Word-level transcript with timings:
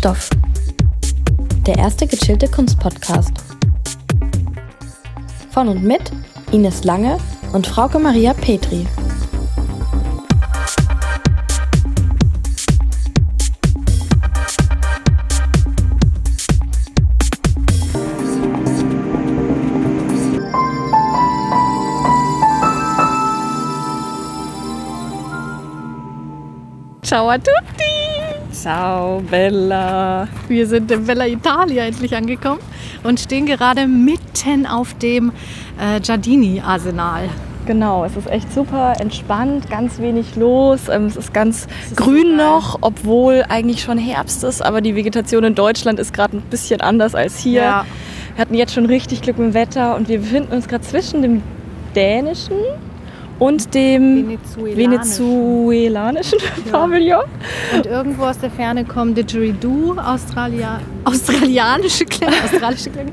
Stoff. 0.00 0.30
Der 1.66 1.76
erste 1.76 2.06
gechillte 2.06 2.48
Kunstpodcast. 2.48 3.32
Von 5.50 5.68
und 5.68 5.82
mit 5.82 6.00
Ines 6.52 6.84
Lange 6.84 7.18
und 7.52 7.66
Frauke 7.66 7.98
Maria 7.98 8.32
Petri. 8.32 8.86
Ciao 27.02 27.28
a 27.28 27.36
tutti! 27.36 27.69
Ciao, 28.60 29.22
Bella. 29.30 30.28
Wir 30.46 30.66
sind 30.66 30.90
in 30.90 31.06
Bella 31.06 31.26
Italia 31.26 31.84
endlich 31.86 32.14
angekommen 32.14 32.60
und 33.02 33.18
stehen 33.18 33.46
gerade 33.46 33.86
mitten 33.86 34.66
auf 34.66 34.92
dem 34.98 35.32
äh, 35.80 35.98
Giardini-Arsenal. 35.98 37.30
Genau, 37.64 38.04
es 38.04 38.16
ist 38.16 38.28
echt 38.30 38.52
super 38.52 39.00
entspannt, 39.00 39.70
ganz 39.70 39.98
wenig 39.98 40.36
los. 40.36 40.90
Ähm, 40.90 41.06
Es 41.06 41.16
ist 41.16 41.32
ganz 41.32 41.68
ist 41.88 41.96
grün 41.96 42.36
noch, 42.36 42.76
obwohl 42.82 43.46
eigentlich 43.48 43.80
schon 43.80 43.96
Herbst 43.96 44.44
ist. 44.44 44.62
Aber 44.62 44.82
die 44.82 44.94
Vegetation 44.94 45.42
in 45.44 45.54
Deutschland 45.54 45.98
ist 45.98 46.12
gerade 46.12 46.36
ein 46.36 46.42
bisschen 46.42 46.82
anders 46.82 47.14
als 47.14 47.38
hier. 47.38 47.62
Ja. 47.62 47.86
Wir 48.34 48.42
hatten 48.42 48.54
jetzt 48.54 48.74
schon 48.74 48.84
richtig 48.84 49.22
Glück 49.22 49.38
mit 49.38 49.48
dem 49.48 49.54
Wetter 49.54 49.96
und 49.96 50.10
wir 50.10 50.18
befinden 50.18 50.52
uns 50.52 50.68
gerade 50.68 50.84
zwischen 50.84 51.22
dem 51.22 51.42
dänischen 51.96 52.58
und 53.40 53.74
dem 53.74 54.28
Venezuelanisch. 54.28 54.76
venezuelanischen 54.78 56.38
Pavillon. 56.70 57.24
Und 57.74 57.86
irgendwo 57.86 58.24
aus 58.24 58.38
der 58.38 58.50
Ferne 58.50 58.84
kommen 58.84 59.14
Didgeridoo, 59.16 59.96
Australia 59.98 60.80
australianische 61.04 62.04
Klänge, 62.04 62.34
australische 62.44 62.90
Klänge. 62.90 63.12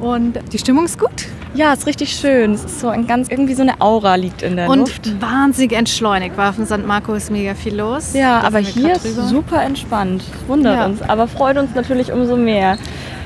Und 0.00 0.38
die 0.52 0.58
Stimmung 0.58 0.84
ist 0.84 0.98
gut 0.98 1.26
Ja, 1.54 1.72
ist 1.72 1.86
richtig 1.86 2.10
schön. 2.14 2.52
Es 2.54 2.64
ist 2.64 2.80
so 2.80 2.88
ein 2.88 3.06
ganz, 3.06 3.28
irgendwie 3.30 3.54
so 3.54 3.62
eine 3.62 3.80
Aura 3.80 4.16
liegt 4.16 4.42
in 4.42 4.56
der 4.56 4.68
und 4.68 4.80
Luft. 4.80 5.20
wahnsinnig 5.20 5.72
entschleunigt. 5.72 6.36
Weil 6.36 6.48
auf 6.50 6.56
dem 6.56 6.66
St. 6.66 6.84
Marco 6.86 7.14
ist 7.14 7.30
mega 7.30 7.54
viel 7.54 7.76
los. 7.76 8.12
Ja, 8.12 8.40
Da 8.40 8.46
aber 8.48 8.58
hier 8.58 8.92
ist 8.96 9.04
drüber. 9.04 9.22
super 9.22 9.62
entspannt. 9.62 10.24
Wundert 10.48 10.74
Ja. 10.76 10.86
uns, 10.86 11.00
aber 11.00 11.26
freut 11.28 11.56
uns 11.56 11.70
natürlich 11.74 12.12
umso 12.12 12.36
mehr. 12.36 12.76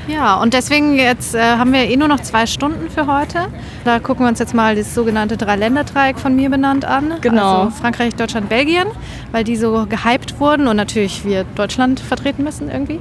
Ja, 0.08 0.40
und 0.40 0.54
deswegen 0.54 0.96
jetzt 0.96 1.34
äh, 1.34 1.40
haben 1.40 1.72
wir 1.72 1.80
eh 1.84 1.96
nur 1.96 2.08
noch 2.08 2.20
zwei 2.20 2.46
Stunden 2.46 2.88
für 2.88 3.06
heute. 3.06 3.48
Da 3.84 3.98
gucken 3.98 4.24
wir 4.24 4.30
uns 4.30 4.38
jetzt 4.38 4.54
mal 4.54 4.74
das 4.74 4.94
sogenannte 4.94 5.36
Dreiländertreieck 5.36 6.18
von 6.18 6.34
mir 6.34 6.48
benannt 6.48 6.86
an. 6.86 7.14
Genau. 7.20 7.64
Also 7.64 7.70
Frankreich, 7.72 8.14
Deutschland, 8.14 8.48
Belgien, 8.48 8.86
weil 9.32 9.44
die 9.44 9.56
so 9.56 9.86
gehypt 9.86 10.40
wurden 10.40 10.66
und 10.66 10.76
natürlich 10.76 11.26
wir 11.26 11.44
Deutschland 11.44 12.00
vertreten 12.00 12.42
müssen 12.42 12.70
irgendwie. 12.70 13.00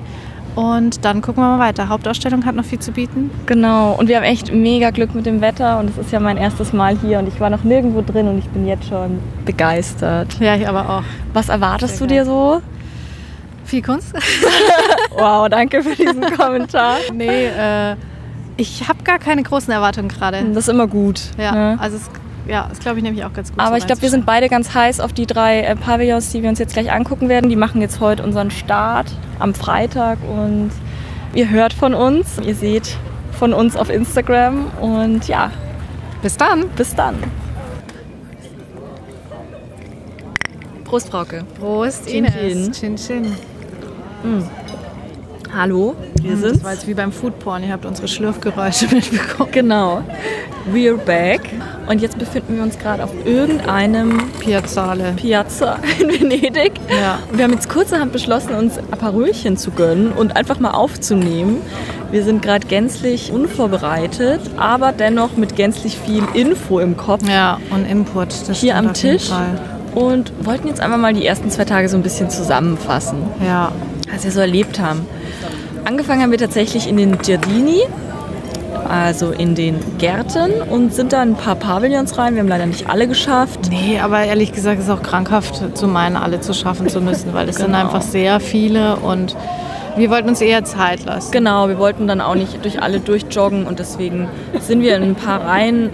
Und 0.56 1.06
dann 1.06 1.22
gucken 1.22 1.44
wir 1.44 1.56
mal 1.56 1.60
weiter. 1.60 1.88
Hauptausstellung 1.88 2.44
hat 2.44 2.56
noch 2.56 2.66
viel 2.66 2.80
zu 2.80 2.92
bieten. 2.92 3.30
Genau, 3.46 3.94
und 3.94 4.10
wir 4.10 4.18
haben 4.18 4.24
echt 4.24 4.52
mega 4.52 4.90
Glück 4.90 5.14
mit 5.14 5.26
dem 5.26 5.40
Wetter 5.40 5.80
und 5.80 5.92
es 5.92 5.98
ist 6.00 6.12
ja 6.12 6.20
mein 6.20 6.36
erstes 6.36 6.74
Mal 6.74 6.98
hier 6.98 7.20
und 7.20 7.28
ich 7.28 7.40
war 7.40 7.50
noch 7.50 7.64
nirgendwo 7.64 8.02
drin 8.02 8.28
und 8.28 8.40
ich 8.40 8.50
bin 8.50 8.68
jetzt 8.68 8.88
schon 8.88 9.20
begeistert. 9.46 10.36
Ja, 10.40 10.56
ich 10.56 10.68
aber 10.68 10.90
auch. 10.90 11.04
Was 11.32 11.50
erwartest 11.50 11.98
Sehr 11.98 12.08
du 12.08 12.14
dir 12.14 12.26
so? 12.26 12.62
Viel 13.68 13.82
Kunst? 13.82 14.14
Wow, 15.18 15.50
danke 15.50 15.82
für 15.82 15.96
diesen 15.96 16.22
Kommentar. 16.38 16.98
nee, 17.12 17.48
äh, 17.48 17.96
ich 18.56 18.88
habe 18.88 19.02
gar 19.04 19.18
keine 19.18 19.42
großen 19.42 19.74
Erwartungen 19.74 20.10
gerade. 20.10 20.44
Das 20.54 20.66
ist 20.66 20.70
immer 20.70 20.86
gut. 20.88 21.22
Ja, 21.40 21.52
ne? 21.52 21.78
also 21.80 21.98
es, 21.98 22.04
ja, 22.48 22.68
das 22.70 22.80
glaube 22.80 22.98
ich 23.00 23.04
nämlich 23.04 23.26
auch 23.26 23.34
ganz 23.34 23.50
gut. 23.52 23.60
Aber 23.60 23.78
ich 23.78 23.88
glaube, 23.88 24.04
wir 24.04 24.12
sind 24.12 24.28
beide 24.28 24.48
ganz 24.48 24.76
heiß 24.76 25.00
auf 25.00 25.14
die 25.14 25.26
drei 25.26 25.62
äh, 25.62 25.76
Pavillons, 25.76 26.32
die 26.32 26.44
wir 26.44 26.50
uns 26.50 26.60
jetzt 26.60 26.74
gleich 26.74 26.92
angucken 26.92 27.30
werden. 27.30 27.50
Die 27.50 27.56
machen 27.56 27.82
jetzt 27.82 28.00
heute 28.00 28.22
unseren 28.24 28.52
Start 28.52 29.08
am 29.40 29.56
Freitag 29.56 30.20
und 30.30 30.70
ihr 31.34 31.50
hört 31.50 31.74
von 31.74 31.96
uns, 31.96 32.38
ihr 32.46 32.56
seht 32.56 32.96
von 33.40 33.54
uns 33.54 33.76
auf 33.76 33.90
Instagram 33.90 34.68
und 34.80 35.28
ja, 35.28 35.52
Bis 36.22 36.38
dann. 36.38 36.70
bis 36.70 36.94
dann. 36.96 37.16
Prost, 40.84 41.10
Frauke. 41.10 41.44
Prost, 41.60 42.08
Chin, 42.08 42.26
Ines. 42.26 42.80
Chin, 42.80 42.96
chin. 42.96 43.36
Hallo, 45.56 45.96
wir 46.22 46.32
Das 46.32 46.40
sind 46.42 46.64
war 46.64 46.74
jetzt 46.74 46.88
wie 46.88 46.94
beim 46.94 47.12
Foodporn. 47.12 47.64
Ihr 47.64 47.72
habt 47.72 47.86
unsere 47.86 48.08
Schlürfgeräusche 48.08 48.88
mitbekommen. 48.94 49.52
Genau. 49.52 50.02
We're 50.72 50.98
back. 50.98 51.42
Und 51.88 52.02
jetzt 52.02 52.20
befinden 52.20 52.58
wir 52.58 52.64
uns 52.64 52.78
gerade 52.78 53.04
auf 53.04 53.12
irgendeinem 53.26 54.30
Piazzale. 54.40 55.14
Piazza 55.16 55.80
in 56.00 56.10
Venedig. 56.10 56.74
Ja. 56.90 57.20
Und 57.32 57.38
wir 57.38 57.46
haben 57.46 57.54
jetzt 57.54 57.70
kurzerhand 57.70 58.12
beschlossen, 58.12 58.54
uns 58.56 58.78
Aperölchen 58.92 59.56
zu 59.56 59.72
gönnen 59.72 60.12
und 60.12 60.36
einfach 60.36 60.60
mal 60.60 60.72
aufzunehmen. 60.72 61.62
Wir 62.12 62.24
sind 62.24 62.42
gerade 62.42 62.68
gänzlich 62.68 63.32
unvorbereitet, 63.32 64.42
aber 64.58 64.92
dennoch 64.92 65.38
mit 65.38 65.56
gänzlich 65.56 65.98
viel 65.98 66.24
Info 66.34 66.80
im 66.80 66.98
Kopf 66.98 67.28
Ja, 67.28 67.60
und 67.72 67.86
Input. 67.90 68.28
Das 68.48 68.60
hier 68.60 68.76
am 68.76 68.94
Tisch. 68.94 69.30
Und 69.96 70.32
wollten 70.46 70.68
jetzt 70.68 70.82
einfach 70.82 70.98
mal 70.98 71.14
die 71.14 71.26
ersten 71.26 71.50
zwei 71.50 71.66
Tage 71.66 71.88
so 71.90 71.96
ein 71.96 72.04
bisschen 72.04 72.30
zusammenfassen, 72.30 73.18
Ja. 73.46 73.72
Was 74.12 74.24
wir 74.24 74.32
so 74.32 74.40
erlebt 74.40 74.80
haben. 74.80 75.06
Angefangen 75.86 76.22
haben 76.22 76.32
wir 76.32 76.38
tatsächlich 76.38 76.88
in 76.88 76.98
den 76.98 77.18
Giardini, 77.20 77.82
also 78.88 79.32
in 79.32 79.56
den 79.56 79.80
Gärten 79.98 80.52
und 80.70 80.94
sind 80.94 81.14
da 81.14 81.22
ein 81.22 81.36
paar 81.36 81.56
Pavillons 81.56 82.18
rein. 82.18 82.36
Wir 82.36 82.42
haben 82.42 82.48
leider 82.48 82.66
nicht 82.66 82.90
alle 82.90 83.08
geschafft. 83.08 83.60
Nee, 83.70 84.00
aber 84.00 84.24
ehrlich 84.24 84.52
gesagt 84.54 84.80
ist 84.80 84.86
es 84.86 84.92
auch 84.92 85.02
krankhaft 85.04 85.78
zu 85.78 85.88
meinen, 85.88 86.16
alle 86.16 86.40
zu 86.42 86.54
schaffen 86.54 86.88
zu 86.90 87.02
müssen, 87.02 87.34
weil 87.34 87.48
es 87.50 87.58
sind 87.58 87.68
Genau. 87.68 87.80
einfach 87.80 88.02
sehr 88.02 88.40
viele 88.40 88.98
und 88.98 89.36
wir 89.98 90.10
wollten 90.12 90.30
uns 90.30 90.42
eher 90.42 90.64
Zeit 90.64 91.06
lassen. 91.06 91.32
Genau, 91.32 91.68
wir 91.70 91.80
wollten 91.80 92.08
dann 92.08 92.22
auch 92.22 92.36
nicht 92.36 92.64
durch 92.64 92.82
alle 92.84 93.00
durchjoggen 93.00 93.66
und 93.66 93.80
deswegen 93.80 94.30
sind 94.60 94.82
wir 94.82 94.96
in 94.96 95.04
ein 95.04 95.16
paar 95.16 95.42
Reihen. 95.44 95.90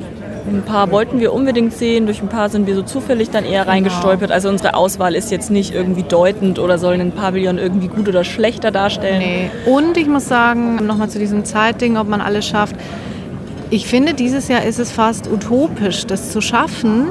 Ein 0.46 0.64
paar 0.64 0.92
wollten 0.92 1.20
wir 1.20 1.32
unbedingt 1.34 1.74
sehen, 1.74 2.06
durch 2.06 2.22
ein 2.22 2.28
paar 2.28 2.50
sind 2.50 2.68
wir 2.68 2.76
so 2.76 2.82
zufällig 2.82 3.30
dann 3.30 3.46
eher 3.46 3.68
reingestolpert. 3.68 4.32
Also 4.32 4.50
unsere 4.50 4.74
Auswahl 4.74 5.16
ist 5.16 5.32
jetzt 5.32 5.50
nicht 5.50 5.74
irgendwie 5.74 6.04
deutend 6.04 6.60
oder 6.60 6.78
soll 6.78 6.96
einen 6.96 7.12
Pavillon 7.12 7.58
irgendwie 7.58 7.88
gut 7.88 8.10
oder 8.10 8.24
schlechter 8.24 8.70
darstellen. 8.70 9.20
Nee. 9.20 9.52
Und 9.66 9.96
ich 9.96 10.08
muss 10.08 10.28
sagen, 10.28 10.86
nochmal 10.86 11.10
zu 11.10 11.18
diesem 11.18 11.46
Zeitding, 11.46 11.98
ob 11.98 12.10
man 12.10 12.20
alles 12.20 12.46
schafft. 12.46 12.76
Ich 13.70 13.88
finde, 13.88 14.14
dieses 14.14 14.50
Jahr 14.50 14.64
ist 14.66 14.80
es 14.80 14.92
fast 14.92 15.32
utopisch, 15.32 16.06
das 16.06 16.32
zu 16.32 16.42
schaffen, 16.42 17.08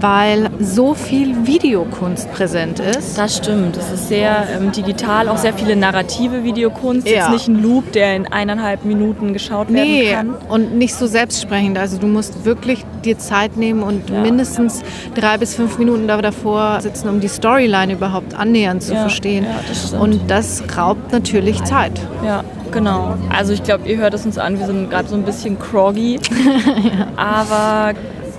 weil 0.00 0.48
so 0.60 0.94
viel 0.94 1.46
Videokunst 1.46 2.32
präsent 2.32 2.80
ist. 2.80 3.18
Das 3.18 3.36
stimmt, 3.36 3.76
das 3.76 3.90
ist 3.92 4.08
sehr 4.08 4.46
ähm, 4.56 4.72
digital, 4.72 5.28
auch 5.28 5.36
sehr 5.36 5.52
viele 5.54 5.76
narrative 5.76 6.44
Videokunst. 6.44 7.06
Ja. 7.08 7.12
Jetzt 7.18 7.30
nicht 7.30 7.48
ein 7.48 7.62
Loop, 7.62 7.92
der 7.92 8.16
in 8.16 8.26
eineinhalb 8.26 8.84
Minuten 8.84 9.32
geschaut 9.32 9.70
Nee, 9.70 10.06
werden 10.10 10.34
kann. 10.38 10.48
und 10.48 10.74
nicht 10.76 10.94
so 10.94 11.06
selbstsprechend. 11.06 11.78
Also 11.78 11.98
du 11.98 12.06
musst 12.06 12.44
wirklich 12.44 12.84
dir 13.04 13.18
Zeit 13.18 13.56
nehmen 13.56 13.82
und 13.82 14.10
Ja. 14.10 14.20
mindestens 14.20 14.82
drei 15.14 15.36
bis 15.38 15.54
fünf 15.54 15.78
Minuten 15.78 16.08
da- 16.08 16.20
davor 16.22 16.80
sitzen, 16.80 17.08
um 17.08 17.20
die 17.20 17.28
Storyline 17.28 17.92
überhaupt 17.92 18.34
annähernd 18.34 18.82
zu 18.82 18.94
Ja, 18.94 19.00
verstehen. 19.02 19.44
ja, 19.44 19.56
das 19.68 19.92
und 19.92 20.20
das 20.30 20.62
raubt 20.76 21.12
natürlich 21.12 21.62
Zeit. 21.64 21.92
Ja, 22.24 22.42
genau. 22.70 23.14
Also 23.28 23.52
ich 23.52 23.62
glaube, 23.62 23.88
ihr 23.88 23.98
hört 23.98 24.14
es 24.14 24.24
uns 24.24 24.38
an, 24.38 24.58
wir 24.58 24.66
sind 24.66 24.90
gerade 24.90 25.08
so 25.08 25.14
ein 25.16 25.22
bisschen 25.22 25.58
groggy. 25.58 26.18
Aber 27.16 27.92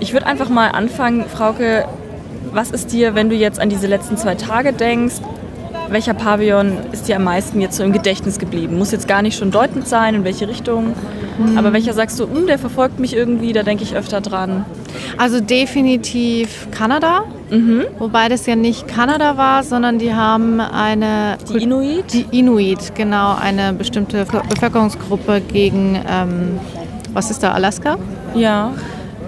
ich 0.04 0.12
würde 0.12 0.26
einfach 0.26 0.50
mal 0.50 0.68
anfangen, 0.68 1.24
Frauke, 1.24 1.86
was 2.52 2.70
ist 2.70 2.92
dir, 2.92 3.14
wenn 3.14 3.30
du 3.30 3.34
jetzt 3.36 3.58
an 3.58 3.70
diese 3.70 3.86
letzten 3.86 4.16
zwei 4.18 4.34
Tage 4.34 4.72
denkst, 4.74 5.14
welcher 5.88 6.12
Pavillon 6.14 6.76
ist 6.92 7.08
dir 7.08 7.16
am 7.16 7.24
meisten 7.24 7.60
jetzt 7.60 7.76
so 7.76 7.82
im 7.84 7.92
Gedächtnis 7.92 8.38
geblieben? 8.38 8.78
Muss 8.78 8.90
jetzt 8.92 9.08
gar 9.08 9.22
nicht 9.22 9.38
schon 9.38 9.50
deutend 9.50 9.88
sein, 9.88 10.14
in 10.14 10.24
welche 10.24 10.46
Richtung. 10.48 10.92
Aber 11.56 11.72
welcher 11.72 11.92
sagst 11.94 12.18
du, 12.20 12.24
"Hm, 12.24 12.46
der 12.46 12.58
verfolgt 12.58 13.00
mich 13.00 13.14
irgendwie, 13.16 13.52
da 13.52 13.62
denke 13.62 13.82
ich 13.82 13.94
öfter 13.96 14.20
dran. 14.20 14.64
Also 15.18 15.40
definitiv 15.40 16.68
Kanada, 16.70 17.24
Mhm. 17.50 17.84
wobei 17.98 18.28
das 18.28 18.46
ja 18.46 18.56
nicht 18.56 18.86
Kanada 18.88 19.36
war, 19.36 19.62
sondern 19.62 19.98
die 19.98 20.14
haben 20.14 20.60
eine 20.60 21.36
Die 21.52 21.62
Inuit? 21.64 22.12
Die 22.12 22.26
Inuit, 22.38 22.94
genau, 22.94 23.34
eine 23.40 23.72
bestimmte 23.72 24.24
Bevölkerungsgruppe 24.48 25.40
gegen, 25.40 25.98
ähm, 26.08 26.58
was 27.12 27.30
ist 27.30 27.42
da, 27.42 27.52
Alaska? 27.52 27.96
Ja. 28.34 28.72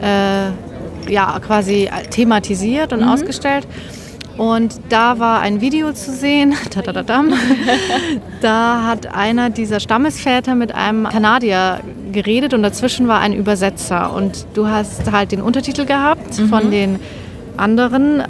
äh, 0.02 0.50
ja, 1.08 1.38
quasi 1.44 1.88
thematisiert 2.10 2.92
und 2.92 3.02
ausgestellt. 3.02 3.66
Und 4.36 4.80
da 4.90 5.18
war 5.18 5.40
ein 5.40 5.60
Video 5.60 5.92
zu 5.92 6.12
sehen. 6.12 6.54
Da 8.42 8.84
hat 8.84 9.14
einer 9.14 9.50
dieser 9.50 9.80
Stammesväter 9.80 10.54
mit 10.54 10.74
einem 10.74 11.08
Kanadier 11.08 11.80
geredet 12.12 12.52
und 12.52 12.62
dazwischen 12.62 13.08
war 13.08 13.20
ein 13.20 13.32
Übersetzer. 13.32 14.12
Und 14.12 14.46
du 14.54 14.68
hast 14.68 15.10
halt 15.10 15.32
den 15.32 15.40
Untertitel 15.40 15.86
gehabt 15.86 16.34
von 16.34 16.70
den 16.70 17.00
anderen. 17.56 18.22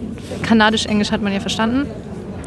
Kanadisch-Englisch 0.42 1.10
hat 1.10 1.22
man 1.22 1.32
ja 1.32 1.40
verstanden. 1.40 1.86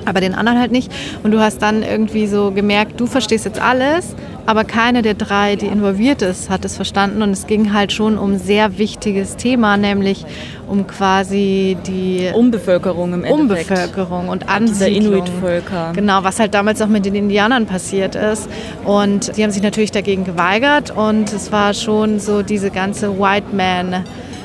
Aber 0.09 0.21
den 0.21 0.33
anderen 0.33 0.59
halt 0.59 0.71
nicht. 0.71 0.91
Und 1.23 1.31
du 1.31 1.39
hast 1.39 1.61
dann 1.61 1.83
irgendwie 1.83 2.27
so 2.27 2.51
gemerkt, 2.51 2.99
du 2.99 3.05
verstehst 3.05 3.45
jetzt 3.45 3.61
alles, 3.61 4.15
aber 4.45 4.63
keine 4.63 5.03
der 5.03 5.13
drei, 5.13 5.55
die 5.55 5.67
involviert 5.67 6.23
ist, 6.23 6.49
hat 6.49 6.65
es 6.65 6.75
verstanden. 6.75 7.21
Und 7.21 7.29
es 7.29 7.45
ging 7.45 7.73
halt 7.73 7.91
schon 7.93 8.17
um 8.17 8.33
ein 8.33 8.39
sehr 8.39 8.79
wichtiges 8.79 9.35
Thema, 9.35 9.77
nämlich 9.77 10.25
um 10.67 10.87
quasi 10.87 11.77
die 11.85 12.29
Umbevölkerung 12.33 13.13
im 13.13 13.23
Endeffekt. 13.23 13.69
Umbevölkerung 13.69 14.29
und 14.29 14.43
Dieser 14.43 14.53
Ansiedlung. 14.55 15.13
Inuit-Völker. 15.13 15.91
Genau, 15.93 16.23
was 16.23 16.39
halt 16.39 16.53
damals 16.53 16.81
auch 16.81 16.87
mit 16.87 17.05
den 17.05 17.15
Indianern 17.15 17.67
passiert 17.67 18.15
ist. 18.15 18.49
Und 18.85 19.37
die 19.37 19.43
haben 19.43 19.51
sich 19.51 19.63
natürlich 19.63 19.91
dagegen 19.91 20.23
geweigert 20.23 20.91
und 20.95 21.31
es 21.31 21.51
war 21.51 21.73
schon 21.73 22.19
so 22.19 22.41
diese 22.41 22.71
ganze 22.71 23.19
White 23.19 23.55
Man, 23.55 24.03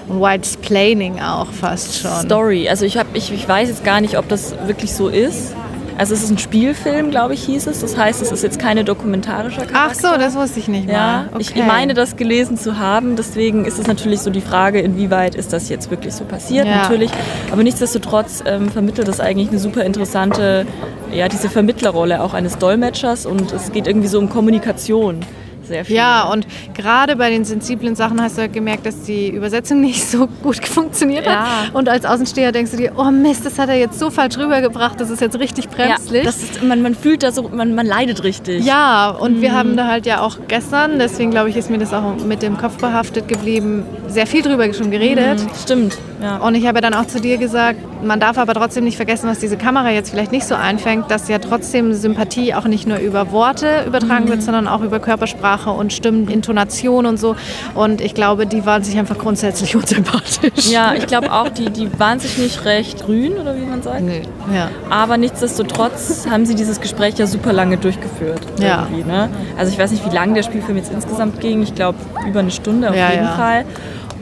White 0.09 0.47
Splaining 0.49 1.21
auch 1.21 1.51
fast 1.53 1.97
schon. 1.99 2.11
Story. 2.25 2.69
Also 2.69 2.85
ich, 2.85 2.97
hab, 2.99 3.07
ich, 3.15 3.33
ich 3.33 3.49
weiß 3.49 3.69
jetzt 3.69 3.85
gar 3.85 4.01
nicht, 4.01 4.19
ob 4.19 4.29
das 4.29 4.55
wirklich 4.67 4.93
so 4.95 5.09
ist. 5.09 5.55
Also 5.97 6.13
es 6.13 6.25
ist 6.25 6.31
ein 6.31 6.39
Spielfilm, 6.39 7.11
glaube 7.13 7.35
ich, 7.35 7.45
hieß 7.45 7.69
es. 7.69 7.81
Das 7.81 7.97
heißt, 7.97 8.21
es 8.21 8.33
ist 8.33 8.43
jetzt 8.43 8.59
keine 8.59 8.83
dokumentarischer 8.83 9.65
Charakter. 9.65 10.09
Ach 10.09 10.15
so, 10.15 10.19
das 10.19 10.35
wusste 10.35 10.59
ich 10.59 10.67
nicht 10.67 10.89
mal. 10.89 10.93
Ja, 10.93 11.25
ich 11.39 11.53
Okay. 11.53 11.63
meine, 11.65 11.95
das 11.95 12.17
gelesen 12.17 12.59
zu 12.59 12.79
haben. 12.81 13.15
Deswegen 13.15 13.65
ist 13.65 13.79
es 13.79 13.87
natürlich 13.87 14.19
so 14.21 14.31
die 14.31 14.41
Frage, 14.41 14.81
inwieweit 14.81 15.37
ist 15.37 15.53
das 15.53 15.69
jetzt 15.69 15.93
wirklich 15.93 16.13
so 16.13 16.25
passiert, 16.25 16.67
Ja. 16.67 16.79
natürlich. 16.83 17.13
Aber 17.53 17.63
nichtsdestotrotz 17.63 18.43
ähm, 18.45 18.71
vermittelt 18.71 19.07
das 19.07 19.21
eigentlich 19.21 19.51
eine 19.51 19.61
super 19.61 19.85
interessante, 19.85 20.67
ja, 21.13 21.29
diese 21.29 21.49
Vermittlerrolle 21.49 22.23
auch 22.25 22.35
eines 22.35 22.59
Dolmetschers. 22.59 23.25
Und 23.25 23.53
es 23.53 23.71
geht 23.71 23.87
irgendwie 23.87 24.09
so 24.09 24.19
um 24.19 24.29
Kommunikation. 24.29 25.21
Sehr 25.67 25.85
viel. 25.85 25.97
Ja, 25.97 26.25
und 26.31 26.47
gerade 26.75 27.17
bei 27.17 27.31
den 27.31 27.45
sensiblen 27.45 27.95
Sachen 27.97 28.21
hast 28.21 28.37
du 28.37 28.43
halt 28.43 28.53
gemerkt, 28.53 28.87
dass 28.87 29.03
die 29.03 29.29
Übersetzung 29.31 29.81
nicht 29.81 30.05
so 30.09 30.27
gut 30.43 30.67
funktioniert 30.67 31.27
Ja. 31.27 31.33
hat. 31.65 31.75
Und 31.75 31.89
als 31.89 32.05
Außensteher 32.05 32.53
denkst 32.53 32.71
du 32.73 32.77
dir, 32.77 32.93
oh 32.97 33.11
Mist, 33.11 33.45
das 33.47 33.59
hat 33.59 33.69
er 33.69 33.77
jetzt 33.79 33.99
so 33.99 34.11
falsch 34.11 34.37
rübergebracht, 34.39 35.01
das 35.01 35.11
ist 35.11 35.21
jetzt 35.21 35.39
richtig 35.39 35.67
ja, 35.67 35.71
bremslich. 35.97 36.25
das 36.25 36.43
ist, 36.43 36.63
man, 36.63 36.83
man 36.83 36.95
fühlt 36.95 37.23
da 37.23 37.33
so, 37.33 37.49
man, 37.49 37.75
man 37.75 37.87
leidet 37.87 38.23
richtig. 38.25 38.65
Ja, 38.65 39.09
und 39.11 39.39
Mhm. 39.39 39.41
wir 39.43 39.53
haben 39.55 39.77
da 39.77 39.87
halt 39.87 40.07
ja 40.07 40.21
auch 40.21 40.37
gestern, 40.49 40.99
deswegen 40.99 41.31
glaube 41.31 41.49
ich, 41.51 41.57
ist 41.57 41.71
mir 41.71 41.79
das 41.79 41.93
auch 41.93 42.17
mit 42.25 42.43
dem 42.43 42.59
Kopf 42.59 42.77
behaftet 42.79 43.29
geblieben, 43.29 43.85
sehr 44.09 44.27
viel 44.27 44.43
drüber 44.43 44.73
schon 44.75 44.91
geredet. 44.91 45.41
Stimmt. 45.63 45.97
Ja. 46.23 46.37
Und 46.39 46.55
ich 46.55 46.67
habe 46.67 46.81
dann 46.81 46.95
auch 46.95 47.07
zu 47.07 47.21
dir 47.21 47.37
gesagt, 47.39 47.79
man 48.05 48.21
darf 48.21 48.39
aber 48.39 48.55
trotzdem 48.55 48.85
nicht 48.85 48.97
vergessen, 48.97 49.29
was 49.29 49.39
diese 49.41 49.57
Kamera 49.57 49.91
jetzt 49.91 50.11
vielleicht 50.11 50.33
nicht 50.33 50.47
so 50.47 50.55
einfängt, 50.55 51.11
dass 51.11 51.29
ja 51.29 51.39
trotzdem 51.39 51.93
Sympathie 51.95 52.55
auch 52.55 52.65
nicht 52.67 52.87
nur 52.87 52.99
über 52.99 53.31
Worte 53.33 53.85
übertragen 53.87 54.25
Mhm. 54.25 54.29
wird, 54.31 54.43
sondern 54.43 54.69
auch 54.69 54.81
über 54.83 55.01
Körpersprache 55.01 55.54
und 55.57 55.93
Stimmen, 55.93 56.29
Intonation 56.29 57.07
und 57.07 57.19
so. 57.19 57.37
Und 57.75 58.01
ich 58.01 58.15
glaube, 58.15 58.47
die 58.47 58.67
waren 58.67 58.83
sich 58.83 58.99
einfach 58.99 59.19
grundsätzlich 59.19 59.75
unsympathisch. 59.77 60.71
Ja, 60.71 60.95
ich 60.95 61.07
glaube 61.07 61.33
auch, 61.33 61.49
die, 61.49 61.71
die 61.71 61.89
waren 61.99 62.21
sich 62.21 62.39
nicht 62.39 62.65
recht 62.65 63.05
grün, 63.05 63.35
oder 63.35 63.57
wie 63.57 63.65
man 63.65 63.83
sagt. 63.83 64.03
Nee. 64.03 64.23
Ja. 64.55 64.71
Aber 64.91 65.17
nichtsdestotrotz 65.17 66.27
haben 66.29 66.47
sie 66.47 66.55
dieses 66.55 66.81
Gespräch 66.81 67.19
ja 67.19 67.27
super 67.27 67.53
lange 67.53 67.77
durchgeführt. 67.77 68.41
Ja. 68.61 68.87
Ne? 69.07 69.29
Also 69.57 69.73
ich 69.73 69.79
weiß 69.79 69.91
nicht, 69.91 70.05
wie 70.11 70.15
lange 70.15 70.35
der 70.35 70.43
Spielfilm 70.43 70.77
jetzt 70.77 70.93
insgesamt 70.93 71.41
ging. 71.41 71.63
Ich 71.63 71.75
glaube 71.75 71.99
über 72.27 72.41
eine 72.41 72.51
Stunde 72.51 72.91
auf 72.91 72.97
Ja, 72.97 73.11
jeden 73.11 73.25
ja. 73.25 73.33
Fall. 73.37 73.65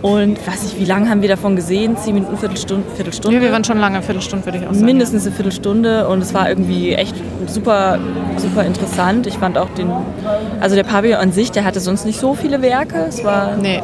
Und 0.03 0.45
weiß 0.47 0.65
nicht, 0.65 0.81
wie 0.81 0.85
lange 0.85 1.09
haben 1.09 1.23
wir 1.23 1.29
davon 1.29 1.55
gesehen? 1.55 1.97
Zehn 1.97 2.15
Minuten, 2.15 2.37
Viertelstunde? 2.37 2.85
Viertelstunde? 2.97 3.37
Ja, 3.37 3.43
wir 3.43 3.53
waren 3.53 3.63
schon 3.63 3.79
lange, 3.79 4.03
Viertelstunde 4.03 4.45
würde 4.45 4.59
ich 4.59 4.67
auch 4.67 4.73
sagen. 4.73 4.85
Mindestens 4.85 5.25
eine 5.27 5.35
Viertelstunde 5.35 6.09
und 6.09 6.21
es 6.21 6.35
war 6.35 6.49
irgendwie 6.49 6.93
echt 6.95 7.15
super, 7.47 7.99
super 8.37 8.65
interessant. 8.65 9.27
Ich 9.29 9.39
fand 9.39 9.57
auch 9.57 9.69
den, 9.71 9.91
also 10.61 10.75
der 10.75 10.83
Pavillon 10.83 11.19
an 11.21 11.31
sich, 11.33 11.53
der 11.53 11.65
hatte 11.65 11.79
sonst 11.79 12.05
nicht 12.05 12.19
so 12.19 12.35
viele 12.35 12.63
Werke. 12.63 13.07
Es 13.09 13.23
war, 13.23 13.57
Nee. 13.57 13.81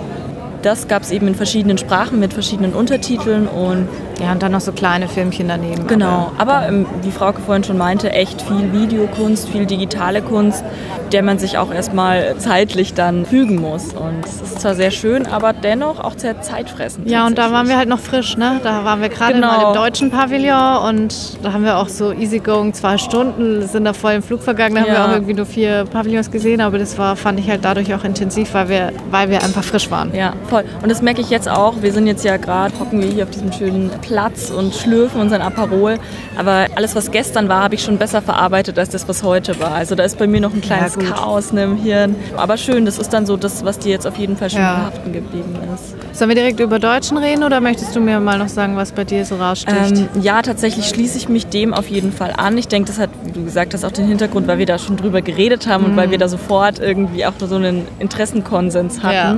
Das 0.62 0.88
gab 0.88 1.02
es 1.02 1.10
eben 1.10 1.28
in 1.28 1.34
verschiedenen 1.34 1.78
Sprachen 1.78 2.18
mit 2.18 2.32
verschiedenen 2.32 2.72
Untertiteln 2.74 3.46
und 3.46 3.88
Ja, 4.20 4.32
und 4.32 4.42
dann 4.42 4.50
noch 4.52 4.60
so 4.60 4.72
kleine 4.72 5.06
Filmchen 5.06 5.46
daneben. 5.48 5.86
Genau, 5.86 6.32
aber 6.38 6.66
ähm, 6.66 6.86
wie 7.02 7.12
Frauke 7.12 7.40
vorhin 7.40 7.62
schon 7.62 7.78
meinte, 7.78 8.10
echt 8.12 8.42
viel 8.42 8.72
Videokunst, 8.72 9.48
viel 9.48 9.64
digitale 9.66 10.22
Kunst, 10.22 10.64
der 11.12 11.22
man 11.22 11.38
sich 11.38 11.56
auch 11.56 11.72
erstmal 11.72 12.36
zeitlich 12.38 12.94
dann 12.94 13.24
fügen 13.26 13.60
muss. 13.60 13.92
Und 13.94 14.24
es 14.24 14.42
ist 14.42 14.60
zwar 14.60 14.74
sehr 14.74 14.90
schön, 14.90 15.26
aber 15.26 15.52
dennoch 15.52 16.00
auch 16.00 16.14
sehr 16.16 16.40
zeitfressend. 16.42 17.08
Ja, 17.08 17.26
und 17.26 17.38
da 17.38 17.52
waren 17.52 17.68
wir 17.68 17.76
halt 17.76 17.88
noch 17.88 18.00
frisch, 18.00 18.36
ne? 18.36 18.60
Da 18.64 18.84
waren 18.84 19.00
wir 19.00 19.08
gerade 19.08 19.34
Genau. 19.34 19.46
mal 19.46 19.68
im 19.68 19.74
deutschen 19.74 20.10
Pavillon 20.10 20.78
und 20.88 21.14
da 21.44 21.52
haben 21.52 21.64
wir 21.64 21.76
auch 21.78 21.88
so 21.88 22.12
easygoing 22.12 22.74
zwei 22.74 22.98
Stunden, 22.98 23.66
sind 23.68 23.84
da 23.84 23.92
voll 23.92 24.14
im 24.14 24.22
Flug 24.24 24.42
vergangen, 24.42 24.74
da 24.74 24.80
haben 24.80 24.88
wir 24.88 24.94
Ja. 24.94 25.06
auch 25.06 25.12
irgendwie 25.12 25.34
nur 25.34 25.46
vier 25.46 25.84
Pavillons 25.84 26.30
gesehen, 26.30 26.60
aber 26.60 26.78
das 26.78 26.98
war, 26.98 27.14
fand 27.14 27.38
ich 27.38 27.48
halt 27.48 27.64
dadurch 27.64 27.94
auch 27.94 28.02
intensiv, 28.04 28.52
weil 28.54 28.68
wir, 28.68 28.92
weil 29.12 29.30
wir 29.30 29.42
einfach 29.44 29.62
frisch 29.62 29.90
waren. 29.92 30.12
Ja, 30.14 30.32
voll. 30.48 30.64
Und 30.82 30.88
das 30.90 31.02
merke 31.02 31.20
ich 31.20 31.30
jetzt 31.30 31.48
auch. 31.48 31.82
Wir 31.82 31.92
sind 31.92 32.06
jetzt 32.06 32.24
ja 32.24 32.36
gerade, 32.36 32.72
hocken 32.80 33.00
wir 33.00 33.08
hier 33.08 33.24
auf 33.24 33.30
diesem 33.30 33.52
schönen 33.52 33.90
Platz 34.02 34.50
und 34.50 34.74
schlürfen 34.74 35.20
unseren 35.20 35.42
Aperol. 35.42 35.98
Aber 36.36 36.66
alles, 36.76 36.94
was 36.96 37.10
gestern 37.10 37.48
war, 37.48 37.62
habe 37.62 37.74
ich 37.74 37.82
schon 37.82 37.98
besser 37.98 38.22
verarbeitet 38.22 38.78
als 38.78 38.90
das, 38.90 39.08
was 39.08 39.22
heute 39.22 39.58
war. 39.60 39.72
Also 39.72 39.94
da 39.94 40.04
ist 40.04 40.18
bei 40.18 40.26
mir 40.26 40.40
noch 40.40 40.54
ein 40.54 40.60
kleines 40.60 40.94
gut. 40.94 41.06
Chaos 41.06 41.52
ne, 41.52 41.64
im 41.64 41.76
Hirn. 41.76 42.14
Aber 42.36 42.56
schön, 42.56 42.84
das 42.84 42.98
ist 42.98 43.12
dann 43.12 43.26
so 43.26 43.36
das, 43.36 43.64
was 43.64 43.78
dir 43.78 43.90
jetzt 43.90 44.06
auf 44.06 44.16
jeden 44.16 44.36
Fall 44.36 44.50
schon 44.50 44.60
Ja. 44.60 44.86
haften 44.86 45.12
geblieben 45.12 45.56
ist. 45.74 45.94
Sollen 46.18 46.30
wir 46.30 46.34
direkt 46.36 46.58
über 46.60 46.78
Deutschen 46.78 47.16
reden 47.16 47.44
oder 47.44 47.60
möchtest 47.60 47.94
du 47.94 48.00
mir 48.00 48.18
mal 48.20 48.38
noch 48.38 48.48
sagen, 48.48 48.76
was 48.76 48.92
bei 48.92 49.04
dir 49.04 49.24
so 49.24 49.36
raussticht? 49.36 49.92
Ähm, 49.92 50.08
ja, 50.22 50.42
tatsächlich 50.42 50.86
schließe 50.88 51.16
ich 51.18 51.28
mich 51.28 51.46
dem 51.46 51.72
auf 51.74 51.88
jeden 51.88 52.12
Fall 52.12 52.32
an. 52.36 52.58
Ich 52.58 52.66
denke, 52.68 52.88
das 52.88 52.98
hat, 52.98 53.10
wie 53.24 53.30
du 53.32 53.44
gesagt 53.44 53.74
hast, 53.74 53.84
auch 53.84 53.92
den 53.92 54.06
Hintergrund, 54.08 54.48
weil 54.48 54.58
wir 54.58 54.66
da 54.66 54.78
schon 54.78 54.96
drüber 54.96 55.22
geredet 55.22 55.66
haben 55.68 55.84
und 55.84 55.92
Mhm. 55.92 55.96
weil 55.96 56.10
wir 56.10 56.18
da 56.18 56.26
sofort 56.28 56.78
irgendwie 56.80 57.24
auch 57.26 57.32
so 57.38 57.54
einen 57.54 57.86
Interessenkonsens 58.00 59.02
hatten. 59.02 59.14
Ja. 59.14 59.36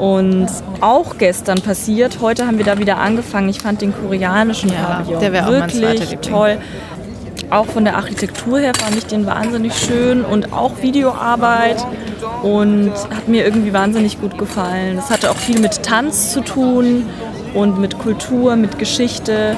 Und 0.00 0.46
auch 0.80 1.18
gestern 1.18 1.60
passiert, 1.60 2.20
heute 2.22 2.46
haben 2.46 2.56
wir 2.56 2.64
da 2.64 2.78
wieder 2.78 2.96
angefangen. 2.96 3.50
Ich 3.50 3.60
fand 3.60 3.82
den 3.82 3.92
koreanischen 3.92 4.70
Ja, 4.70 5.02
Pavillon 5.04 5.20
der 5.20 5.46
auch 5.46 5.50
wirklich 5.50 6.00
Liebling. 6.00 6.20
toll. 6.22 6.58
Auch 7.50 7.66
von 7.66 7.84
der 7.84 7.96
Architektur 7.96 8.60
her 8.60 8.72
fand 8.74 8.96
ich 8.96 9.04
den 9.04 9.26
wahnsinnig 9.26 9.74
schön 9.74 10.24
und 10.24 10.54
auch 10.54 10.80
Videoarbeit 10.80 11.84
und 12.42 12.92
hat 13.14 13.28
mir 13.28 13.44
irgendwie 13.44 13.74
wahnsinnig 13.74 14.18
gut 14.20 14.38
gefallen. 14.38 14.96
Das 14.96 15.10
hatte 15.10 15.30
auch 15.30 15.36
viel 15.36 15.60
mit 15.60 15.82
Tanz 15.82 16.32
zu 16.32 16.40
tun 16.40 17.04
und 17.52 17.78
mit 17.78 17.98
Kultur, 17.98 18.56
mit 18.56 18.78
Geschichte 18.78 19.54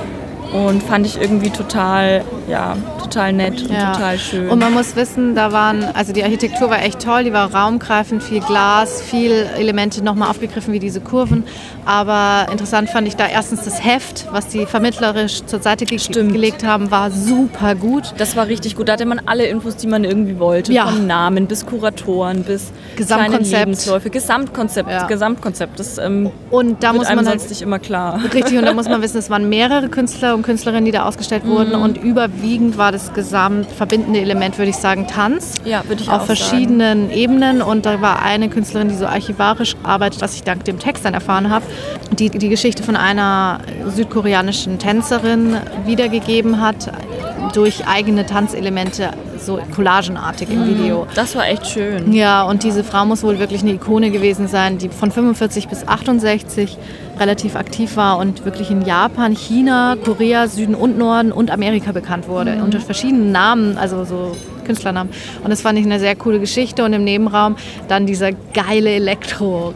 und 0.52 0.82
fand 0.82 1.06
ich 1.06 1.20
irgendwie 1.20 1.50
total, 1.50 2.22
ja, 2.48 2.76
total 3.02 3.32
nett 3.32 3.62
und 3.62 3.68
total 3.68 4.18
schön. 4.18 4.48
Und 4.48 4.58
man 4.58 4.72
muss 4.72 4.96
wissen, 4.96 5.34
da 5.34 5.52
waren, 5.52 5.84
also 5.94 6.12
die 6.12 6.22
Architektur 6.22 6.70
war 6.70 6.82
echt 6.82 7.00
toll, 7.00 7.24
die 7.24 7.32
war 7.32 7.54
raumgreifend, 7.54 8.22
viel 8.22 8.40
Glas, 8.40 9.00
viel 9.02 9.48
Elemente 9.56 10.02
nochmal 10.02 10.30
aufgegriffen 10.30 10.72
wie 10.72 10.78
diese 10.78 11.00
Kurven. 11.00 11.44
Aber 11.84 12.50
interessant 12.52 12.90
fand 12.90 13.08
ich 13.08 13.16
da 13.16 13.26
erstens 13.26 13.62
das 13.64 13.84
Heft, 13.84 14.28
was 14.30 14.48
die 14.48 14.66
vermittlerisch 14.66 15.44
zur 15.44 15.60
Seite 15.60 15.84
ge 15.84 15.98
Stimmt. 15.98 16.32
gelegt 16.32 16.64
haben, 16.64 16.90
war 16.90 17.10
super 17.10 17.74
gut. 17.74 18.14
das 18.18 18.36
war 18.36 18.46
richtig 18.46 18.76
gut. 18.76 18.88
Da 18.88 18.94
hatte 18.94 19.06
man 19.06 19.20
alle 19.26 19.46
Infos, 19.46 19.76
die 19.76 19.86
man 19.86 20.04
irgendwie 20.04 20.38
wollte. 20.38 20.72
Ja. 20.72 20.86
Vom 20.86 21.06
Namen 21.06 21.46
bis 21.46 21.66
Kuratoren, 21.66 22.44
bis 22.44 22.72
Gesamtkonzept. 22.96 23.58
Lebensläufe. 23.58 24.10
Gesamtkonzept. 24.10 24.90
Ja. 24.90 25.06
Gesamtkonzept. 25.06 25.78
Das 25.78 25.98
ähm, 25.98 26.30
Und 26.50 26.82
da 26.82 26.92
muss 26.92 27.08
man 27.08 27.18
halt 27.18 27.40
sonst 27.40 27.50
nicht 27.50 27.62
immer 27.62 27.78
klar. 27.78 28.20
Richtig, 28.32 28.58
und 28.58 28.64
da 28.64 28.72
muss 28.72 28.88
man 28.88 29.02
wissen, 29.02 29.18
es 29.18 29.30
waren 29.30 29.48
mehrere 29.48 29.88
Künstler 29.88 30.34
und 30.34 30.42
Künstlerinnen, 30.42 30.84
die 30.84 30.92
da 30.92 31.04
ausgestellt 31.04 31.46
wurden. 31.46 31.76
Mhm. 31.76 31.82
Und 31.82 31.96
überwiegend 32.32 32.78
war 32.78 32.92
das 32.92 33.12
gesamt 33.12 33.70
verbindende 33.70 34.20
Element, 34.20 34.58
würde 34.58 34.70
ich 34.70 34.76
sagen, 34.76 35.06
Tanz. 35.06 35.54
Ja, 35.64 35.82
würde 35.88 36.02
ich 36.02 36.08
Auf 36.08 36.22
auch 36.22 36.26
verschiedenen 36.26 37.10
Ebenen. 37.10 37.62
Und 37.62 37.86
da 37.86 38.00
war 38.00 38.22
eine 38.22 38.48
Künstlerin, 38.48 38.88
die 38.88 38.94
so 38.94 39.06
archivarisch 39.06 39.76
arbeitet, 39.82 40.20
was 40.20 40.34
ich 40.34 40.42
dank 40.42 40.64
dem 40.64 40.78
Text 40.78 41.04
dann 41.04 41.14
erfahren 41.14 41.50
habe, 41.50 41.64
die 42.12 42.30
die 42.30 42.48
Geschichte 42.48 42.82
von 42.82 42.96
einer 42.96 43.60
südkoreanischen 43.86 44.78
Tänzerin 44.78 45.56
wiedergegeben 45.86 46.60
hat 46.60 46.90
durch 47.52 47.86
eigene 47.86 48.24
Tanzelemente, 48.24 49.10
so 49.38 49.58
collagenartig 49.74 50.48
im 50.50 50.66
Video. 50.66 51.06
Das 51.14 51.34
war 51.34 51.46
echt 51.48 51.66
schön. 51.66 52.12
Ja, 52.12 52.44
und 52.44 52.62
diese 52.62 52.84
Frau 52.84 53.04
muss 53.04 53.22
wohl 53.24 53.38
wirklich 53.40 53.62
eine 53.62 53.72
Ikone 53.72 54.10
gewesen 54.10 54.46
sein, 54.46 54.78
die 54.78 54.88
von 54.88 55.10
45 55.10 55.68
bis 55.68 55.86
68 55.86 56.78
relativ 57.22 57.54
aktiv 57.54 57.96
war 57.96 58.18
und 58.18 58.44
wirklich 58.44 58.70
in 58.70 58.82
Japan, 58.82 59.34
China, 59.34 59.96
Korea, 60.04 60.48
Süden 60.48 60.74
und 60.74 60.98
Norden 60.98 61.30
und 61.30 61.50
Amerika 61.50 61.92
bekannt 61.92 62.28
wurde. 62.28 62.60
Unter 62.62 62.80
verschiedenen 62.80 63.30
Namen, 63.30 63.78
also 63.78 64.04
so 64.04 64.36
Künstlernamen. 64.64 65.10
Und 65.42 65.50
das 65.50 65.62
fand 65.62 65.78
ich 65.78 65.84
eine 65.84 66.00
sehr 66.00 66.16
coole 66.16 66.40
Geschichte. 66.40 66.84
Und 66.84 66.92
im 66.92 67.04
Nebenraum 67.04 67.56
dann 67.88 68.06
dieser 68.06 68.32
geile 68.32 68.90
Elektro. 68.90 69.72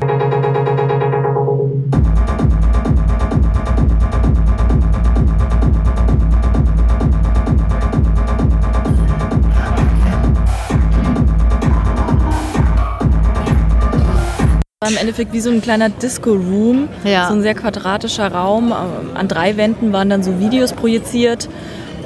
War 14.86 14.92
im 14.92 14.98
Endeffekt 14.98 15.32
wie 15.32 15.40
so 15.40 15.50
ein 15.50 15.60
kleiner 15.60 15.88
Disco-Room. 15.88 16.88
Ja. 17.04 17.28
So 17.28 17.34
ein 17.34 17.42
sehr 17.42 17.54
quadratischer 17.54 18.30
Raum. 18.32 18.66
Ähm, 18.72 19.16
An 19.16 19.28
drei 19.28 19.56
Wänden 19.56 19.92
waren 19.92 20.08
dann 20.10 20.22
so 20.22 20.38
Videos 20.38 20.72
projiziert. 20.72 21.48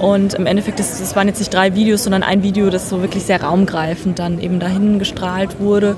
Und 0.00 0.32
im 0.34 0.46
Endeffekt, 0.46 0.78
das, 0.78 0.98
das 0.98 1.14
waren 1.14 1.28
jetzt 1.28 1.40
nicht 1.40 1.52
drei 1.52 1.74
Videos, 1.74 2.04
sondern 2.04 2.22
ein 2.22 2.42
Video, 2.42 2.70
das 2.70 2.88
so 2.88 3.02
wirklich 3.02 3.24
sehr 3.24 3.42
raumgreifend 3.42 4.18
dann 4.18 4.40
eben 4.40 4.58
dahin 4.58 4.98
gestrahlt 4.98 5.60
wurde. 5.60 5.96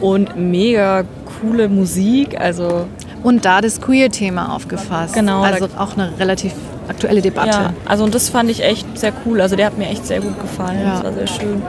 Und 0.00 0.36
mega 0.36 1.04
coole 1.40 1.68
Musik. 1.68 2.40
Also 2.40 2.86
Und 3.22 3.44
da 3.44 3.60
das 3.60 3.80
Queer-Thema 3.80 4.54
aufgefasst. 4.54 5.14
Genau, 5.14 5.42
Also 5.42 5.68
auch 5.78 5.96
eine 5.96 6.10
relativ 6.18 6.52
aktuelle 6.88 7.22
Debatte. 7.22 7.48
ja, 7.50 7.72
also 7.86 8.04
und 8.04 8.14
das 8.14 8.28
fand 8.28 8.50
ich 8.50 8.62
echt 8.62 8.98
sehr 8.98 9.12
cool. 9.24 9.40
Also 9.40 9.56
der 9.56 9.66
hat 9.66 9.78
mir 9.78 9.88
echt 9.88 10.04
sehr 10.04 10.20
gut 10.20 10.38
gefallen. 10.40 10.80
Ja. 10.82 10.94
Das 10.94 11.04
war 11.04 11.12
sehr 11.12 11.26
schön. 11.28 11.62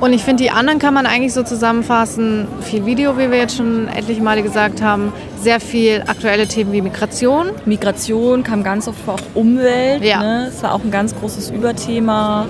Und 0.00 0.12
ich 0.12 0.22
finde, 0.22 0.44
die 0.44 0.50
anderen 0.50 0.78
kann 0.78 0.94
man 0.94 1.06
eigentlich 1.06 1.32
so 1.32 1.42
zusammenfassen. 1.42 2.46
Viel 2.60 2.86
Video, 2.86 3.18
wie 3.18 3.30
wir 3.30 3.38
jetzt 3.38 3.56
schon 3.56 3.88
etliche 3.88 4.22
Male 4.22 4.42
gesagt 4.42 4.80
haben. 4.80 5.12
Sehr 5.40 5.58
viel 5.58 6.04
aktuelle 6.06 6.46
Themen 6.46 6.72
wie 6.72 6.82
Migration. 6.82 7.48
Migration 7.64 8.44
kam 8.44 8.62
ganz 8.62 8.86
oft 8.86 8.98
vor, 9.00 9.14
auch 9.14 9.20
Umwelt. 9.34 10.04
Ja. 10.04 10.20
Ne? 10.20 10.46
Es 10.48 10.62
war 10.62 10.72
auch 10.74 10.84
ein 10.84 10.92
ganz 10.92 11.16
großes 11.16 11.50
Überthema. 11.50 12.46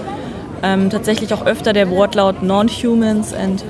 Ähm, 0.62 0.90
tatsächlich 0.90 1.32
auch 1.32 1.46
öfter 1.46 1.72
der 1.72 1.88
Wortlaut 1.88 2.42
Non-Humans 2.42 3.32
and 3.32 3.64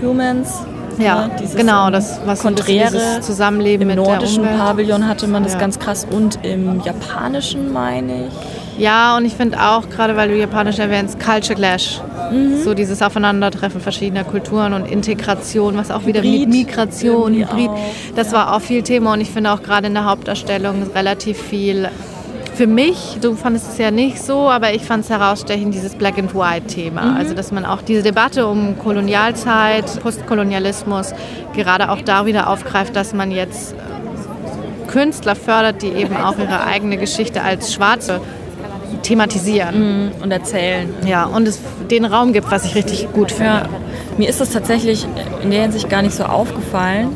Humans. 0.00 0.60
Ja, 0.98 1.26
ne? 1.26 1.30
Dieses, 1.40 1.56
genau, 1.56 1.86
ähm, 1.86 1.92
das 1.92 2.20
was 2.24 2.40
Konträre. 2.40 3.20
Zusammenleben 3.20 3.90
Im 3.90 3.96
nordischen. 3.96 4.44
Pavillon 4.44 5.08
hatte 5.08 5.26
man 5.26 5.42
das 5.42 5.54
Ja. 5.54 5.58
ganz 5.58 5.80
krass 5.80 6.06
und 6.08 6.38
im 6.44 6.82
japanischen, 6.84 7.72
meine 7.72 8.26
ich. 8.26 8.32
Ja, 8.78 9.16
und 9.16 9.24
ich 9.24 9.34
finde 9.34 9.60
auch, 9.60 9.88
gerade 9.88 10.16
weil 10.16 10.28
du 10.28 10.36
Japanisch 10.36 10.78
erwähnst, 10.78 11.20
Culture 11.20 11.54
Clash. 11.54 12.00
Mhm. 12.32 12.62
So 12.62 12.74
dieses 12.74 13.02
Aufeinandertreffen 13.02 13.80
verschiedener 13.80 14.24
Kulturen 14.24 14.72
und 14.72 14.90
Integration, 14.90 15.76
was 15.76 15.90
auch 15.90 16.06
wieder 16.06 16.22
Hybrid 16.22 16.48
mit 16.48 16.66
Migration, 16.66 17.34
Hybrid, 17.34 17.68
auch, 17.68 17.78
das 18.16 18.32
war 18.32 18.54
auch 18.54 18.60
viel 18.60 18.82
Thema 18.82 19.12
und 19.12 19.20
ich 19.20 19.30
finde 19.30 19.52
auch 19.52 19.62
gerade 19.62 19.86
in 19.86 19.94
der 19.94 20.04
Hauptdarstellung 20.04 20.82
relativ 20.94 21.40
viel 21.40 21.88
für 22.54 22.66
mich, 22.68 23.18
du 23.20 23.34
fandest 23.34 23.72
es 23.72 23.78
ja 23.78 23.90
nicht 23.90 24.22
so, 24.22 24.48
aber 24.48 24.72
ich 24.72 24.82
fand 24.82 25.04
es 25.04 25.10
herausstechend, 25.10 25.74
dieses 25.74 25.96
Black 25.96 26.18
and 26.18 26.34
White 26.34 26.68
Thema. 26.68 27.02
Mhm. 27.02 27.16
Also, 27.16 27.34
dass 27.34 27.50
man 27.50 27.64
auch 27.64 27.82
diese 27.82 28.02
Debatte 28.02 28.46
um 28.46 28.78
Kolonialzeit, 28.78 30.00
Postkolonialismus 30.00 31.14
gerade 31.54 31.90
auch 31.90 32.00
da 32.00 32.26
wieder 32.26 32.48
aufgreift, 32.48 32.94
dass 32.94 33.12
man 33.12 33.32
jetzt 33.32 33.74
Künstler 34.86 35.34
fördert, 35.34 35.82
die 35.82 35.88
eben 35.88 36.16
auch 36.16 36.38
ihre 36.38 36.64
eigene 36.64 36.96
Geschichte 36.96 37.42
als 37.42 37.74
Schwarze 37.74 38.20
thematisieren. 39.02 40.12
Und 40.22 40.30
erzählen. 40.30 40.88
Ja, 41.06 41.24
und 41.24 41.46
es 41.46 41.60
den 41.90 42.04
Raum 42.04 42.32
gibt, 42.32 42.50
was 42.50 42.64
ich 42.64 42.74
richtig 42.74 43.12
gut 43.12 43.30
finde. 43.30 43.52
Ja. 43.52 43.68
Mir 44.16 44.28
ist 44.28 44.40
das 44.40 44.50
tatsächlich 44.50 45.06
in 45.42 45.50
der 45.50 45.62
Hinsicht 45.62 45.88
gar 45.88 46.02
nicht 46.02 46.14
so 46.14 46.24
aufgefallen. 46.24 47.08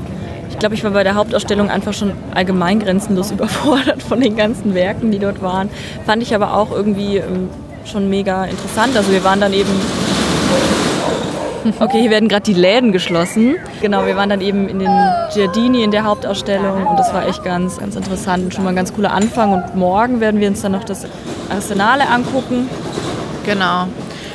Ich 0.51 0.59
glaube, 0.59 0.75
ich 0.75 0.83
war 0.83 0.91
bei 0.91 1.05
der 1.05 1.15
Hauptausstellung 1.15 1.71
einfach 1.71 1.93
schon 1.93 2.13
allgemein 2.35 2.81
grenzenlos 2.81 3.31
überfordert 3.33 4.03
von 4.03 4.21
den 4.21 4.37
ganzen 4.37 4.75
Werken, 4.75 5.11
die 5.11 5.19
dort 5.19 5.43
waren. 5.43 5.71
Fand 6.07 6.23
ich 6.23 6.35
aber 6.35 6.55
auch 6.55 6.73
irgendwie 6.73 7.19
ähm, 7.19 7.49
schon 7.85 8.11
mega 8.11 8.45
interessant. 8.45 8.97
Also 8.97 9.13
wir 9.13 9.25
waren 9.25 9.41
dann 9.41 9.53
eben... 9.53 9.71
Okay, 11.81 12.01
hier 12.01 12.11
werden 12.11 12.29
gerade 12.29 12.43
die 12.43 12.55
Läden 12.55 12.93
geschlossen. 12.93 13.57
Genau, 13.81 14.07
wir 14.07 14.17
waren 14.17 14.29
dann 14.29 14.41
eben 14.41 14.69
in 14.69 14.79
den 14.79 14.91
Giardini 15.33 15.83
in 15.83 15.91
der 15.91 16.05
Hauptausstellung 16.05 16.87
und 16.87 16.99
das 16.99 17.13
war 17.13 17.27
echt 17.27 17.45
ganz, 17.45 17.79
ganz 17.79 17.97
interessant 17.97 18.45
und 18.45 18.55
schon 18.55 18.65
mal 18.65 18.71
ein 18.71 18.77
ganz 18.77 18.93
cooler 18.95 19.13
Anfang. 19.13 19.53
Und 19.53 19.75
morgen 19.75 20.21
werden 20.21 20.41
wir 20.41 20.49
uns 20.49 20.63
dann 20.63 20.73
noch 20.73 20.85
das 20.85 21.07
Arsenale 21.51 22.09
angucken. 22.09 22.69
Genau. 23.45 23.87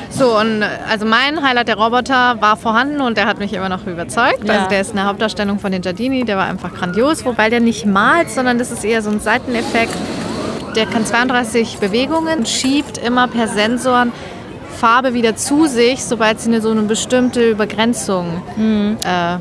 So, 0.09 0.37
und 0.39 0.63
also 0.89 1.07
mein 1.07 1.41
Highlight 1.41 1.69
der 1.69 1.77
Roboter 1.77 2.39
war 2.39 2.55
vorhanden 2.55 3.01
und 3.01 3.17
der 3.17 3.25
hat 3.25 3.39
mich 3.39 3.51
immer 3.53 3.69
noch 3.69 3.87
überzeugt. 3.87 4.47
Ja. 4.47 4.53
Also 4.53 4.69
der 4.69 4.81
ist 4.81 4.91
eine 4.91 5.05
Hauptdarstellung 5.05 5.57
von 5.57 5.71
den 5.71 5.81
Giardini, 5.81 6.23
der 6.23 6.37
war 6.37 6.45
einfach 6.45 6.71
grandios, 6.73 7.25
wobei 7.25 7.49
der 7.49 7.59
nicht 7.59 7.87
malt, 7.87 8.29
sondern 8.29 8.59
das 8.59 8.71
ist 8.71 8.85
eher 8.85 9.01
so 9.01 9.09
ein 9.09 9.19
Seiteneffekt. 9.19 9.95
Der 10.75 10.85
kann 10.85 11.05
32 11.05 11.79
Bewegungen, 11.79 12.45
schiebt 12.45 12.99
immer 12.99 13.27
per 13.27 13.47
Sensoren 13.47 14.11
Farbe 14.83 15.13
wieder 15.13 15.37
zu 15.37 15.65
sich, 15.65 16.03
sobald 16.03 16.41
sie 16.41 16.49
eine, 16.49 16.59
so 16.59 16.69
eine 16.69 16.81
bestimmte 16.81 17.49
Übergrenzung 17.49 18.41
äh, 18.57 19.37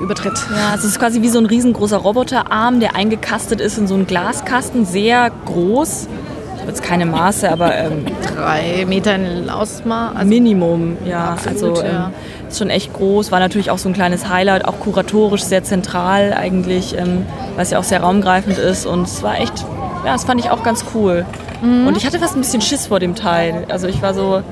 übertritt. 0.00 0.40
Ja, 0.54 0.72
es 0.76 0.84
ist 0.84 1.00
quasi 1.00 1.20
wie 1.20 1.28
so 1.30 1.40
ein 1.40 1.46
riesengroßer 1.46 1.96
Roboterarm, 1.96 2.78
der 2.78 2.94
eingekastet 2.94 3.60
ist 3.60 3.76
in 3.76 3.88
so 3.88 3.96
einen 3.96 4.06
Glaskasten, 4.06 4.86
sehr 4.86 5.32
groß. 5.46 6.06
Ich 6.54 6.60
habe 6.60 6.70
jetzt 6.70 6.84
keine 6.84 7.06
Maße, 7.06 7.50
aber 7.50 7.74
ähm, 7.74 8.06
Drei 8.36 8.84
Meter 8.86 9.16
in 9.16 9.50
Ausmaß. 9.50 10.14
Also 10.14 10.28
Minimum, 10.28 10.96
ja. 11.04 11.30
Absolut, 11.32 11.78
also 11.78 11.82
ähm, 11.82 11.92
ja. 11.92 12.12
ist 12.48 12.58
schon 12.58 12.70
echt 12.70 12.92
groß. 12.92 13.32
War 13.32 13.40
natürlich 13.40 13.72
auch 13.72 13.78
so 13.78 13.88
ein 13.88 13.94
kleines 13.94 14.28
Highlight, 14.28 14.64
auch 14.64 14.78
kuratorisch 14.78 15.42
sehr 15.42 15.64
zentral 15.64 16.32
eigentlich, 16.32 16.96
ähm, 16.96 17.26
was 17.56 17.72
ja 17.72 17.80
auch 17.80 17.84
sehr 17.84 18.00
raumgreifend 18.00 18.58
ist. 18.58 18.86
Und 18.86 19.08
es 19.08 19.24
war 19.24 19.40
echt, 19.40 19.58
ja, 20.04 20.12
das 20.12 20.22
fand 20.22 20.40
ich 20.40 20.50
auch 20.50 20.62
ganz 20.62 20.84
cool. 20.94 21.26
Mhm. 21.62 21.88
Und 21.88 21.96
ich 21.96 22.06
hatte 22.06 22.20
fast 22.20 22.36
ein 22.36 22.42
bisschen 22.42 22.60
Schiss 22.60 22.86
vor 22.86 23.00
dem 23.00 23.16
Teil. 23.16 23.66
Also 23.68 23.88
ich 23.88 24.02
war 24.02 24.14
so, 24.14 24.44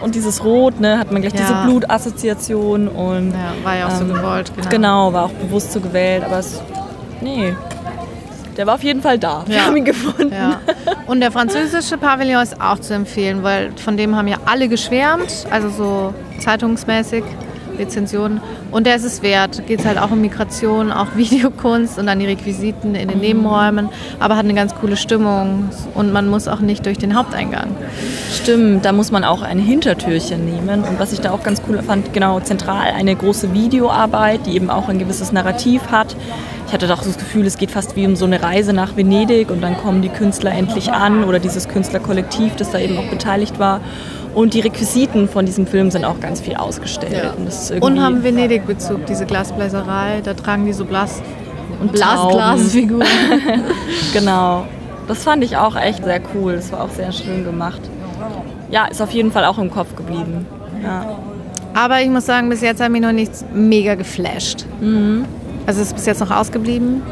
und 0.00 0.14
dieses 0.14 0.42
Rot, 0.44 0.80
ne, 0.80 0.98
hat 0.98 1.12
man 1.12 1.22
gleich 1.22 1.34
Ja. 1.34 1.40
diese 1.40 1.54
Blutassoziation 1.66 2.88
und 2.88 3.32
ja, 3.32 3.52
war 3.64 3.76
ja 3.76 3.86
auch 3.86 3.90
so 3.90 4.04
Ähm, 4.04 4.14
gewollt. 4.14 4.52
Genau. 4.56 4.68
Genau, 4.70 5.12
war 5.12 5.24
auch 5.26 5.30
bewusst 5.32 5.72
so 5.72 5.80
gewählt, 5.80 6.24
aber 6.24 6.38
es. 6.38 6.60
Nee. 7.20 7.54
Der 8.56 8.66
war 8.66 8.74
auf 8.74 8.82
jeden 8.82 9.02
Fall 9.02 9.18
da. 9.18 9.44
Wir 9.46 9.56
Ja. 9.56 9.66
haben 9.66 9.76
ihn 9.76 9.84
gefunden. 9.84 10.32
Ja. 10.32 10.60
Und 11.06 11.20
der 11.20 11.30
französische 11.30 11.96
Pavillon 11.96 12.42
ist 12.42 12.60
auch 12.60 12.78
zu 12.80 12.92
empfehlen, 12.94 13.42
weil 13.44 13.70
von 13.76 13.96
dem 13.96 14.16
haben 14.16 14.26
ja 14.28 14.38
alle 14.46 14.68
geschwärmt, 14.68 15.46
also 15.50 15.68
so 15.68 16.14
zeitungsmäßig, 16.40 17.22
Rezensionen. 17.78 18.40
Und 18.70 18.86
der 18.86 18.96
ist 18.96 19.04
es 19.04 19.22
wert. 19.22 19.66
Geht 19.66 19.80
es 19.80 19.86
halt 19.86 19.98
auch 19.98 20.10
um 20.10 20.20
Migration, 20.20 20.92
auch 20.92 21.08
Videokunst 21.16 21.98
und 21.98 22.06
dann 22.06 22.18
die 22.18 22.26
Requisiten 22.26 22.94
in 22.94 23.08
den 23.08 23.20
Nebenräumen, 23.20 23.88
aber 24.20 24.36
hat 24.36 24.44
eine 24.44 24.54
ganz 24.54 24.74
coole 24.74 24.96
Stimmung 24.96 25.70
und 25.94 26.12
man 26.12 26.28
muss 26.28 26.48
auch 26.48 26.60
nicht 26.60 26.84
durch 26.86 26.98
den 26.98 27.14
Haupteingang. 27.16 27.68
Stimmt, 28.32 28.84
da 28.84 28.92
muss 28.92 29.10
man 29.10 29.24
auch 29.24 29.42
ein 29.42 29.58
Hintertürchen 29.58 30.44
nehmen. 30.44 30.84
Und 30.84 30.98
was 30.98 31.12
ich 31.12 31.20
da 31.20 31.32
auch 31.32 31.42
ganz 31.42 31.62
cool 31.68 31.82
fand, 31.82 32.12
genau 32.12 32.40
zentral 32.40 32.92
eine 32.96 33.16
große 33.16 33.54
Videoarbeit, 33.54 34.46
die 34.46 34.54
eben 34.54 34.70
auch 34.70 34.88
ein 34.88 34.98
gewisses 34.98 35.32
Narrativ 35.32 35.90
hat. 35.90 36.14
Ich 36.66 36.74
hatte 36.74 36.86
doch 36.86 37.02
das 37.02 37.16
Gefühl, 37.16 37.46
es 37.46 37.56
geht 37.56 37.70
fast 37.70 37.96
wie 37.96 38.06
um 38.06 38.14
so 38.14 38.26
eine 38.26 38.42
Reise 38.42 38.74
nach 38.74 38.94
Venedig 38.94 39.50
und 39.50 39.62
dann 39.62 39.78
kommen 39.78 40.02
die 40.02 40.10
Künstler 40.10 40.52
endlich 40.52 40.92
an 40.92 41.24
oder 41.24 41.38
dieses 41.38 41.66
Künstlerkollektiv, 41.66 42.56
das 42.56 42.70
da 42.70 42.78
eben 42.78 42.98
auch 42.98 43.08
beteiligt 43.08 43.58
war. 43.58 43.80
Und 44.34 44.54
die 44.54 44.60
Requisiten 44.60 45.28
von 45.28 45.46
diesem 45.46 45.66
Film 45.66 45.90
sind 45.90 46.04
auch 46.04 46.20
ganz 46.20 46.40
viel 46.40 46.54
ausgestellt. 46.54 47.32
Und, 47.38 47.48
ist 47.48 47.70
irgendwie 47.70 47.86
Und 47.86 48.02
haben 48.02 48.22
Venedig-Bezug, 48.58 49.06
diese 49.06 49.26
Glasbläserei, 49.26 50.20
da 50.22 50.34
tragen 50.34 50.66
die 50.66 50.72
so 50.72 50.84
Blas 50.84 51.22
und 51.80 51.92
Blas 51.92 52.14
Tauben. 52.14 52.34
Glasfiguren. 52.36 53.06
Genau. 54.12 54.64
Das 55.06 55.24
fand 55.24 55.42
ich 55.42 55.56
auch 55.56 55.76
echt 55.76 56.04
sehr 56.04 56.20
cool. 56.34 56.56
Das 56.56 56.70
war 56.72 56.82
auch 56.82 56.90
sehr 56.90 57.12
schön 57.12 57.44
gemacht. 57.44 57.80
Ja, 58.70 58.86
ist 58.86 59.00
auf 59.00 59.10
jeden 59.12 59.32
Fall 59.32 59.44
auch 59.44 59.58
im 59.58 59.70
Kopf 59.70 59.94
geblieben. 59.96 60.46
Ja. 60.82 61.18
Aber 61.74 62.00
ich 62.02 62.08
muss 62.08 62.26
sagen, 62.26 62.48
bis 62.48 62.60
jetzt 62.60 62.80
hat 62.82 62.90
mich 62.90 63.00
noch 63.00 63.12
nichts 63.12 63.44
mega 63.54 63.94
geflasht. 63.94 64.66
Also 65.66 65.80
es 65.80 65.88
ist 65.88 65.94
bis 65.94 66.06
jetzt 66.06 66.20
noch 66.20 66.30
ausgeblieben. 66.30 67.02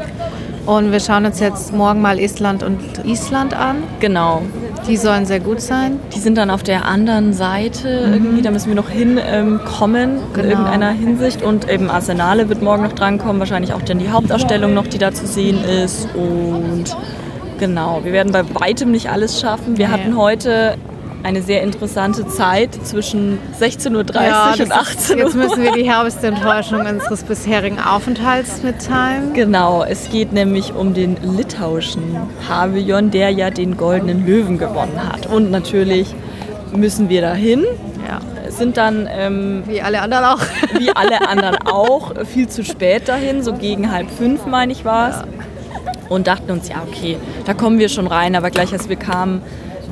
Und 0.65 0.91
wir 0.91 0.99
schauen 0.99 1.25
uns 1.25 1.39
jetzt 1.39 1.73
morgen 1.73 2.01
mal 2.01 2.19
Estland 2.19 2.61
und 2.61 2.79
Island 3.05 3.53
an. 3.55 3.77
Genau. 3.99 4.43
Die 4.87 4.95
sollen 4.97 5.25
sehr 5.25 5.39
gut 5.41 5.59
sein. 5.59 5.99
Die 6.15 6.19
sind 6.19 6.37
dann 6.37 6.49
auf 6.49 6.63
der 6.63 6.85
anderen 6.85 7.33
Seite 7.33 7.89
irgendwie. 7.89 8.41
Da 8.41 8.51
müssen 8.51 8.69
wir 8.69 8.75
noch 8.75 8.89
hinkommen 8.89 9.23
ähm, 9.27 9.59
kommen 9.65 10.09
in 10.17 10.33
Genau. 10.33 10.49
irgendeiner 10.49 10.91
Hinsicht. 10.91 11.41
Und 11.41 11.69
eben 11.69 11.89
Arsenale 11.89 12.47
wird 12.47 12.61
morgen 12.61 12.83
noch 12.83 12.93
drankommen. 12.93 13.39
Wahrscheinlich 13.39 13.73
auch 13.73 13.81
dann 13.81 13.99
die 13.99 14.09
Hauptausstellung 14.09 14.73
noch, 14.73 14.87
die 14.87 14.97
da 14.97 15.11
zu 15.13 15.27
sehen 15.27 15.61
ist. 15.63 16.07
Und 16.15 16.85
genau, 17.59 17.99
wir 18.03 18.13
werden 18.13 18.31
bei 18.31 18.43
weitem 18.53 18.91
nicht 18.91 19.09
alles 19.09 19.39
schaffen. 19.41 19.77
Wir 19.77 19.87
Nee. 19.87 19.93
hatten 19.93 20.17
heute 20.17 20.75
eine 21.27 21.41
sehr 21.41 21.61
interessante 21.61 22.25
Zeit 22.25 22.73
zwischen 22.85 23.37
16.30 23.59 23.95
Uhr 23.97 24.03
das 24.05 24.59
und 24.61 24.71
18 24.71 24.95
ist, 24.95 25.09
Uhr. 25.09 25.17
jetzt 25.17 25.35
müssen 25.35 25.61
wir 25.61 25.73
die 25.73 25.83
herrste 25.83 26.27
Enttäuschung 26.27 26.85
unseres 26.85 27.23
bisherigen 27.23 27.79
Aufenthalts 27.81 28.63
mitteilen. 28.63 29.33
Genau, 29.33 29.83
es 29.83 30.09
geht 30.09 30.31
nämlich 30.31 30.73
um 30.73 30.93
den 30.93 31.17
litauischen 31.21 32.15
Pavillon, 32.47 33.11
der 33.11 33.31
ja 33.31 33.49
den 33.49 33.75
Goldenen 33.75 34.25
Löwen 34.25 34.57
gewonnen 34.57 35.01
hat. 35.03 35.27
Und 35.27 35.51
natürlich 35.51 36.15
müssen 36.73 37.09
wir 37.09 37.19
dahin. 37.19 37.65
Ja, 38.07 38.21
sind 38.49 38.77
dann, 38.77 39.09
ähm, 39.11 39.63
wie 39.65 39.81
alle 39.81 40.01
anderen 40.01 40.23
auch. 40.23 40.39
wie 40.79 40.91
alle 40.95 41.27
anderen 41.27 41.57
auch, 41.67 42.13
viel 42.25 42.47
zu 42.47 42.63
spät 42.63 43.09
dahin, 43.09 43.43
so 43.43 43.51
gegen 43.51 43.91
halb 43.91 44.09
fünf, 44.09 44.45
meine 44.45 44.71
ich, 44.71 44.85
war 44.85 45.09
es. 45.09 45.17
Und 46.07 46.27
dachten 46.27 46.51
uns, 46.51 46.69
ja, 46.69 46.77
okay, 46.87 47.17
da 47.45 47.53
kommen 47.53 47.79
wir 47.79 47.89
schon 47.89 48.07
rein. 48.07 48.37
Aber 48.37 48.49
gleich 48.49 48.71
als 48.71 48.87
wir 48.87 48.95
kamen, 48.95 49.41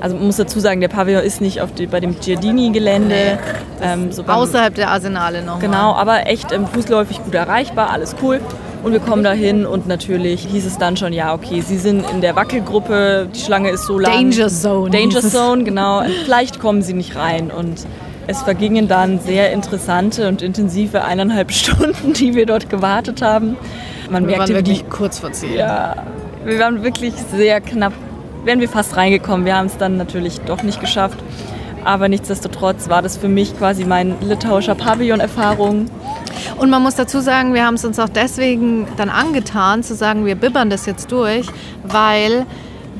also 0.02 0.16
man 0.16 0.25
muss 0.25 0.38
dazu 0.38 0.60
sagen, 0.60 0.82
der 0.82 0.88
Pavillon 0.88 1.24
ist 1.24 1.42
nicht 1.42 1.62
auf 1.62 1.74
die, 1.74 1.88
bei 1.88 2.00
dem 2.00 2.20
Giardini-Gelände. 2.20 3.40
ähm, 3.82 4.12
so 4.12 4.24
Außerhalb 4.24 4.75
der 4.75 4.90
Arsenale 4.90 5.44
noch. 5.44 5.60
Genau, 5.60 5.94
aber 5.94 6.28
echt 6.28 6.52
ähm, 6.52 6.68
fußläufig 6.68 7.24
gut 7.24 7.34
erreichbar, 7.34 7.90
alles 7.92 8.16
cool. 8.22 8.40
Und 8.84 8.92
wir 8.92 9.00
kommen 9.00 9.24
dahin 9.24 9.66
und 9.66 9.88
natürlich 9.88 10.46
hieß 10.46 10.64
es 10.66 10.78
dann 10.78 10.96
schon, 10.96 11.12
ja, 11.12 11.34
okay, 11.34 11.62
Sie 11.62 11.78
sind 11.78 12.08
in 12.12 12.22
der 12.22 12.36
Wackelgruppe, 12.36 13.28
die 13.34 13.40
Schlange 13.40 13.72
ist 13.72 13.86
so 13.86 13.98
lang. 13.98 14.30
Danger 14.30 14.48
Zone 14.48 14.92
Danger. 14.92 15.22
Zone, 15.22 15.64
genau. 15.64 16.04
Vielleicht 16.24 16.60
kommen 16.60 16.84
Sie 16.84 16.94
nicht 16.94 17.16
rein. 17.16 17.50
Und 17.50 17.88
es 18.28 18.44
vergingen 18.44 18.88
dann 18.88 19.20
sehr 19.20 19.52
interessante 19.52 20.28
und 20.28 20.44
intensive 20.44 21.04
eineinhalb 21.04 21.52
Stunden, 21.54 22.14
die 22.14 22.36
wir 22.36 22.46
dort 22.46 22.70
gewartet 22.70 23.24
haben. 23.24 23.58
Man 24.12 24.28
Wir 24.28 24.38
waren 24.38 24.48
merkte, 24.50 24.62
die 24.64 24.72
wirklich 24.72 24.90
kurz 24.90 25.18
vor 25.18 25.32
Ziel. 25.32 25.56
ja, 25.56 25.96
wir 26.44 26.60
waren 26.60 26.84
wirklich 26.84 27.16
sehr 27.36 27.62
knapp. 27.62 27.94
Wären 28.46 28.60
wir 28.62 28.70
fast 28.70 28.96
reingekommen. 28.96 29.46
Wir 29.46 29.58
haben 29.58 29.66
es 29.66 29.78
dann 29.78 29.98
natürlich 29.98 30.40
doch 30.42 30.64
nicht 30.64 30.80
geschafft. 30.80 31.18
Aber 31.84 32.08
nichtsdestotrotz 32.10 32.90
war 32.90 33.02
das 33.02 33.18
für 33.18 33.28
mich 33.28 33.58
quasi 33.58 33.86
mein 33.86 34.16
litauischer 34.22 34.75
Pavillon-Erfahrung. 34.75 35.88
Und 36.58 36.70
man 36.70 36.82
muss 36.82 36.96
dazu 36.96 37.20
sagen, 37.20 37.54
wir 37.54 37.66
haben 37.66 37.75
es 37.75 37.86
uns 37.86 38.00
auch 38.00 38.10
deswegen 38.10 38.88
dann 38.98 39.10
angetan, 39.10 39.84
zu 39.84 39.94
sagen, 39.96 40.25
wir 40.25 40.36
bibbern 40.36 40.70
das 40.70 40.86
jetzt 40.86 41.12
durch, 41.12 41.48
weil 41.84 42.46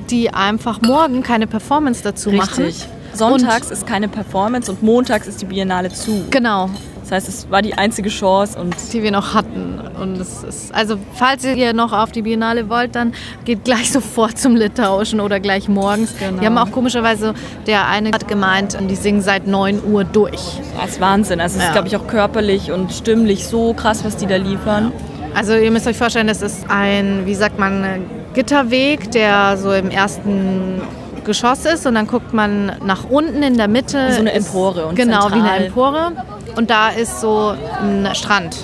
die 0.10 0.32
einfach 0.32 0.82
morgen 0.82 1.24
keine 1.24 1.48
Performance 1.48 2.04
dazu 2.04 2.32
machen. 2.32 2.66
Richtig. 2.66 2.88
sonntags 3.14 3.68
und 3.68 3.74
ist 3.74 3.88
keine 3.88 4.08
Performance 4.08 4.72
und 4.72 4.84
montags 4.84 5.28
ist 5.28 5.42
die 5.42 5.46
Biennale 5.46 5.90
zu. 5.90 6.26
Genau. 6.30 6.70
Das 7.06 7.12
heißt, 7.12 7.30
es 7.30 7.52
war 7.52 7.62
die 7.62 7.78
einzige 7.78 8.10
Chance 8.10 8.60
und 8.60 8.76
die 8.92 9.04
wir 9.04 9.12
noch 9.12 9.36
hatten. 9.36 9.80
Und 10.02 10.20
es 10.20 10.44
ist, 10.44 10.74
also 10.74 10.98
falls 11.14 11.44
ihr 11.44 11.72
noch 11.74 11.94
auf 11.94 12.12
die 12.12 12.24
Biennale 12.24 12.68
wollt, 12.68 12.96
dann 12.96 13.14
geht 13.46 13.64
gleich 13.64 13.92
sofort 13.94 14.40
zum 14.40 14.56
Litauischen 14.56 15.20
oder 15.20 15.40
gleich 15.40 15.70
morgens. 15.70 16.16
Genau. 16.18 16.40
Die 16.40 16.46
haben 16.48 16.58
auch 16.58 16.72
komischerweise, 16.72 17.36
der 17.68 17.88
eine 17.88 18.10
hat 18.10 18.28
gemeint, 18.28 18.76
die 18.90 18.96
singen 18.96 19.22
seit 19.22 19.46
9 19.46 19.84
Uhr 19.84 20.04
durch. 20.04 20.60
Das 20.82 20.94
ist 20.94 21.00
Wahnsinn. 21.00 21.40
Also 21.40 21.58
es 21.58 21.62
ja. 21.62 21.68
ist, 21.68 21.74
glaube 21.74 21.90
ich, 21.90 21.96
auch 21.96 22.08
körperlich 22.08 22.72
und 22.72 22.92
stimmlich 22.92 23.46
so 23.46 23.76
krass, 23.76 24.04
was 24.04 24.18
die 24.18 24.26
da 24.26 24.38
liefern. 24.38 24.92
Also 25.36 25.54
ihr 25.54 25.70
müsst 25.70 25.86
euch 25.86 25.98
vorstellen, 25.98 26.28
das 26.28 26.42
ist 26.42 26.66
ein, 26.70 27.28
wie 27.28 27.36
sagt 27.36 27.60
man, 27.60 27.86
Gitterweg, 28.34 29.12
der 29.12 29.58
so 29.58 29.72
im 29.74 29.92
ersten 29.92 30.82
Geschoss 31.24 31.66
ist 31.66 31.86
und 31.86 31.96
dann 31.96 32.08
guckt 32.08 32.34
man 32.34 32.72
nach 32.84 33.04
unten 33.10 33.44
in 33.44 33.58
der 33.58 33.68
Mitte. 33.68 34.08
Wie 34.08 34.14
so 34.14 34.20
eine 34.22 34.32
Empore. 34.32 34.86
Und 34.86 34.96
genau, 34.96 35.22
zentral. 35.24 35.44
wie 35.44 35.50
eine 35.50 35.66
Empore. 35.66 36.12
Und 36.56 36.70
da 36.70 36.90
ist 36.90 37.22
so 37.22 37.54
ein 37.82 38.08
Strand. 38.14 38.58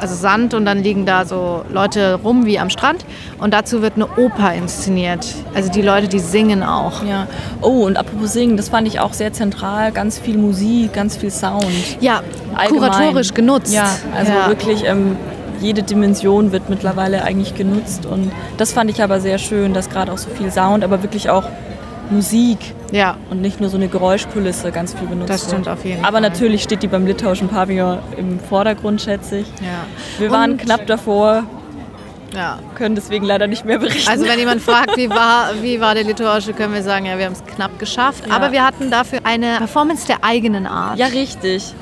Also 0.00 0.14
Sand 0.14 0.54
und 0.54 0.64
dann 0.64 0.82
liegen 0.82 1.04
da 1.04 1.26
so 1.26 1.62
Leute 1.70 2.14
rum 2.24 2.46
wie 2.46 2.58
am 2.58 2.70
Strand. 2.70 3.04
Und 3.38 3.52
dazu 3.52 3.82
wird 3.82 3.96
eine 3.96 4.06
Oper 4.06 4.54
inszeniert. 4.54 5.26
Also 5.54 5.70
die 5.70 5.82
Leute, 5.82 6.08
die 6.08 6.20
singen 6.20 6.62
auch. 6.62 7.04
Ja. 7.04 7.26
Oh, 7.60 7.84
und 7.84 7.98
apropos 7.98 8.32
Singen, 8.32 8.56
das 8.56 8.70
fand 8.70 8.88
ich 8.88 8.98
auch 9.00 9.12
sehr 9.12 9.32
zentral. 9.34 9.92
Ganz 9.92 10.18
viel 10.18 10.38
Musik, 10.38 10.94
ganz 10.94 11.16
viel 11.16 11.30
Sound. 11.30 11.66
Ja, 12.00 12.22
Allgemein. 12.54 12.90
kuratorisch 12.90 13.34
genutzt. 13.34 13.74
Ja, 13.74 13.90
also 14.16 14.32
ja. 14.32 14.48
wirklich 14.48 14.84
ähm, 14.86 15.16
jede 15.60 15.82
Dimension 15.82 16.52
wird 16.52 16.70
mittlerweile 16.70 17.22
eigentlich 17.22 17.54
genutzt. 17.54 18.06
Und 18.06 18.32
das 18.56 18.72
fand 18.72 18.90
ich 18.90 19.02
aber 19.02 19.20
sehr 19.20 19.36
schön, 19.36 19.74
dass 19.74 19.90
gerade 19.90 20.12
auch 20.12 20.18
so 20.18 20.30
viel 20.30 20.50
Sound, 20.50 20.82
aber 20.82 21.02
wirklich 21.02 21.28
auch 21.28 21.44
Musik 22.10 22.58
ja. 22.92 23.16
und 23.30 23.40
nicht 23.40 23.60
nur 23.60 23.70
so 23.70 23.76
eine 23.76 23.88
Geräuschkulisse 23.88 24.72
ganz 24.72 24.94
viel 24.94 25.06
benutzt 25.06 25.30
Das 25.30 25.44
stimmt 25.46 25.68
auf 25.68 25.84
jeden 25.84 26.04
Aber 26.04 26.14
Fall. 26.14 26.22
natürlich 26.22 26.62
steht 26.62 26.82
die 26.82 26.88
beim 26.88 27.06
litauischen 27.06 27.48
Pavillon 27.48 27.98
im 28.16 28.40
Vordergrund, 28.40 29.00
schätze 29.00 29.38
ich. 29.38 29.46
Ja. 29.60 29.84
Wir 30.18 30.30
waren 30.30 30.52
und 30.52 30.62
knapp 30.62 30.86
davor. 30.86 31.44
Ja. 32.34 32.58
Können 32.76 32.94
deswegen 32.94 33.24
leider 33.24 33.46
nicht 33.46 33.64
mehr 33.64 33.78
berichten. 33.78 34.08
Also 34.08 34.26
wenn 34.26 34.38
jemand 34.38 34.62
fragt, 34.70 34.96
wie 34.96 35.10
war, 35.10 35.50
wie 35.62 35.80
war 35.80 35.94
der 35.94 36.04
litauische, 36.04 36.52
können 36.52 36.74
wir 36.74 36.82
sagen, 36.82 37.06
ja, 37.06 37.18
wir 37.18 37.26
haben 37.26 37.32
es 37.32 37.44
knapp 37.44 37.78
geschafft. 37.78 38.26
Ja. 38.26 38.34
Aber 38.34 38.52
wir 38.52 38.64
hatten 38.64 38.90
dafür 38.90 39.20
eine 39.24 39.56
Performance 39.58 40.06
der 40.06 40.22
eigenen 40.22 40.66
Art. 40.66 40.98
Ja, 40.98 41.06
richtig. 41.06 41.74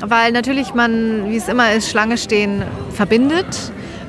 Weil 0.00 0.32
natürlich 0.32 0.74
man, 0.74 1.30
wie 1.30 1.36
es 1.36 1.48
immer 1.48 1.72
ist, 1.72 1.90
Schlange 1.90 2.18
stehen 2.18 2.62
verbindet. 2.92 3.46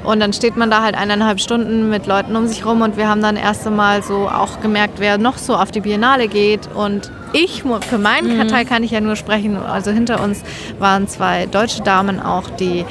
Und 0.06 0.20
dann 0.20 0.34
steht 0.34 0.56
man 0.56 0.70
da 0.70 0.82
halt 0.82 0.96
eineinhalb 0.96 1.40
Stunden 1.40 1.90
mit 1.90 2.06
Leuten 2.06 2.36
um 2.36 2.48
sich 2.48 2.66
rum 2.66 2.82
und 2.82 2.98
wir 2.98 3.08
haben 3.08 3.22
dann 3.22 3.36
erst 3.36 3.66
einmal 3.66 4.04
so 4.04 4.30
auch 4.30 4.62
gemerkt, 4.62 5.00
wer 5.00 5.18
noch 5.18 5.38
so 5.38 5.56
auf 5.56 5.72
die 5.72 5.82
Biennale 5.82 6.28
geht. 6.28 6.70
Und 6.74 7.12
ich, 7.34 7.64
für 7.64 7.98
meinen 7.98 8.38
mhm. 8.38 8.48
Teil 8.48 8.66
kann 8.66 8.84
ich 8.84 8.92
ja 8.92 9.02
nur 9.02 9.16
sprechen, 9.16 9.58
also 9.58 9.92
hinter 9.92 10.24
uns 10.24 10.44
waren 10.80 11.08
zwei 11.08 11.48
deutsche 11.48 11.82
Damen 11.82 12.20
auch, 12.20 12.50
die 12.50 12.86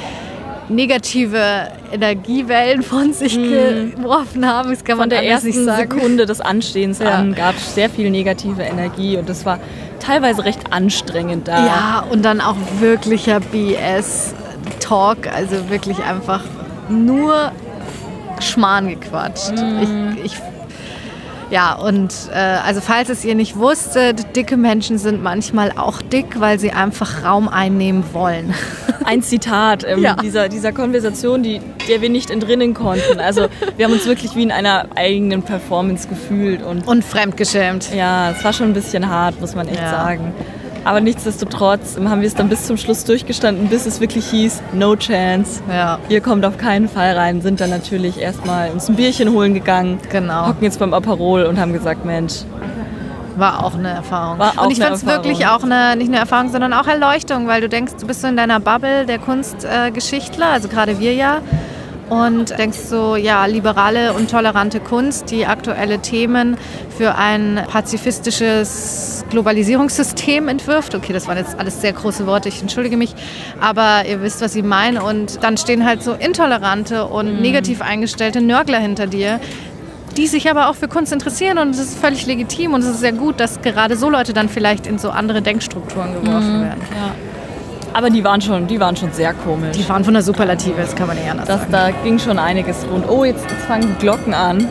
negative 0.69 1.69
Energiewellen 1.93 2.83
von 2.83 3.13
sich 3.13 3.37
mhm. 3.37 3.95
geworfen 3.97 4.47
haben. 4.47 4.71
Das 4.71 4.85
kann 4.85 4.97
man 4.97 5.05
von 5.05 5.11
der 5.11 5.25
ersten 5.25 5.53
Sekunde 5.53 6.27
des 6.27 6.41
Anstehens 6.41 6.99
ja. 6.99 7.11
an 7.11 7.35
gab 7.35 7.57
es 7.57 7.75
sehr 7.75 7.91
viel 7.91 8.11
negative 8.11 8.63
Energie 8.63 9.17
und 9.17 9.29
das 9.29 9.45
war 9.45 9.59
teilweise 10.01 10.45
recht 10.45 10.73
anstrengend 10.73 11.49
da. 11.49 11.67
Ja, 11.67 12.05
und 12.11 12.25
dann 12.25 12.41
auch 12.41 12.57
wirklicher 12.81 13.41
BS-Talk, 13.41 15.27
also 15.33 15.71
wirklich 15.71 16.03
einfach 16.03 16.43
nur 16.89 17.53
Schmarrn 18.41 18.89
gequatscht. 18.89 19.53
Mm. 19.53 20.17
Ich, 20.25 20.33
ich, 20.33 20.43
ja, 21.51 21.75
und 21.75 22.13
äh, 22.33 22.37
also 22.37 22.81
falls 22.81 23.09
es 23.09 23.25
ihr 23.25 23.35
nicht 23.35 23.57
wusstet, 23.57 24.35
dicke 24.35 24.57
Menschen 24.57 24.99
sind 24.99 25.23
manchmal 25.23 25.73
auch 25.77 26.03
dick, 26.03 26.41
weil 26.41 26.59
sie 26.59 26.73
einfach 26.73 27.25
Raum 27.25 27.49
einnehmen 27.49 28.05
wollen. 28.13 28.55
Ein 29.05 29.23
Zitat 29.23 29.85
ähm, 29.87 30.03
ja. 30.03 30.17
dieser, 30.17 30.49
dieser 30.49 30.73
Konversation, 30.73 31.43
die, 31.43 31.61
der 31.89 32.01
wir 32.01 32.09
nicht 32.09 32.31
entrinnen 32.31 32.75
konnten. 32.75 33.21
Also 33.21 33.47
wir 33.77 33.85
haben 33.85 33.93
uns 33.93 34.07
wirklich 34.07 34.35
wie 34.35 34.43
in 34.43 34.51
einer 34.51 34.87
eigenen 34.97 35.43
Performance 35.43 36.09
gefühlt. 36.09 36.63
Und, 36.63 36.89
und 36.89 37.05
fremdgeschämt. 37.05 37.95
Ja, 37.95 38.31
es 38.31 38.43
war 38.43 38.53
schon 38.53 38.69
ein 38.69 38.75
bisschen 38.75 39.09
hart, 39.09 39.41
muss 39.41 39.55
man 39.55 39.69
echt 39.69 39.81
ja. 39.81 39.91
sagen. 39.91 40.33
Aber 40.85 41.01
nichtsdestotrotz 41.01 41.97
haben 41.97 42.21
wir 42.21 42.29
es 42.29 42.35
dann 42.35 42.49
bis 42.49 42.67
zum 42.67 42.77
Schluss 42.77 43.05
durchgestanden, 43.05 43.69
bis 43.69 43.87
es 43.87 44.01
wirklich 44.01 44.27
hieß, 44.27 44.63
no 44.73 44.97
chance. 44.97 45.63
Ja. 45.69 45.99
Ihr 46.09 46.21
kommt 46.21 46.45
auf 46.45 46.59
keinen 46.59 46.89
Fall 46.89 47.17
rein. 47.17 47.41
Sind 47.41 47.61
dann 47.61 47.71
natürlich 47.71 48.21
erstmal 48.21 48.71
uns 48.71 48.89
ein 48.89 48.97
Bierchen 48.97 49.33
holen 49.33 49.55
gegangen. 49.55 49.99
Genau. 50.11 50.49
Hocken 50.49 50.65
jetzt 50.65 50.79
beim 50.79 50.93
Aperol 50.93 51.45
und 51.45 51.59
haben 51.59 51.73
gesagt, 51.73 52.05
Mensch, 52.05 52.45
war 53.37 53.65
auch 53.65 53.75
eine 53.75 53.91
Erfahrung. 53.91 54.39
War 54.39 54.53
auch 54.59 54.67
und 54.67 54.73
ich 54.73 54.79
fand 54.79 54.97
es 54.97 55.07
wirklich 55.07 55.47
auch 55.47 55.63
eine, 55.63 55.97
nicht 55.97 56.09
eine 56.09 56.19
Erfahrung, 56.19 56.51
sondern 56.51 56.73
auch 56.73 56.87
Erleuchtung, 56.87 57.49
weil 57.49 57.61
du 57.61 57.69
denkst, 57.69 57.95
du 58.01 58.07
bist 58.07 58.21
so 58.21 58.29
in 58.29 58.37
deiner 58.37 58.61
Bubble 58.61 59.07
der 59.07 59.19
Kunstgeschichtler, 59.19 60.47
äh, 60.47 60.53
also 60.53 60.69
gerade 60.69 60.99
wir 61.01 61.15
ja 61.15 61.41
und 62.11 62.59
denkst 62.59 62.79
so, 62.79 63.17
ja, 63.17 63.47
liberale 63.47 64.13
und 64.13 64.31
tolerante 64.31 64.81
Kunst, 64.81 65.31
die 65.31 65.47
aktuelle 65.47 66.01
Themen 66.01 66.57
für 66.97 67.15
ein 67.17 67.63
pazifistisches 67.69 69.25
Globalisierungssystem 69.31 70.49
entwirft. 70.49 70.95
Okay, 70.95 71.13
das 71.13 71.27
waren 71.27 71.39
jetzt 71.39 71.59
alles 71.59 71.81
sehr 71.81 71.93
große 71.93 72.27
Worte, 72.27 72.49
ich 72.49 72.61
entschuldige 72.61 72.97
mich, 72.97 73.15
aber 73.61 74.05
ihr 74.09 74.23
wisst, 74.23 74.41
was 74.41 74.55
ich 74.55 74.63
meine. 74.63 75.03
Und 75.03 75.43
dann 75.43 75.57
stehen 75.57 75.85
halt 75.85 76.03
so 76.03 76.13
intolerante 76.13 77.07
und 77.07 77.37
mhm. 77.37 77.41
negativ 77.41 77.81
eingestellte 77.81 78.41
Nörgler 78.41 78.79
hinter 78.79 79.07
dir, 79.07 79.41
die 80.17 80.27
sich 80.27 80.49
aber 80.49 80.69
auch 80.69 80.77
für 80.77 80.89
Kunst 80.89 81.13
interessieren 81.13 81.59
und 81.59 81.71
es 81.71 81.79
ist 81.79 81.99
völlig 81.99 82.27
legitim 82.27 82.75
und 82.75 82.83
es 82.83 82.89
ist 82.89 83.01
sehr 83.01 83.13
gut, 83.13 83.41
dass 83.41 83.61
gerade 83.63 83.97
so 83.97 84.09
Leute 84.11 84.33
dann 84.33 84.49
vielleicht 84.49 84.87
in 84.87 84.99
so 84.99 85.11
andere 85.11 85.43
Denkstrukturen 85.43 86.15
geworfen 86.15 86.59
mhm, 86.59 86.65
werden. 86.65 86.83
Ja. 86.95 87.34
Aber 87.95 88.11
die 88.11 88.25
waren 88.25 88.41
schon, 88.41 88.67
die 88.67 88.81
waren 88.81 88.97
schon 88.97 89.13
sehr 89.13 89.33
komisch. 89.33 89.77
Die 89.77 89.89
waren 89.89 90.05
von 90.05 90.15
der 90.15 90.23
Superlative, 90.23 90.81
das 90.81 90.97
kann 90.97 91.07
man 91.07 91.17
nicht 91.17 91.31
anders 91.31 91.47
das, 91.47 91.61
sagen. 91.61 91.73
Da 91.73 91.91
ging 92.03 92.19
schon 92.19 92.39
einiges 92.39 92.85
rund. 92.91 93.09
Oh, 93.09 93.25
jetzt, 93.25 93.49
jetzt 93.49 93.65
fangen 93.67 93.95
die 93.95 94.05
Glocken 94.05 94.35
an. 94.35 94.69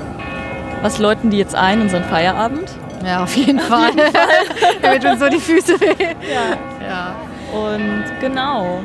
Was 0.81 0.99
läuten 0.99 1.29
die 1.29 1.37
jetzt 1.37 1.55
ein, 1.55 1.81
unseren 1.81 2.03
Feierabend? 2.03 2.69
Ja, 3.05 3.23
auf 3.23 3.35
jeden 3.35 3.59
Fall. 3.59 3.89
Auf 3.89 3.95
jeden 3.95 4.11
Fall. 4.11 4.27
Damit 4.81 5.05
uns 5.05 5.19
so 5.19 5.29
die 5.29 5.39
Füße 5.39 5.79
weh. 5.79 5.95
Ja. 5.99 6.85
ja. 6.85 7.15
Und 7.57 8.03
genau. 8.19 8.81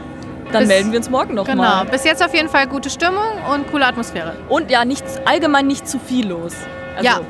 Dann 0.52 0.60
bis, 0.60 0.68
melden 0.68 0.92
wir 0.92 0.98
uns 0.98 1.10
morgen 1.10 1.34
nochmal. 1.34 1.56
Genau. 1.56 1.68
Mal. 1.68 1.84
Bis 1.86 2.04
jetzt 2.04 2.24
auf 2.24 2.32
jeden 2.32 2.48
Fall 2.48 2.68
gute 2.68 2.90
Stimmung 2.90 3.42
und 3.52 3.68
coole 3.70 3.86
Atmosphäre. 3.86 4.36
Und 4.48 4.70
ja, 4.70 4.84
nicht, 4.84 5.04
allgemein 5.24 5.66
nicht 5.66 5.88
zu 5.88 5.98
viel 5.98 6.28
los. 6.28 6.54
Also, 6.96 7.08
ja. 7.08 7.20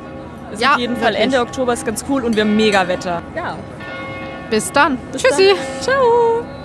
Ist 0.53 0.63
ja, 0.63 0.73
auf 0.73 0.79
jeden 0.79 0.97
Fall 0.97 1.15
Ende 1.15 1.41
Oktober 1.41 1.73
ist 1.73 1.85
ganz 1.87 2.05
cool 2.09 2.25
und 2.25 2.37
wir 2.37 2.43
haben 2.43 2.57
mega 2.57 2.87
Wetter. 2.87 3.23
Ja. 3.35 3.57
Bis 4.51 4.71
dann. 4.73 4.99
Bis 5.13 5.23
Tschüssi. 5.23 5.49
Dann. 5.49 5.83
Ciao. 5.83 6.58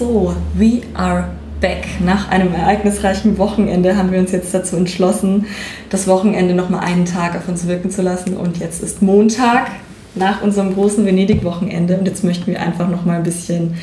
So, 0.00 0.34
we 0.54 0.80
are 0.94 1.28
back. 1.60 1.86
Nach 2.02 2.30
einem 2.30 2.54
ereignisreichen 2.54 3.36
Wochenende 3.36 3.98
haben 3.98 4.10
wir 4.10 4.18
uns 4.18 4.32
jetzt 4.32 4.54
dazu 4.54 4.76
entschlossen, 4.76 5.44
das 5.90 6.08
Wochenende 6.08 6.54
noch 6.54 6.70
mal 6.70 6.78
einen 6.78 7.04
Tag 7.04 7.36
auf 7.36 7.46
uns 7.48 7.66
wirken 7.66 7.90
zu 7.90 8.00
lassen. 8.00 8.34
Und 8.34 8.56
jetzt 8.56 8.82
ist 8.82 9.02
Montag 9.02 9.66
nach 10.14 10.40
unserem 10.40 10.72
großen 10.72 11.04
Venedig-Wochenende. 11.04 11.98
Und 11.98 12.06
jetzt 12.06 12.24
möchten 12.24 12.46
wir 12.46 12.62
einfach 12.62 12.88
noch 12.88 13.04
mal 13.04 13.18
ein 13.18 13.24
bisschen 13.24 13.74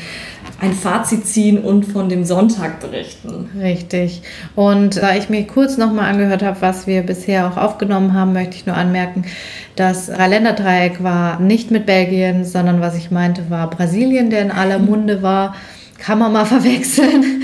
ein 0.60 0.72
Fazit 0.72 1.24
ziehen 1.24 1.58
und 1.58 1.84
von 1.84 2.08
dem 2.08 2.24
Sonntag 2.24 2.80
berichten. 2.80 3.50
Richtig. 3.56 4.22
Und 4.56 4.96
da 4.96 5.14
ich 5.14 5.28
mir 5.28 5.46
kurz 5.46 5.76
nochmal 5.76 6.10
angehört 6.10 6.42
habe, 6.42 6.60
was 6.62 6.88
wir 6.88 7.02
bisher 7.02 7.46
auch 7.46 7.56
aufgenommen 7.56 8.12
haben, 8.12 8.32
möchte 8.32 8.56
ich 8.56 8.66
nur 8.66 8.74
anmerken, 8.74 9.24
das 9.76 10.06
Dreiländeredreieck 10.06 11.00
war 11.00 11.38
nicht 11.38 11.70
mit 11.70 11.86
Belgien, 11.86 12.44
sondern 12.44 12.80
was 12.80 12.96
ich 12.96 13.12
meinte, 13.12 13.50
war 13.50 13.70
Brasilien, 13.70 14.30
der 14.30 14.42
in 14.42 14.50
aller 14.50 14.78
Munde 14.80 15.22
war 15.22 15.54
kann 15.98 16.18
man 16.18 16.32
mal 16.32 16.44
verwechseln. 16.46 17.42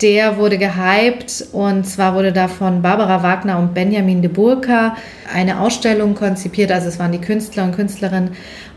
Der 0.00 0.36
wurde 0.36 0.58
gehypt 0.58 1.46
und 1.50 1.84
zwar 1.84 2.14
wurde 2.14 2.32
da 2.32 2.46
von 2.46 2.82
Barbara 2.82 3.24
Wagner 3.24 3.58
und 3.58 3.74
Benjamin 3.74 4.22
de 4.22 4.30
Burka 4.30 4.96
eine 5.34 5.58
Ausstellung 5.58 6.14
konzipiert. 6.14 6.70
Also 6.70 6.86
es 6.86 7.00
waren 7.00 7.10
die 7.10 7.20
Künstler 7.20 7.64
und 7.64 7.74
Künstlerinnen 7.74 8.30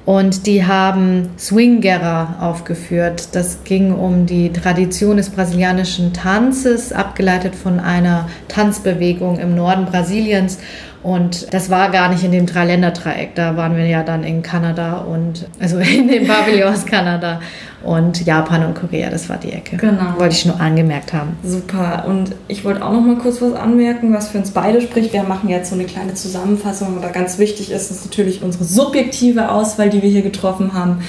und 0.06 0.48
die 0.48 0.66
haben 0.66 1.30
Swingera 1.38 2.38
aufgeführt. 2.42 3.36
Das 3.36 3.64
ging 3.64 3.94
um 3.94 4.26
die 4.26 4.52
Tradition 4.52 5.18
des 5.18 5.30
brasilianischen 5.30 6.12
Tanzes, 6.12 6.92
abgeleitet 6.92 7.54
von 7.54 7.80
einer 7.80 8.28
Tanzbewegung 8.48 9.38
im 9.38 9.56
Norden 9.56 9.86
Brasiliens. 9.86 10.58
Und 11.04 11.52
das 11.52 11.70
war 11.70 11.90
gar 11.90 12.10
nicht 12.10 12.24
in 12.24 12.32
dem 12.32 12.46
Dreiländeredreieck. 12.46 13.34
Da 13.34 13.58
waren 13.58 13.76
wir 13.76 13.88
ja 13.88 14.04
dann 14.04 14.24
in 14.24 14.44
Kanada 14.44 15.00
und 15.00 15.48
also 15.60 15.78
in 15.80 16.08
den 16.08 16.28
Pavillons 16.28 16.86
Kanada 16.86 17.42
und 17.84 18.24
Japan 18.24 18.66
und 18.66 18.76
Korea. 18.76 19.10
Das 19.10 19.28
war 19.28 19.38
die 19.38 19.52
Ecke. 19.52 19.78
Genau. 19.78 20.20
Wollte 20.20 20.36
ich 20.36 20.46
nur 20.46 20.60
angemerkt 20.60 21.14
haben. 21.14 21.38
Super. 21.44 22.06
Und 22.08 22.36
ich 22.48 22.64
wollte 22.64 22.86
auch 22.86 22.92
noch 22.92 23.02
mal 23.02 23.18
kurz 23.18 23.42
was 23.42 23.54
anmerken, 23.54 24.14
was 24.14 24.30
für 24.30 24.38
uns 24.38 24.52
beide 24.52 24.82
spricht. 24.82 25.14
Wir 25.14 25.24
machen 25.24 25.50
jetzt 25.50 25.70
so 25.70 25.76
eine 25.76 25.86
kleine 25.86 26.14
Zusammenfassung, 26.14 26.96
aber 26.98 27.10
ganz 27.10 27.40
wichtig 27.40 27.72
ist, 27.72 27.90
ist 27.90 28.06
natürlich 28.06 28.44
unsere 28.44 28.64
subjektive 28.64 29.50
Auswahl, 29.50 29.90
die 29.90 30.04
wir 30.04 30.10
hier 30.10 30.22
getroffen 30.22 30.74
haben. 30.74 31.02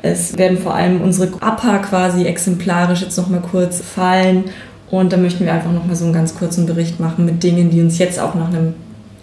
Es 0.00 0.38
werden 0.38 0.58
vor 0.58 0.74
allem 0.74 1.02
unsere 1.02 1.28
APA 1.40 1.78
quasi 1.78 2.24
exemplarisch 2.24 3.02
jetzt 3.02 3.18
noch 3.18 3.28
mal 3.28 3.40
kurz 3.40 3.80
fallen. 3.82 4.44
Und 4.90 5.12
da 5.12 5.16
möchten 5.16 5.44
wir 5.44 5.52
einfach 5.52 5.72
noch 5.72 5.84
mal 5.86 5.96
so 5.96 6.04
einen 6.04 6.14
ganz 6.14 6.36
kurzen 6.36 6.66
Bericht 6.66 7.00
machen 7.00 7.24
mit 7.24 7.42
Dingen, 7.42 7.70
die 7.70 7.80
uns 7.80 7.98
jetzt 7.98 8.20
auch 8.20 8.34
nach 8.34 8.48
einem 8.48 8.74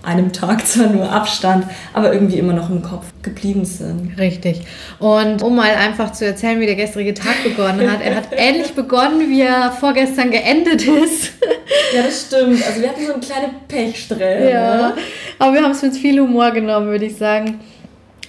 einem 0.03 0.33
Tag 0.33 0.65
zwar 0.67 0.87
nur 0.87 1.11
Abstand, 1.11 1.65
aber 1.93 2.13
irgendwie 2.13 2.37
immer 2.37 2.53
noch 2.53 2.69
im 2.69 2.81
Kopf 2.81 3.05
geblieben 3.21 3.65
sind. 3.65 4.17
Richtig. 4.17 4.61
Und 4.99 5.41
um 5.41 5.55
mal 5.55 5.75
einfach 5.75 6.11
zu 6.11 6.25
erzählen, 6.25 6.59
wie 6.59 6.65
der 6.65 6.75
gestrige 6.75 7.13
Tag 7.13 7.35
begonnen 7.43 7.91
hat. 7.91 8.01
Er 8.01 8.15
hat 8.15 8.29
ähnlich 8.31 8.73
begonnen, 8.73 9.29
wie 9.29 9.41
er 9.41 9.71
vorgestern 9.71 10.31
geendet 10.31 10.87
ist. 10.87 11.33
Ja, 11.95 12.03
das 12.03 12.27
stimmt. 12.27 12.65
Also 12.65 12.81
wir 12.81 12.89
hatten 12.89 13.05
so 13.05 13.13
eine 13.13 13.21
kleine 13.21 13.49
Pechsträhne. 13.67 14.51
Ja, 14.51 14.75
ne? 14.75 14.93
aber 15.39 15.53
wir 15.53 15.63
haben 15.63 15.71
es 15.71 15.81
mit 15.81 15.95
viel 15.95 16.19
Humor 16.19 16.51
genommen, 16.51 16.87
würde 16.87 17.05
ich 17.05 17.17
sagen. 17.17 17.59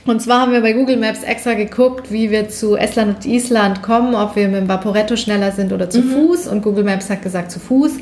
Und 0.05 0.21
zwar 0.21 0.41
haben 0.41 0.53
wir 0.53 0.62
bei 0.62 0.73
Google 0.73 0.97
Maps 0.97 1.23
extra 1.23 1.55
geguckt, 1.55 2.11
wie 2.11 2.31
wir 2.33 2.49
zu 2.49 2.77
Estland 2.77 3.17
und 3.17 3.27
Island 3.27 3.83
kommen, 3.83 4.17
ob 4.17 4.35
wir 4.35 4.49
mit 4.49 4.62
dem 4.62 4.69
Vaporetto 4.69 5.15
schneller 5.15 5.53
sind 5.53 5.73
oder 5.73 5.91
zu 5.91 6.01
mhm. 6.01 6.11
Fuß. 6.11 6.49
Und 6.49 6.62
Google 6.62 6.83
Maps 6.83 7.09
hat 7.09 7.23
gesagt 7.23 7.53
zu 7.53 7.61
Fuß. 7.61 7.93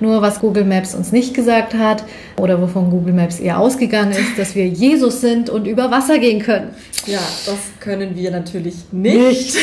Nur 0.00 0.20
was 0.20 0.40
Google 0.40 0.64
Maps 0.64 0.94
uns 0.94 1.12
nicht 1.12 1.32
gesagt 1.32 1.72
hat 1.74 2.04
oder 2.36 2.60
wovon 2.60 2.90
Google 2.90 3.14
Maps 3.14 3.40
eher 3.40 3.58
ausgegangen 3.58 4.12
ist, 4.12 4.38
dass 4.38 4.54
wir 4.54 4.66
Jesus 4.68 5.22
sind 5.22 5.48
und 5.48 5.66
über 5.66 5.90
Wasser 5.90 6.18
gehen 6.18 6.42
können. 6.42 6.72
Ja, 7.06 7.20
das 7.46 7.58
können 7.78 8.16
wir 8.16 8.32
natürlich 8.32 8.74
nicht. 8.90 9.16
nicht. 9.16 9.56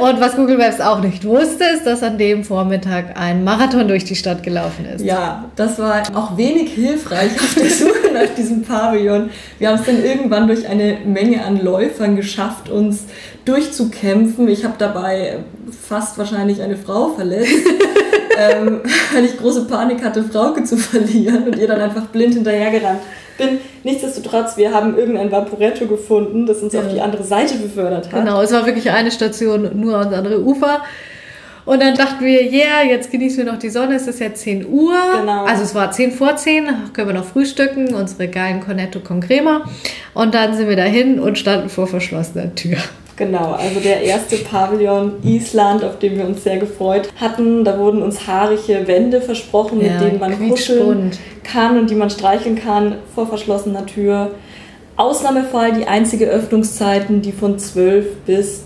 Und 0.00 0.20
was 0.20 0.36
Google 0.36 0.58
Maps 0.58 0.80
auch 0.80 1.00
nicht 1.00 1.24
wusste, 1.24 1.64
ist, 1.74 1.84
dass 1.84 2.04
an 2.04 2.18
dem 2.18 2.44
Vormittag 2.44 3.18
ein 3.18 3.42
Marathon 3.42 3.88
durch 3.88 4.04
die 4.04 4.14
Stadt 4.14 4.44
gelaufen 4.44 4.86
ist. 4.86 5.04
Ja, 5.04 5.50
das 5.56 5.78
war 5.78 6.02
auch 6.14 6.36
wenig 6.36 6.72
hilfreich 6.72 7.32
auf 7.34 7.54
der 7.54 7.70
Suche 7.70 8.12
nach 8.12 8.32
diesem 8.36 8.62
Pavillon. 8.62 9.30
Wir 9.58 9.70
haben 9.70 9.80
es 9.80 9.86
dann 9.86 10.04
irgendwann 10.04 10.46
durch 10.46 10.68
eine 10.68 10.98
Menge 11.34 11.44
an 11.44 11.62
Läufern 11.62 12.16
geschafft, 12.16 12.68
uns 12.68 13.04
durchzukämpfen. 13.44 14.48
Ich 14.48 14.64
habe 14.64 14.74
dabei 14.78 15.38
fast 15.88 16.18
wahrscheinlich 16.18 16.62
eine 16.62 16.76
Frau 16.76 17.08
verletzt. 17.10 17.50
ähm, 18.38 18.80
weil 19.12 19.24
ich 19.24 19.36
große 19.38 19.66
Panik 19.66 20.02
hatte, 20.02 20.24
Frauke 20.24 20.64
zu 20.64 20.76
verlieren 20.76 21.44
und 21.44 21.56
ihr 21.56 21.68
dann 21.68 21.80
einfach 21.80 22.06
blind 22.06 22.34
hinterhergerannt 22.34 23.00
bin. 23.38 23.58
Nichtsdestotrotz, 23.82 24.56
wir 24.56 24.72
haben 24.72 24.96
irgendein 24.96 25.30
Vaporetto 25.30 25.86
gefunden, 25.86 26.46
das 26.46 26.62
uns 26.62 26.72
ja. 26.72 26.80
auf 26.80 26.92
die 26.92 27.00
andere 27.00 27.22
Seite 27.22 27.56
befördert 27.56 28.12
hat. 28.12 28.24
Genau, 28.24 28.42
es 28.42 28.52
war 28.52 28.66
wirklich 28.66 28.90
eine 28.90 29.10
Station 29.10 29.70
nur 29.74 29.98
ans 29.98 30.14
andere 30.14 30.42
Ufer. 30.42 30.82
Und 31.64 31.82
dann 31.82 31.94
dachten 31.94 32.24
wir, 32.24 32.42
yeah, 32.42 32.82
jetzt 32.86 33.10
genießen 33.10 33.44
wir 33.44 33.52
noch 33.52 33.58
die 33.58 33.70
Sonne, 33.70 33.94
es 33.94 34.06
ist 34.06 34.20
jetzt 34.20 34.42
10 34.42 34.66
Uhr. 34.66 34.94
Genau. 35.20 35.44
Also 35.44 35.62
es 35.62 35.74
war 35.74 35.90
10 35.90 36.12
vor 36.12 36.36
10, 36.36 36.66
können 36.92 37.08
wir 37.08 37.14
noch 37.14 37.24
frühstücken, 37.24 37.94
unsere 37.94 38.28
geilen 38.28 38.60
Cornetto 38.60 39.00
con 39.00 39.20
Crema. 39.20 39.64
Und 40.12 40.34
dann 40.34 40.54
sind 40.54 40.68
wir 40.68 40.76
dahin 40.76 41.18
und 41.18 41.38
standen 41.38 41.70
vor 41.70 41.86
verschlossener 41.86 42.54
Tür. 42.54 42.76
Genau, 43.16 43.52
also 43.52 43.78
der 43.80 44.02
erste 44.02 44.36
Pavillon 44.36 45.22
Island, 45.22 45.84
auf 45.84 45.98
den 46.00 46.18
wir 46.18 46.26
uns 46.26 46.42
sehr 46.42 46.58
gefreut 46.58 47.08
hatten. 47.16 47.64
Da 47.64 47.78
wurden 47.78 48.02
uns 48.02 48.26
haarige 48.26 48.86
Wände 48.86 49.20
versprochen, 49.20 49.80
ja, 49.80 49.92
mit 49.92 50.00
denen 50.00 50.18
man 50.18 50.48
kuscheln 50.48 51.12
kann 51.44 51.78
und 51.78 51.90
die 51.90 51.94
man 51.94 52.10
streicheln 52.10 52.56
kann 52.56 52.96
vor 53.14 53.28
verschlossener 53.28 53.86
Tür. 53.86 54.32
Ausnahmefall 54.96 55.72
die 55.72 55.86
einzige 55.86 56.26
Öffnungszeiten, 56.26 57.22
die 57.22 57.32
von 57.32 57.58
12 57.58 58.16
bis 58.26 58.62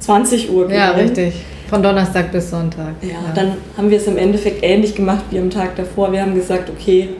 20 0.00 0.50
Uhr 0.52 0.68
gehen. 0.68 0.76
Ja, 0.76 0.90
richtig. 0.90 1.34
Von 1.68 1.82
Donnerstag 1.82 2.32
bis 2.32 2.50
Sonntag. 2.50 2.94
Ja, 3.02 3.08
ja, 3.08 3.18
dann 3.34 3.52
haben 3.76 3.90
wir 3.90 3.98
es 3.98 4.06
im 4.06 4.16
Endeffekt 4.16 4.62
ähnlich 4.62 4.94
gemacht 4.94 5.24
wie 5.30 5.38
am 5.38 5.50
Tag 5.50 5.76
davor. 5.76 6.10
Wir 6.12 6.22
haben 6.22 6.34
gesagt, 6.34 6.70
okay, 6.70 7.10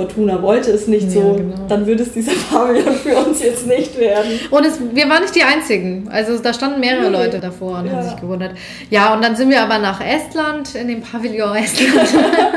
Fortuna 0.00 0.40
wollte 0.40 0.70
es 0.70 0.86
nicht 0.86 1.08
ja, 1.08 1.20
so, 1.20 1.34
genau. 1.34 1.54
dann 1.68 1.86
würde 1.86 2.02
es 2.02 2.12
dieser 2.12 2.32
Pavillon 2.50 2.94
für 2.94 3.16
uns 3.16 3.42
jetzt 3.42 3.66
nicht 3.66 3.98
werden. 3.98 4.30
Und 4.50 4.64
es, 4.64 4.78
wir 4.80 5.08
waren 5.10 5.20
nicht 5.20 5.34
die 5.34 5.42
Einzigen. 5.42 6.08
Also 6.10 6.38
da 6.38 6.54
standen 6.54 6.80
mehrere 6.80 7.10
nee. 7.10 7.16
Leute 7.18 7.38
davor 7.38 7.80
und 7.80 7.86
ja. 7.86 7.92
haben 7.92 8.02
sich 8.04 8.16
gewundert. 8.16 8.52
Ja, 8.88 9.12
und 9.12 9.22
dann 9.22 9.36
sind 9.36 9.50
wir 9.50 9.60
aber 9.62 9.78
nach 9.78 10.00
Estland, 10.00 10.74
in 10.74 10.88
dem 10.88 11.02
Pavillon 11.02 11.54
Estland. 11.54 12.08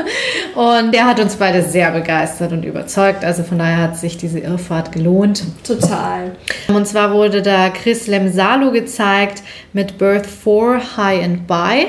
und 0.54 0.94
der 0.94 1.04
hat 1.04 1.20
uns 1.20 1.36
beide 1.36 1.62
sehr 1.62 1.90
begeistert 1.90 2.52
und 2.52 2.64
überzeugt. 2.64 3.24
Also 3.24 3.42
von 3.42 3.58
daher 3.58 3.82
hat 3.82 3.98
sich 3.98 4.16
diese 4.16 4.38
Irrfahrt 4.38 4.90
gelohnt. 4.92 5.44
Total. 5.64 6.32
Und 6.68 6.88
zwar 6.88 7.12
wurde 7.12 7.42
da 7.42 7.68
Chris 7.68 8.06
Lemsalo 8.06 8.72
gezeigt 8.72 9.42
mit 9.74 9.98
Birth 9.98 10.26
4 10.26 10.96
High 10.96 11.24
and 11.24 11.46
By. 11.46 11.88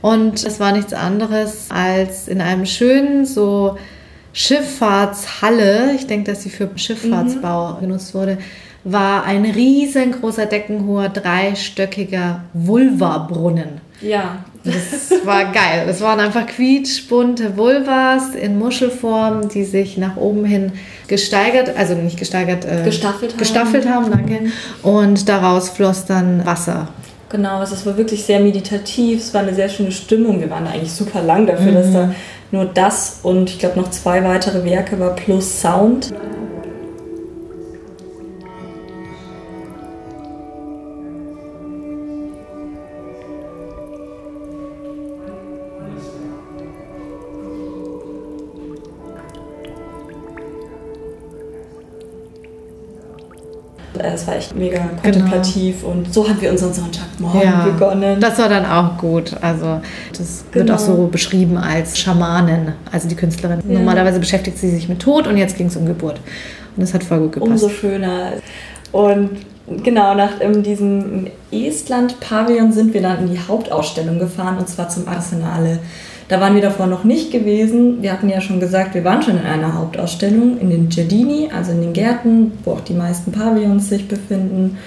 Und 0.00 0.42
es 0.42 0.58
war 0.58 0.72
nichts 0.72 0.94
anderes 0.94 1.66
als 1.68 2.28
in 2.28 2.40
einem 2.40 2.64
schönen, 2.64 3.26
so 3.26 3.76
Schifffahrtshalle, 4.36 5.94
ich 5.94 6.06
denke, 6.06 6.30
dass 6.30 6.42
sie 6.42 6.50
für 6.50 6.68
Schifffahrtsbau 6.76 7.76
mhm. 7.76 7.80
genutzt 7.80 8.14
wurde, 8.14 8.36
war 8.84 9.24
ein 9.24 9.46
riesengroßer, 9.46 10.44
deckenhoher, 10.44 11.08
dreistöckiger 11.08 12.42
Vulva-Brunnen. 12.52 13.80
Ja. 14.02 14.44
Das 14.62 15.24
war 15.24 15.52
geil. 15.52 15.84
Das 15.86 16.02
waren 16.02 16.20
einfach 16.20 16.46
quietschbunte 16.46 17.56
Vulvas 17.56 18.34
in 18.34 18.58
Muschelform, 18.58 19.48
die 19.48 19.64
sich 19.64 19.96
nach 19.96 20.16
oben 20.16 20.44
hin 20.44 20.72
gesteigert, 21.08 21.74
also 21.74 21.94
nicht 21.94 22.18
gesteigert, 22.18 22.66
äh, 22.66 22.84
gestaffelt 22.84 23.32
haben. 23.32 23.38
Gestaffelt 23.38 23.88
haben, 23.88 24.10
danke. 24.10 24.40
Und 24.82 25.30
daraus 25.30 25.70
floss 25.70 26.04
dann 26.04 26.44
Wasser. 26.44 26.88
Genau, 27.30 27.62
es 27.62 27.86
war 27.86 27.96
wirklich 27.96 28.24
sehr 28.24 28.40
meditativ, 28.40 29.20
es 29.20 29.34
war 29.34 29.40
eine 29.40 29.54
sehr 29.54 29.68
schöne 29.68 29.90
Stimmung. 29.90 30.40
Wir 30.40 30.50
waren 30.50 30.66
eigentlich 30.66 30.92
super 30.92 31.22
lang 31.22 31.46
dafür, 31.46 31.72
mhm. 31.72 31.74
dass 31.74 31.92
da 31.92 32.14
nur 32.50 32.64
das 32.64 33.20
und 33.22 33.50
ich 33.50 33.58
glaube 33.58 33.80
noch 33.80 33.90
zwei 33.90 34.22
weitere 34.24 34.64
Werke 34.64 34.98
war 34.98 35.14
plus 35.14 35.60
Sound. 35.60 36.12
Es 54.16 54.26
war 54.26 54.36
echt 54.36 54.56
mega 54.56 54.80
kontemplativ 55.02 55.82
genau. 55.82 55.92
und 55.92 56.12
so 56.12 56.28
haben 56.28 56.40
wir 56.40 56.50
unseren 56.50 56.72
Sonntagmorgen 56.72 57.42
ja, 57.42 57.64
begonnen. 57.66 58.20
Das 58.20 58.38
war 58.38 58.48
dann 58.48 58.66
auch 58.66 58.98
gut. 58.98 59.32
Also 59.40 59.80
das 60.16 60.44
genau. 60.50 60.66
wird 60.66 60.70
auch 60.76 60.78
so 60.78 60.94
genau. 60.94 61.06
beschrieben 61.08 61.56
als 61.58 61.98
Schamanin, 61.98 62.72
also 62.90 63.08
die 63.08 63.14
Künstlerin. 63.14 63.60
Ja. 63.68 63.78
Normalerweise 63.78 64.18
beschäftigt 64.18 64.58
sie 64.58 64.70
sich 64.70 64.88
mit 64.88 65.00
Tod 65.00 65.26
und 65.26 65.36
jetzt 65.36 65.56
ging 65.56 65.68
es 65.68 65.76
um 65.76 65.86
Geburt. 65.86 66.20
Und 66.76 66.82
das 66.82 66.94
hat 66.94 67.04
voll 67.04 67.20
gut 67.20 67.32
gepasst. 67.32 67.50
Umso 67.50 67.68
schöner. 67.68 68.32
Und 68.92 69.30
genau, 69.82 70.14
nach 70.14 70.32
diesem 70.62 71.28
Estland-Pavillon 71.50 72.72
sind 72.72 72.94
wir 72.94 73.02
dann 73.02 73.20
in 73.20 73.30
die 73.30 73.40
Hauptausstellung 73.40 74.18
gefahren 74.18 74.58
und 74.58 74.68
zwar 74.68 74.88
zum 74.88 75.06
Arsenale. 75.08 75.78
Da 76.28 76.40
waren 76.40 76.54
wir 76.54 76.62
davor 76.62 76.86
noch 76.86 77.04
nicht 77.04 77.30
gewesen. 77.30 78.02
Wir 78.02 78.12
hatten 78.12 78.28
ja 78.28 78.40
schon 78.40 78.58
gesagt, 78.58 78.94
wir 78.94 79.04
waren 79.04 79.22
schon 79.22 79.38
in 79.38 79.46
einer 79.46 79.74
Hauptausstellung 79.74 80.58
in 80.58 80.70
den 80.70 80.88
Giardini, 80.88 81.50
also 81.54 81.70
in 81.72 81.80
den 81.80 81.92
Gärten, 81.92 82.52
wo 82.64 82.72
auch 82.72 82.80
die 82.80 82.94
meisten 82.94 83.30
Pavillons 83.30 83.88
sich 83.88 84.08
befinden. 84.08 84.78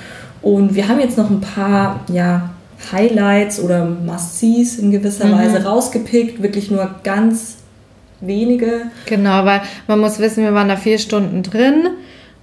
Und 0.41 0.75
wir 0.75 0.87
haben 0.87 0.99
jetzt 0.99 1.17
noch 1.17 1.29
ein 1.29 1.41
paar 1.41 2.01
ja, 2.11 2.49
Highlights 2.91 3.61
oder 3.61 3.85
Must-Sees 3.85 4.79
in 4.79 4.91
gewisser 4.91 5.27
mhm. 5.27 5.33
Weise 5.33 5.63
rausgepickt. 5.63 6.41
Wirklich 6.41 6.71
nur 6.71 6.89
ganz 7.03 7.57
wenige. 8.19 8.83
Genau, 9.05 9.45
weil 9.45 9.61
man 9.87 9.99
muss 9.99 10.19
wissen, 10.19 10.43
wir 10.43 10.53
waren 10.53 10.67
da 10.67 10.75
vier 10.75 10.99
Stunden 10.99 11.43
drin. 11.43 11.87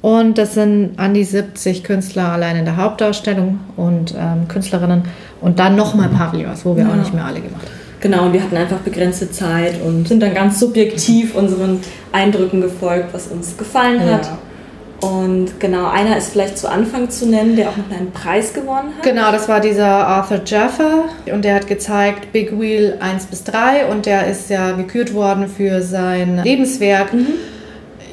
Und 0.00 0.38
das 0.38 0.54
sind 0.54 0.98
an 0.98 1.14
die 1.14 1.24
70 1.24 1.84
Künstler 1.84 2.30
allein 2.30 2.56
in 2.56 2.64
der 2.64 2.76
Hauptausstellung 2.76 3.60
und 3.76 4.14
ähm, 4.16 4.46
Künstlerinnen. 4.48 5.02
Und 5.40 5.58
dann 5.58 5.74
nochmal 5.76 6.08
Pavillons, 6.08 6.64
wo 6.64 6.76
wir 6.76 6.84
ja. 6.84 6.90
auch 6.90 6.96
nicht 6.96 7.12
mehr 7.12 7.24
alle 7.24 7.40
gemacht 7.40 7.66
haben. 7.66 7.85
Genau, 8.06 8.26
und 8.26 8.32
wir 8.32 8.40
hatten 8.40 8.56
einfach 8.56 8.78
begrenzte 8.78 9.32
Zeit 9.32 9.82
und 9.84 10.06
sind 10.06 10.22
dann 10.22 10.32
ganz 10.32 10.60
subjektiv 10.60 11.34
unseren 11.34 11.80
Eindrücken 12.12 12.60
gefolgt, 12.60 13.12
was 13.12 13.26
uns 13.26 13.56
gefallen 13.58 13.98
hat. 13.98 14.26
Ja. 14.26 15.08
Und 15.08 15.58
genau, 15.58 15.88
einer 15.88 16.16
ist 16.16 16.30
vielleicht 16.30 16.56
zu 16.56 16.70
Anfang 16.70 17.10
zu 17.10 17.26
nennen, 17.26 17.56
der 17.56 17.68
auch 17.68 17.76
noch 17.76 17.90
einen 17.90 18.12
Preis 18.12 18.54
gewonnen 18.54 18.92
hat. 18.96 19.02
Genau, 19.02 19.32
das 19.32 19.48
war 19.48 19.58
dieser 19.58 19.88
Arthur 19.88 20.42
Jaffa 20.46 21.06
und 21.32 21.44
der 21.44 21.56
hat 21.56 21.66
gezeigt 21.66 22.30
Big 22.30 22.56
Wheel 22.60 22.96
1 23.00 23.26
bis 23.26 23.42
3 23.42 23.86
und 23.86 24.06
der 24.06 24.28
ist 24.28 24.50
ja 24.50 24.70
gekürt 24.70 25.12
worden 25.12 25.48
für 25.48 25.82
sein 25.82 26.42
Lebenswerk. 26.44 27.12
Mhm. 27.12 27.26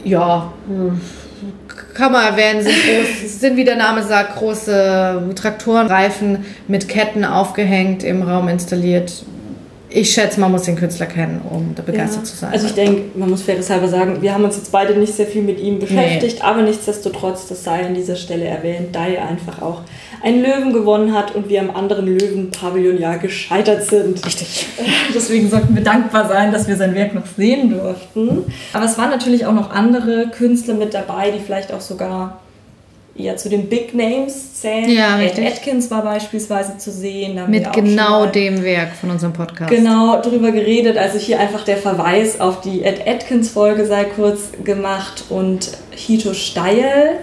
Ja, 0.03 0.53
kann 1.93 2.11
man 2.11 2.25
erwähnen, 2.25 2.63
sind, 2.63 2.73
groß, 2.83 3.41
sind 3.41 3.57
wie 3.57 3.63
der 3.63 3.75
Name 3.75 4.01
sagt, 4.01 4.37
große 4.37 5.21
Traktorenreifen 5.35 6.45
mit 6.67 6.89
Ketten 6.89 7.25
aufgehängt, 7.25 8.03
im 8.03 8.23
Raum 8.23 8.47
installiert 8.47 9.23
ich 9.93 10.11
schätze, 10.11 10.39
man 10.39 10.51
muss 10.51 10.63
den 10.63 10.75
Künstler 10.75 11.05
kennen, 11.05 11.41
um 11.49 11.73
da 11.75 11.83
begeistert 11.83 12.23
ja. 12.23 12.23
zu 12.23 12.35
sein. 12.35 12.51
Also 12.51 12.67
ich 12.67 12.73
denke, 12.73 13.17
man 13.17 13.29
muss 13.29 13.43
fairerweise 13.43 13.87
sagen, 13.87 14.21
wir 14.21 14.33
haben 14.33 14.43
uns 14.43 14.57
jetzt 14.57 14.71
beide 14.71 14.97
nicht 14.97 15.13
sehr 15.13 15.27
viel 15.27 15.43
mit 15.43 15.59
ihm 15.59 15.79
beschäftigt, 15.79 16.39
nee. 16.39 16.41
aber 16.41 16.63
nichtsdestotrotz, 16.63 17.47
das 17.47 17.63
sei 17.63 17.85
an 17.85 17.93
dieser 17.93 18.15
Stelle 18.15 18.45
erwähnt, 18.45 18.95
da 18.95 19.07
er 19.07 19.27
einfach 19.27 19.61
auch 19.61 19.81
einen 20.23 20.41
Löwen 20.41 20.73
gewonnen 20.73 21.13
hat 21.13 21.35
und 21.35 21.49
wir 21.49 21.59
am 21.59 21.69
anderen 21.69 22.07
Löwen-Pavillon 22.07 22.97
ja 22.97 23.17
gescheitert 23.17 23.85
sind. 23.85 24.25
Richtig. 24.25 24.67
Deswegen 25.13 25.49
sollten 25.49 25.75
wir 25.75 25.83
dankbar 25.83 26.27
sein, 26.27 26.51
dass 26.51 26.67
wir 26.67 26.77
sein 26.77 26.95
Werk 26.95 27.13
noch 27.13 27.25
sehen 27.25 27.69
durften. 27.69 28.45
Aber 28.71 28.85
es 28.85 28.97
waren 28.97 29.09
natürlich 29.09 29.45
auch 29.45 29.53
noch 29.53 29.69
andere 29.69 30.29
Künstler 30.29 30.75
mit 30.75 30.93
dabei, 30.93 31.31
die 31.31 31.39
vielleicht 31.39 31.73
auch 31.73 31.81
sogar 31.81 32.39
eher 33.15 33.37
zu 33.37 33.49
den 33.49 33.69
Big 33.69 33.93
Names 33.93 34.59
zählen. 34.59 34.89
Ja, 34.89 35.19
Ed. 35.19 35.39
Atkins 35.39 35.91
war 35.91 36.01
beispielsweise 36.01 36.77
zu 36.77 36.91
sehen. 36.91 37.39
Mit 37.47 37.71
genau 37.71 38.25
dem 38.25 38.63
Werk 38.63 38.93
von 38.95 39.11
unserem 39.11 39.33
Podcast. 39.33 39.69
Genau, 39.69 40.19
drüber 40.21 40.51
geredet. 40.51 40.97
Also 40.97 41.19
hier 41.19 41.39
einfach 41.39 41.63
der 41.63 41.77
Verweis 41.77 42.39
auf 42.39 42.61
die 42.61 42.83
Ed 42.83 43.07
Atkins 43.07 43.49
Folge 43.49 43.85
sei 43.85 44.05
kurz 44.05 44.49
gemacht 44.63 45.25
und 45.29 45.71
Hito 45.91 46.33
Steil, 46.33 47.19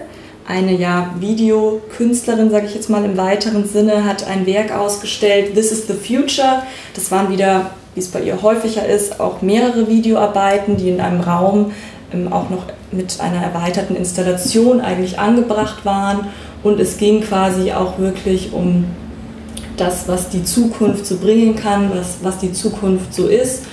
eine 0.47 0.73
ja 0.73 1.13
Videokünstlerin, 1.19 2.49
sage 2.49 2.67
ich 2.67 2.75
jetzt 2.75 2.89
mal 2.89 3.03
im 3.03 3.17
weiteren 3.17 3.67
Sinne, 3.67 4.05
hat 4.05 4.25
ein 4.27 4.45
Werk 4.45 4.75
ausgestellt, 4.75 5.55
This 5.55 5.71
is 5.71 5.87
the 5.87 5.93
Future. 5.93 6.63
Das 6.93 7.11
waren 7.11 7.29
wieder, 7.29 7.71
wie 7.95 7.99
es 7.99 8.07
bei 8.07 8.21
ihr 8.21 8.41
häufiger 8.41 8.85
ist, 8.85 9.19
auch 9.19 9.41
mehrere 9.41 9.89
Videoarbeiten, 9.89 10.77
die 10.77 10.89
in 10.89 11.01
einem 11.01 11.19
Raum 11.19 11.73
ähm, 12.13 12.31
auch 12.31 12.49
noch 12.49 12.63
mit 12.91 13.19
einer 13.19 13.41
erweiterten 13.41 13.95
Installation 13.95 14.81
eigentlich 14.81 15.19
angebracht 15.19 15.85
waren. 15.85 16.27
Und 16.63 16.79
es 16.79 16.97
ging 16.97 17.21
quasi 17.21 17.71
auch 17.71 17.97
wirklich 17.97 18.53
um 18.53 18.85
das, 19.77 20.07
was 20.07 20.29
die 20.29 20.43
Zukunft 20.43 21.05
so 21.05 21.17
bringen 21.17 21.55
kann, 21.55 21.91
was, 21.93 22.17
was 22.21 22.37
die 22.37 22.53
Zukunft 22.53 23.13
so 23.13 23.27
ist. 23.27 23.65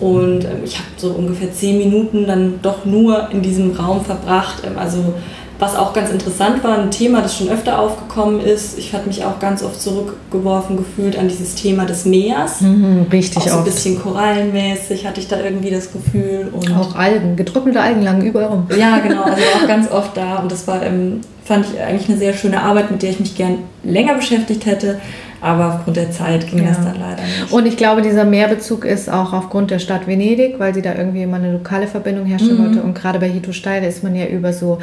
Und 0.00 0.44
ähm, 0.44 0.58
ich 0.64 0.76
habe 0.76 0.88
so 0.96 1.10
ungefähr 1.10 1.52
zehn 1.52 1.78
Minuten 1.78 2.26
dann 2.26 2.60
doch 2.62 2.84
nur 2.84 3.30
in 3.30 3.40
diesem 3.42 3.72
Raum 3.72 4.04
verbracht. 4.04 4.62
Ähm, 4.66 4.78
also 4.78 5.14
was 5.58 5.74
auch 5.74 5.92
ganz 5.94 6.10
interessant 6.10 6.62
war, 6.62 6.78
ein 6.78 6.90
Thema, 6.90 7.22
das 7.22 7.36
schon 7.36 7.48
öfter 7.48 7.78
aufgekommen 7.78 8.40
ist. 8.40 8.78
Ich 8.78 8.92
hatte 8.92 9.06
mich 9.06 9.24
auch 9.24 9.38
ganz 9.38 9.62
oft 9.62 9.80
zurückgeworfen 9.80 10.76
gefühlt 10.76 11.18
an 11.18 11.28
dieses 11.28 11.54
Thema 11.54 11.86
des 11.86 12.04
Meers. 12.04 12.60
Mhm, 12.60 13.06
richtig 13.10 13.38
auch 13.44 13.48
so 13.48 13.58
ein 13.58 13.64
bisschen 13.64 13.98
korallenmäßig 13.98 15.06
hatte 15.06 15.20
ich 15.20 15.28
da 15.28 15.40
irgendwie 15.40 15.70
das 15.70 15.92
Gefühl. 15.92 16.48
Und 16.52 16.70
Auch 16.76 16.94
Algen, 16.96 17.36
getrocknete 17.36 17.80
Algen 17.80 18.02
lagen 18.02 18.22
überall 18.22 18.46
rum. 18.48 18.66
ja, 18.78 18.98
genau, 18.98 19.22
also 19.22 19.42
auch 19.62 19.66
ganz 19.66 19.90
oft 19.90 20.16
da. 20.16 20.36
Und 20.40 20.52
das 20.52 20.66
war, 20.68 20.82
ähm, 20.82 21.20
fand 21.44 21.66
ich 21.72 21.80
eigentlich 21.80 22.08
eine 22.08 22.18
sehr 22.18 22.34
schöne 22.34 22.60
Arbeit, 22.62 22.90
mit 22.90 23.02
der 23.02 23.10
ich 23.10 23.20
mich 23.20 23.34
gern 23.34 23.58
länger 23.82 24.14
beschäftigt 24.14 24.66
hätte. 24.66 25.00
Aber 25.40 25.74
aufgrund 25.74 25.96
der 25.96 26.10
Zeit 26.10 26.48
ging 26.50 26.60
Ja. 26.60 26.68
das 26.70 26.78
dann 26.78 26.96
leider 26.98 27.22
nicht. 27.22 27.52
Und 27.52 27.66
ich 27.66 27.76
glaube, 27.76 28.02
dieser 28.02 28.24
Mehrbezug 28.24 28.84
ist 28.84 29.10
auch 29.10 29.32
aufgrund 29.32 29.70
der 29.70 29.78
Stadt 29.78 30.06
Venedig, 30.06 30.58
weil 30.58 30.74
sie 30.74 30.82
da 30.82 30.94
irgendwie 30.94 31.22
immer 31.22 31.36
eine 31.36 31.52
lokale 31.52 31.86
Verbindung 31.86 32.24
herstellen 32.26 32.58
Mhm. 32.58 32.64
wollte. 32.66 32.82
Und 32.82 32.94
gerade 32.94 33.18
bei 33.18 33.28
Hito 33.28 33.52
Steil 33.52 33.84
ist 33.84 34.02
man 34.02 34.14
ja 34.16 34.26
über 34.26 34.52
so 34.52 34.78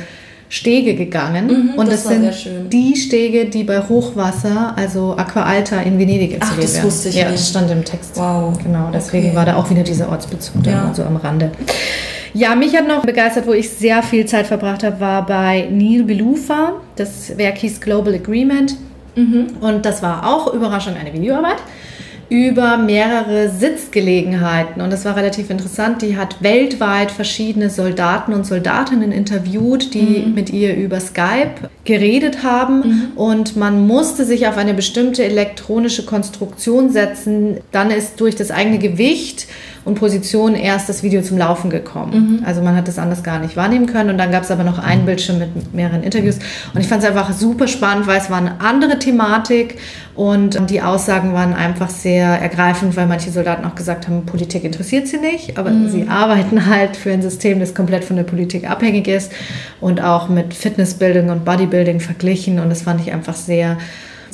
Stege 0.54 0.94
gegangen. 0.94 1.48
Mhm, 1.48 1.80
und 1.80 1.92
das 1.92 2.04
das, 2.04 2.12
sind 2.44 2.72
die 2.72 2.96
Stege, 2.96 3.46
die 3.46 3.64
bei 3.64 3.80
Hochwasser, 3.82 4.74
also 4.76 5.16
Aqua 5.18 5.42
Alta 5.42 5.82
in 5.82 5.98
Venedig 5.98 6.38
Ach, 6.40 6.56
das 6.56 6.76
werden. 6.76 6.86
wusste 6.86 7.10
ich 7.10 7.16
ja, 7.16 7.24
nicht. 7.24 7.40
das 7.40 7.50
stand 7.50 7.72
im 7.72 7.84
Text. 7.84 8.12
Wow. 8.18 8.56
Genau, 8.62 8.92
deswegen 8.94 9.30
Okay. 9.30 9.36
war 9.36 9.46
da 9.48 9.56
auch 9.56 9.68
wieder 9.72 9.82
dieser 9.82 10.10
Ortsbezug 10.10 10.62
da 10.62 10.70
Ja. 10.70 10.94
so 10.94 11.02
am 11.06 11.16
Rande. 11.16 11.50
Ja, 12.36 12.54
mich 12.54 12.76
hat 12.76 12.88
noch 12.88 13.04
begeistert, 13.04 13.48
wo 13.48 13.54
ich 13.54 13.68
sehr 13.68 14.04
viel 14.04 14.28
Zeit 14.28 14.46
verbracht 14.46 14.84
habe, 14.84 15.00
war 15.00 15.26
bei 15.26 15.68
Neil 15.72 16.04
Belufa. 16.04 16.74
Das 16.98 17.36
Werk 17.36 17.58
hieß 17.58 17.82
Global 17.82 18.14
Agreement. 18.14 18.76
Mhm. 19.16 19.48
Und 19.60 19.86
das 19.88 20.04
war 20.04 20.24
auch 20.32 20.54
überraschend 20.54 20.98
eine 21.00 21.12
Videoarbeit 21.14 21.58
über 22.34 22.78
mehrere 22.78 23.48
Sitzgelegenheiten. 23.48 24.82
Und 24.82 24.92
das 24.92 25.06
war 25.06 25.16
relativ 25.16 25.52
interessant. 25.52 26.02
Die 26.02 26.18
hat 26.18 26.42
weltweit 26.42 27.12
verschiedene 27.12 27.70
Soldaten 27.70 28.34
und 28.34 28.48
Soldatinnen 28.48 29.12
interviewt, 29.12 29.94
die 29.94 30.26
mit 30.34 30.50
ihr 30.50 30.76
über 30.76 31.00
Skype 31.00 31.70
geredet 31.86 32.42
haben. 32.42 33.12
Und 33.16 33.56
man 33.56 33.86
musste 33.86 34.26
sich 34.26 34.48
auf 34.48 34.58
eine 34.58 34.74
bestimmte 34.74 35.24
elektronische 35.24 36.06
Konstruktion 36.06 36.90
setzen. 36.90 37.58
Dann 37.72 37.92
ist 37.92 38.20
durch 38.20 38.36
das 38.36 38.50
eigene 38.50 38.80
Gewicht 38.80 39.46
und 39.86 39.96
Position 39.96 40.56
erst 40.56 40.88
das 40.88 41.04
Video 41.04 41.22
zum 41.22 41.38
Laufen 41.38 41.70
gekommen. 41.70 42.44
Also 42.46 42.62
man 42.62 42.76
hat 42.76 42.88
das 42.88 42.98
anders 42.98 43.24
gar 43.24 43.40
nicht 43.40 43.58
wahrnehmen 43.58 43.86
können. 43.86 44.10
Und 44.10 44.18
dann 44.18 44.32
gab 44.32 44.44
es 44.44 44.52
aber 44.52 44.64
noch 44.64 44.80
einen 44.80 45.06
Bildschirm 45.06 45.40
mit 45.40 45.74
mehreren 45.74 46.04
Interviews. 46.04 46.40
Und 46.74 46.82
ich 46.82 46.88
fand 46.88 47.04
es 47.04 47.10
einfach 47.10 47.32
super 47.34 47.68
spannend, 47.68 48.08
weil 48.08 48.20
es 48.20 48.30
war 48.30 48.38
eine 48.38 48.62
andere 48.62 49.00
Thematik 49.00 49.78
und 50.16 50.70
die 50.70 50.82
Aussagen 50.82 51.34
waren 51.34 51.54
einfach 51.54 51.90
sehr 51.90 52.28
ergreifend, 52.28 52.96
weil 52.96 53.08
manche 53.08 53.32
Soldaten 53.32 53.66
auch 53.66 53.76
gesagt 53.76 54.08
haben, 54.08 54.26
Politik 54.26 54.64
interessiert 54.64 55.08
sie 55.08 55.18
nicht, 55.18 55.58
aber 55.58 55.72
sie 55.90 56.08
arbeiten 56.08 56.68
halt 56.68 56.96
für 56.96 57.12
ein 57.12 57.24
System, 57.24 57.60
das 57.60 57.74
komplett 57.74 58.04
von 58.04 58.16
der 58.16 58.24
Politik 58.24 58.70
abhängig 58.70 59.08
ist 59.08 59.32
und 59.82 60.02
auch 60.02 60.30
mit 60.30 60.54
Fitnessbuilding 60.54 61.30
und 61.30 61.46
Bodybuilding 61.46 62.00
verglichen. 62.00 62.60
Und 62.60 62.70
das 62.70 62.84
fand 62.84 63.02
ich 63.02 63.12
einfach 63.12 63.36
sehr 63.36 63.78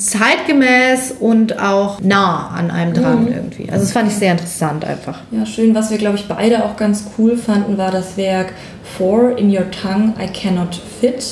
zeitgemäß 0.00 1.14
und 1.20 1.58
auch 1.60 2.00
nah 2.00 2.48
an 2.48 2.70
einem 2.70 2.94
dran 2.94 3.28
irgendwie. 3.28 3.70
Also 3.70 3.84
das 3.84 3.92
fand 3.92 4.08
ich 4.10 4.16
sehr 4.16 4.32
interessant 4.32 4.84
einfach. 4.84 5.20
Ja, 5.30 5.44
schön. 5.44 5.74
Was 5.74 5.90
wir, 5.90 5.98
glaube 5.98 6.16
ich, 6.16 6.26
beide 6.26 6.64
auch 6.64 6.76
ganz 6.76 7.04
cool 7.18 7.36
fanden, 7.36 7.76
war 7.78 7.90
das 7.90 8.16
Werk 8.16 8.52
Four 8.96 9.36
in 9.38 9.50
Your 9.50 9.70
Tongue 9.70 10.14
I 10.20 10.26
Cannot 10.26 10.80
Fit 11.00 11.22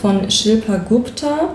von 0.00 0.28
Shilpa 0.30 0.76
Gupta. 0.88 1.50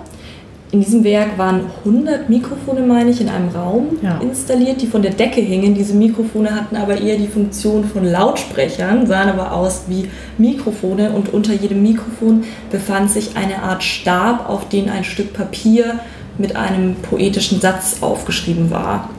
In 0.72 0.80
diesem 0.80 1.04
Werk 1.04 1.38
waren 1.38 1.66
100 1.86 2.30
Mikrofone, 2.30 2.82
meine 2.82 3.12
ich, 3.12 3.22
in 3.22 3.30
einem 3.30 3.50
Raum 3.50 4.00
Ja. 4.02 4.18
installiert, 4.22 4.82
die 4.82 4.88
von 4.88 5.04
der 5.04 5.12
Decke 5.12 5.40
hingen. 5.40 5.76
Diese 5.76 5.94
Mikrofone 5.94 6.56
hatten 6.56 6.76
aber 6.76 7.00
eher 7.00 7.18
die 7.18 7.28
Funktion 7.28 7.84
von 7.84 8.04
Lautsprechern, 8.06 9.06
sahen 9.06 9.30
aber 9.30 9.52
aus 9.52 9.84
wie 9.88 10.10
Mikrofone 10.40 11.12
und 11.12 11.32
unter 11.32 11.54
jedem 11.54 11.84
Mikrofon 11.84 12.44
befand 12.72 13.12
sich 13.12 13.38
eine 13.38 13.62
Art 13.62 13.84
Stab, 13.84 14.50
auf 14.50 14.68
den 14.68 14.90
ein 14.90 15.04
Stück 15.04 15.34
Papier 15.34 16.00
mit 16.38 16.56
einem 16.56 16.96
poetischen 16.96 17.62
Satz 17.62 17.98
aufgeschrieben 18.02 18.72
war. 18.72 19.10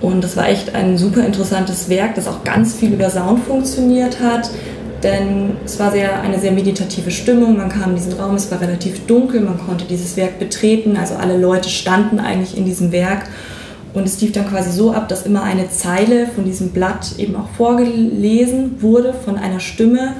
Und 0.00 0.22
das 0.24 0.36
war 0.36 0.48
echt 0.48 0.74
ein 0.74 0.98
super 0.98 1.24
interessantes 1.24 1.88
Werk, 1.88 2.16
das 2.16 2.26
auch 2.26 2.42
ganz 2.44 2.74
viel 2.74 2.92
über 2.92 3.08
Sound 3.08 3.44
funktioniert 3.44 4.20
hat. 4.20 4.50
Denn 5.02 5.56
es 5.64 5.78
war 5.80 5.90
sehr, 5.90 6.20
eine 6.20 6.38
sehr 6.38 6.52
meditative 6.52 7.10
Stimmung. 7.10 7.56
Man 7.56 7.68
kam 7.68 7.90
in 7.90 7.96
diesen 7.96 8.12
Raum, 8.14 8.34
es 8.34 8.50
war 8.50 8.60
relativ 8.60 9.06
dunkel, 9.06 9.40
man 9.40 9.58
konnte 9.58 9.84
dieses 9.84 10.16
Werk 10.16 10.38
betreten. 10.38 10.96
Also 10.96 11.14
alle 11.14 11.38
Leute 11.38 11.68
standen 11.68 12.20
eigentlich 12.20 12.56
in 12.56 12.64
diesem 12.64 12.92
Werk. 12.92 13.28
Und 13.94 14.04
es 14.06 14.20
lief 14.20 14.32
dann 14.32 14.48
quasi 14.48 14.70
so 14.70 14.92
ab, 14.92 15.08
dass 15.08 15.26
immer 15.26 15.42
eine 15.42 15.68
Zeile 15.70 16.26
von 16.26 16.44
diesem 16.44 16.70
Blatt 16.70 17.18
eben 17.18 17.36
auch 17.36 17.48
vorgelesen 17.56 18.80
wurde 18.80 19.12
von 19.12 19.36
einer 19.36 19.60
Stimme. 19.60 20.14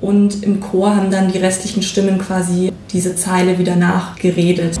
Und 0.00 0.42
im 0.42 0.60
Chor 0.60 0.96
haben 0.96 1.10
dann 1.10 1.30
die 1.30 1.38
restlichen 1.38 1.82
Stimmen 1.82 2.18
quasi 2.18 2.72
diese 2.92 3.14
Zeile 3.14 3.58
wieder 3.58 3.76
nachgeredet. 3.76 4.78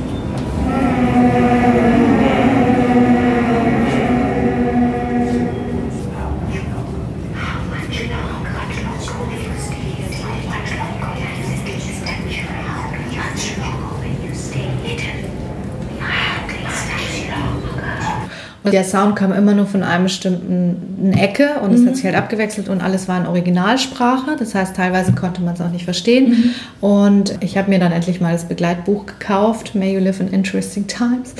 Der 18.72 18.84
Sound 18.84 19.16
kam 19.16 19.32
immer 19.32 19.52
nur 19.54 19.66
von 19.66 19.82
einer 19.82 20.02
bestimmten 20.02 21.12
Ecke 21.12 21.60
und 21.62 21.72
es 21.74 21.86
hat 21.86 21.94
sich 21.96 22.04
halt 22.06 22.14
abgewechselt 22.16 22.68
und 22.68 22.80
alles 22.82 23.06
war 23.06 23.20
in 23.20 23.26
Originalsprache. 23.26 24.36
Das 24.38 24.54
heißt, 24.54 24.74
teilweise 24.74 25.12
konnte 25.12 25.42
man 25.42 25.54
es 25.54 25.60
auch 25.60 25.70
nicht 25.70 25.84
verstehen. 25.84 26.54
Und 26.80 27.34
ich 27.40 27.56
habe 27.58 27.70
mir 27.70 27.78
dann 27.78 27.92
endlich 27.92 28.20
mal 28.20 28.32
das 28.32 28.44
Begleitbuch 28.46 29.06
gekauft, 29.06 29.74
May 29.74 29.94
You 29.94 30.00
Live 30.00 30.20
in 30.20 30.28
Interesting 30.28 30.86
Times. 30.86 31.34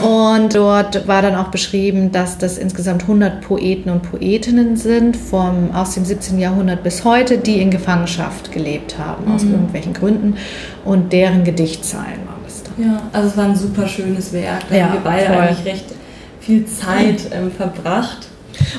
Und 0.00 0.54
dort 0.54 1.06
war 1.08 1.22
dann 1.22 1.34
auch 1.34 1.48
beschrieben, 1.48 2.12
dass 2.12 2.38
das 2.38 2.56
insgesamt 2.56 3.02
100 3.02 3.40
Poeten 3.40 3.90
und 3.90 4.02
Poetinnen 4.02 4.76
sind, 4.76 5.16
vom, 5.16 5.72
aus 5.74 5.94
dem 5.94 6.04
17. 6.04 6.38
Jahrhundert 6.38 6.82
bis 6.84 7.04
heute, 7.04 7.38
die 7.38 7.60
in 7.60 7.70
Gefangenschaft 7.70 8.52
gelebt 8.52 8.96
haben, 8.98 9.32
aus 9.32 9.42
irgendwelchen 9.42 9.92
Gründen. 9.92 10.34
Und 10.84 11.12
deren 11.12 11.42
Gedichtzeilen 11.42 12.20
waren 12.26 12.40
das 12.44 12.62
dann. 12.62 12.84
Ja, 12.86 13.02
also 13.12 13.28
es 13.28 13.36
war 13.36 13.44
ein 13.46 13.56
super 13.56 13.88
schönes 13.88 14.32
Werk. 14.32 14.60
Da 14.70 14.76
Ja, 14.76 14.84
haben 14.86 14.92
wir 14.94 15.00
beide 15.00 15.26
voll. 15.26 15.36
eigentlich 15.36 15.64
recht 15.66 15.84
viel 16.46 16.64
Zeit 16.66 17.28
ähm, 17.32 17.50
verbracht. 17.50 18.28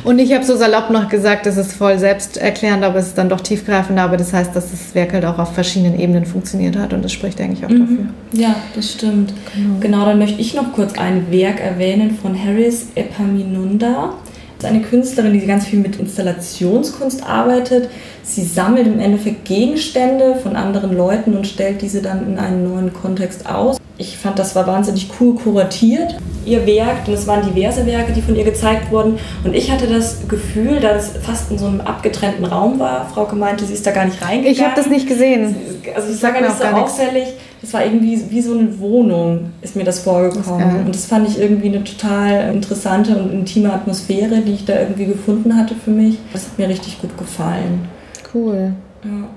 Und 0.03 0.19
ich 0.19 0.33
habe 0.33 0.43
so 0.43 0.55
salopp 0.55 0.89
noch 0.89 1.09
gesagt, 1.09 1.45
das 1.45 1.57
ist 1.57 1.73
voll 1.73 1.99
selbsterklärend, 1.99 2.83
aber 2.83 2.97
es 2.97 3.07
ist 3.07 3.17
dann 3.17 3.29
doch 3.29 3.41
tiefgreifender. 3.41 4.01
Aber 4.03 4.17
das 4.17 4.33
heißt, 4.33 4.55
dass 4.55 4.71
das 4.71 4.95
Werk 4.95 5.13
halt 5.13 5.25
auch 5.25 5.37
auf 5.37 5.53
verschiedenen 5.53 5.99
Ebenen 5.99 6.25
funktioniert 6.25 6.75
hat 6.77 6.93
und 6.93 7.03
das 7.03 7.11
spricht 7.11 7.39
eigentlich 7.39 7.63
auch 7.63 7.69
dafür. 7.69 8.07
Ja, 8.31 8.55
das 8.73 8.93
stimmt. 8.93 9.33
Genau. 9.79 10.05
dann 10.05 10.17
möchte 10.17 10.41
ich 10.41 10.53
noch 10.55 10.73
kurz 10.73 10.97
ein 10.97 11.29
Werk 11.29 11.59
erwähnen 11.59 12.17
von 12.19 12.35
Harris 12.41 12.87
Epaminonda. 12.95 14.13
Das 14.57 14.71
ist 14.71 14.75
eine 14.75 14.83
Künstlerin, 14.83 15.33
die 15.33 15.45
ganz 15.45 15.67
viel 15.67 15.79
mit 15.79 15.97
Installationskunst 15.97 17.23
arbeitet. 17.23 17.89
Sie 18.23 18.43
sammelt 18.43 18.87
im 18.87 18.99
Endeffekt 18.99 19.45
Gegenstände 19.45 20.35
von 20.41 20.55
anderen 20.55 20.97
Leuten 20.97 21.37
und 21.37 21.45
stellt 21.45 21.83
diese 21.83 22.01
dann 22.01 22.25
in 22.25 22.39
einen 22.39 22.63
neuen 22.63 22.91
Kontext 22.91 23.47
aus. 23.47 23.77
Ich 23.99 24.17
fand, 24.17 24.39
das 24.39 24.55
war 24.55 24.65
wahnsinnig 24.65 25.09
cool 25.19 25.35
kuratiert, 25.35 26.17
ihr 26.47 26.65
Werk, 26.65 27.05
denn 27.05 27.13
es 27.13 27.27
waren 27.27 27.43
diverse 27.53 27.85
Werke, 27.85 28.13
die 28.13 28.21
von 28.21 28.35
ihr 28.35 28.43
gezeigt 28.43 28.91
wurden. 28.91 29.19
Und 29.43 29.55
ich 29.55 29.71
hatte 29.71 29.87
das 29.87 30.27
Gefühl, 30.27 30.79
dass 30.79 31.15
es 31.15 31.25
fast 31.25 31.51
in 31.51 31.57
so 31.57 31.67
einem 31.67 31.81
abgetrennten 31.81 32.45
Raum 32.45 32.79
war. 32.79 33.07
Frauke 33.09 33.35
meinte, 33.35 33.65
sie 33.65 33.73
ist 33.73 33.85
da 33.85 33.91
gar 33.91 34.05
nicht 34.05 34.21
reingegangen. 34.21 34.51
Ich 34.51 34.63
habe 34.63 34.75
das 34.75 34.87
nicht 34.87 35.07
gesehen. 35.07 35.55
Also 35.95 36.11
es 36.11 36.23
war 36.23 36.31
gar 36.31 36.41
nicht 36.41 36.57
so 36.57 36.63
nichts. 36.63 36.79
auffällig. 36.79 37.27
Das 37.61 37.73
war 37.73 37.83
irgendwie 37.83 38.21
wie 38.29 38.41
so 38.41 38.57
eine 38.57 38.79
Wohnung, 38.79 39.51
ist 39.61 39.75
mir 39.75 39.83
das 39.83 39.99
vorgekommen. 39.99 40.69
Das 40.69 40.85
und 40.85 40.95
das 40.95 41.05
fand 41.05 41.27
ich 41.27 41.39
irgendwie 41.39 41.67
eine 41.67 41.83
total 41.83 42.53
interessante 42.53 43.17
und 43.17 43.31
intime 43.31 43.73
Atmosphäre, 43.73 44.41
die 44.41 44.53
ich 44.53 44.65
da 44.65 44.79
irgendwie 44.79 45.07
gefunden 45.07 45.57
hatte 45.57 45.73
für 45.75 45.89
mich. 45.91 46.17
Das 46.33 46.45
hat 46.45 46.59
mir 46.59 46.69
richtig 46.69 47.01
gut 47.01 47.17
gefallen. 47.17 47.87
Cool. 48.33 48.73
Ja. 49.03 49.27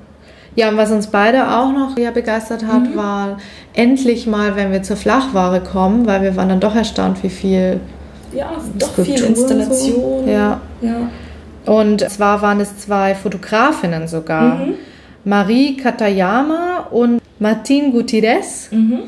Ja, 0.57 0.69
und 0.69 0.77
was 0.77 0.91
uns 0.91 1.07
beide 1.07 1.57
auch 1.57 1.73
noch 1.73 1.97
ja, 1.97 2.11
begeistert 2.11 2.67
hat, 2.67 2.91
mhm. 2.91 2.97
war 2.97 3.39
endlich 3.73 4.27
mal, 4.27 4.57
wenn 4.57 4.73
wir 4.73 4.83
zur 4.83 4.97
Flachware 4.97 5.61
kommen, 5.61 6.07
weil 6.07 6.23
wir 6.23 6.37
waren 6.37 6.49
dann 6.49 6.61
doch 6.61 6.75
erstaunt, 6.75 7.23
wie 7.23 7.29
viel 7.29 7.81
ja, 8.33 8.53
doch 8.79 8.95
viel 8.95 9.23
Installation. 9.23 10.25
So. 10.25 10.31
Ja. 10.31 10.61
ja. 10.81 11.11
Und 11.67 12.09
zwar 12.09 12.43
waren 12.43 12.61
es 12.61 12.79
zwei 12.79 13.15
Fotografinnen 13.15 14.09
sogar. 14.09 14.57
Mhm. 14.57 14.75
Marie 15.25 15.77
Katayama 15.77 16.89
und 16.91 17.21
Martin 17.39 17.93
Gutierrez. 17.93 18.69
Mhm. 18.71 19.01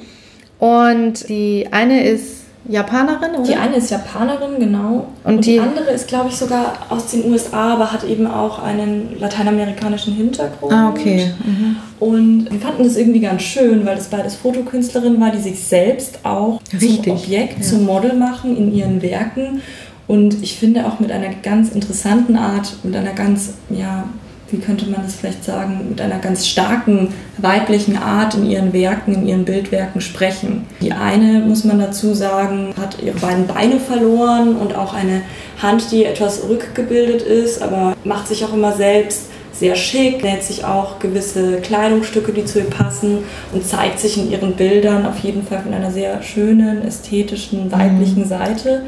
Und 0.59 1.29
die 1.29 1.67
eine 1.71 2.05
ist 2.05 2.42
Japanerin, 2.69 3.33
oder? 3.35 3.43
Die 3.43 3.57
eine 3.57 3.77
ist 3.77 3.91
Japanerin, 3.91 4.59
genau. 4.59 5.09
Und, 5.25 5.35
und 5.35 5.47
die, 5.47 5.55
die, 5.55 5.61
andere 5.61 5.91
ist, 5.91 6.07
glaube 6.07 6.29
ich, 6.29 6.37
sogar 6.37 6.75
aus 6.91 7.07
den 7.09 7.31
USA, 7.31 7.75
aber 7.75 7.93
hat 7.93 8.05
eben 8.05 8.27
auch 8.27 8.63
einen 8.63 9.19
lateinamerikanischen 9.19 10.15
Hintergrund. 10.15 10.73
Ah, 10.73 10.91
okay. 10.91 11.33
Mhm. 11.45 11.77
Und 11.99 12.51
wir 12.51 12.61
fanden 12.61 12.85
das 12.85 12.97
irgendwie 12.97 13.21
ganz 13.21 13.43
schön, 13.43 13.85
weil 13.85 13.97
das 13.97 14.09
beides 14.09 14.37
Fotokünstlerinnen 14.37 15.21
war, 15.21 15.31
die 15.31 15.41
sich 15.41 15.59
selbst 15.61 16.21
auch 16.25 16.61
Richtig. 16.73 17.03
zum 17.05 17.13
Objekt, 17.13 17.59
ja. 17.59 17.65
zum 17.65 17.85
Model 17.85 18.15
machen 18.15 18.57
in 18.57 18.73
ihren 18.75 19.03
Werken. 19.03 19.61
Und 20.07 20.43
ich 20.43 20.57
finde 20.57 20.87
auch 20.87 21.01
mit 21.01 21.11
einer 21.11 21.31
ganz 21.43 21.71
interessanten 21.71 22.37
Art, 22.37 22.77
mit 22.85 22.95
einer 22.95 23.13
ganz, 23.13 23.55
ja, 23.71 24.05
wie 24.53 24.59
könnte 24.59 24.87
man 24.87 25.03
das 25.03 25.15
vielleicht 25.15 25.45
sagen, 25.45 25.87
mit 25.89 26.01
einer 26.01 26.19
ganz 26.19 26.47
starken 26.47 27.09
weiblichen 27.39 27.97
Art 27.97 28.35
in 28.35 28.49
ihren 28.49 28.73
Werken, 28.73 29.15
in 29.15 29.27
ihren 29.27 29.45
Bildwerken 29.45 30.01
sprechen. 30.01 30.67
Die 30.81 30.93
eine, 30.93 31.41
muss 31.41 31.65
man 31.65 31.79
dazu 31.79 32.15
sagen, 32.15 32.75
hat 32.81 33.03
ihre 33.03 33.19
beiden 33.19 33.47
Beine 33.47 33.81
verloren 33.81 34.57
und 34.57 34.77
auch 34.77 34.95
eine 34.95 35.23
Hand, 35.61 35.91
die 35.91 36.05
etwas 36.05 36.49
rückgebildet 36.49 37.23
ist, 37.23 37.63
aber 37.63 37.97
macht 38.05 38.29
sich 38.29 38.45
auch 38.45 38.53
immer 38.53 38.73
selbst 38.73 39.31
sehr 39.53 39.77
schick, 39.77 40.25
näht 40.25 40.43
sich 40.43 40.65
auch 40.65 40.99
gewisse 40.99 41.61
Kleidungsstücke, 41.61 42.33
die 42.33 42.45
zu 42.45 42.59
ihr 42.59 42.71
passen 42.71 43.19
und 43.53 43.65
zeigt 43.65 44.01
sich 44.01 44.19
in 44.19 44.31
ihren 44.31 44.55
Bildern 44.55 45.07
auf 45.07 45.19
jeden 45.19 45.47
Fall 45.47 45.61
von 45.61 45.73
einer 45.73 45.91
sehr 45.91 46.23
schönen, 46.23 46.83
ästhetischen, 46.85 47.71
weiblichen 47.71 48.25
mhm. 48.25 48.29
Seite. 48.29 48.83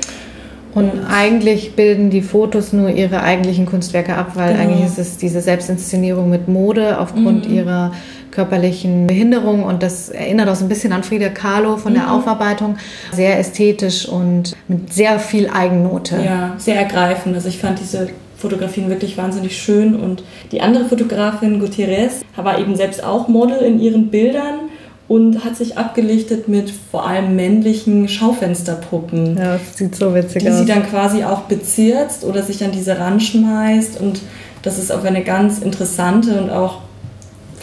Und 0.74 0.90
eigentlich 1.08 1.76
bilden 1.76 2.10
die 2.10 2.22
Fotos 2.22 2.72
nur 2.72 2.90
ihre 2.90 3.22
eigentlichen 3.22 3.64
Kunstwerke 3.64 4.16
ab, 4.16 4.32
weil 4.34 4.54
genau. 4.54 4.64
eigentlich 4.64 4.86
ist 4.86 4.98
es 4.98 5.16
diese 5.16 5.40
Selbstinszenierung 5.40 6.28
mit 6.28 6.48
Mode 6.48 6.98
aufgrund 6.98 7.48
mhm. 7.48 7.54
ihrer 7.54 7.92
körperlichen 8.32 9.06
Behinderung 9.06 9.62
und 9.62 9.84
das 9.84 10.08
erinnert 10.08 10.48
auch 10.48 10.56
so 10.56 10.64
ein 10.64 10.68
bisschen 10.68 10.92
an 10.92 11.04
Frida 11.04 11.28
Kahlo 11.28 11.76
von 11.76 11.92
mhm. 11.92 11.96
der 11.96 12.12
Aufarbeitung. 12.12 12.76
Sehr 13.12 13.38
ästhetisch 13.38 14.08
und 14.08 14.56
mit 14.66 14.92
sehr 14.92 15.20
viel 15.20 15.48
Eigennote. 15.48 16.16
Ja, 16.24 16.54
sehr 16.58 16.76
ergreifend. 16.76 17.36
Also 17.36 17.48
ich 17.48 17.58
fand 17.58 17.78
diese 17.78 18.08
Fotografien 18.36 18.90
wirklich 18.90 19.16
wahnsinnig 19.16 19.56
schön 19.56 19.94
und 19.94 20.24
die 20.50 20.60
andere 20.60 20.86
Fotografin 20.86 21.60
Gutierrez 21.60 22.22
war 22.36 22.58
eben 22.58 22.74
selbst 22.74 23.04
auch 23.04 23.28
Model 23.28 23.58
in 23.58 23.80
ihren 23.80 24.10
Bildern 24.10 24.70
und 25.06 25.44
hat 25.44 25.56
sich 25.56 25.76
abgelichtet 25.76 26.48
mit 26.48 26.72
vor 26.90 27.06
allem 27.06 27.36
männlichen 27.36 28.08
Schaufensterpuppen. 28.08 29.36
Ja, 29.36 29.58
das 29.58 29.76
sieht 29.76 29.94
so 29.94 30.14
witzig 30.14 30.42
die 30.42 30.50
aus. 30.50 30.56
Die 30.56 30.62
sie 30.62 30.68
dann 30.72 30.88
quasi 30.88 31.24
auch 31.24 31.42
bezirzt 31.42 32.24
oder 32.24 32.42
sich 32.42 32.64
an 32.64 32.72
diese 32.72 32.98
ranschmeißt 32.98 34.00
und 34.00 34.20
das 34.62 34.78
ist 34.78 34.90
auf 34.90 35.04
eine 35.04 35.22
ganz 35.22 35.58
interessante 35.58 36.40
und 36.40 36.50
auch 36.50 36.78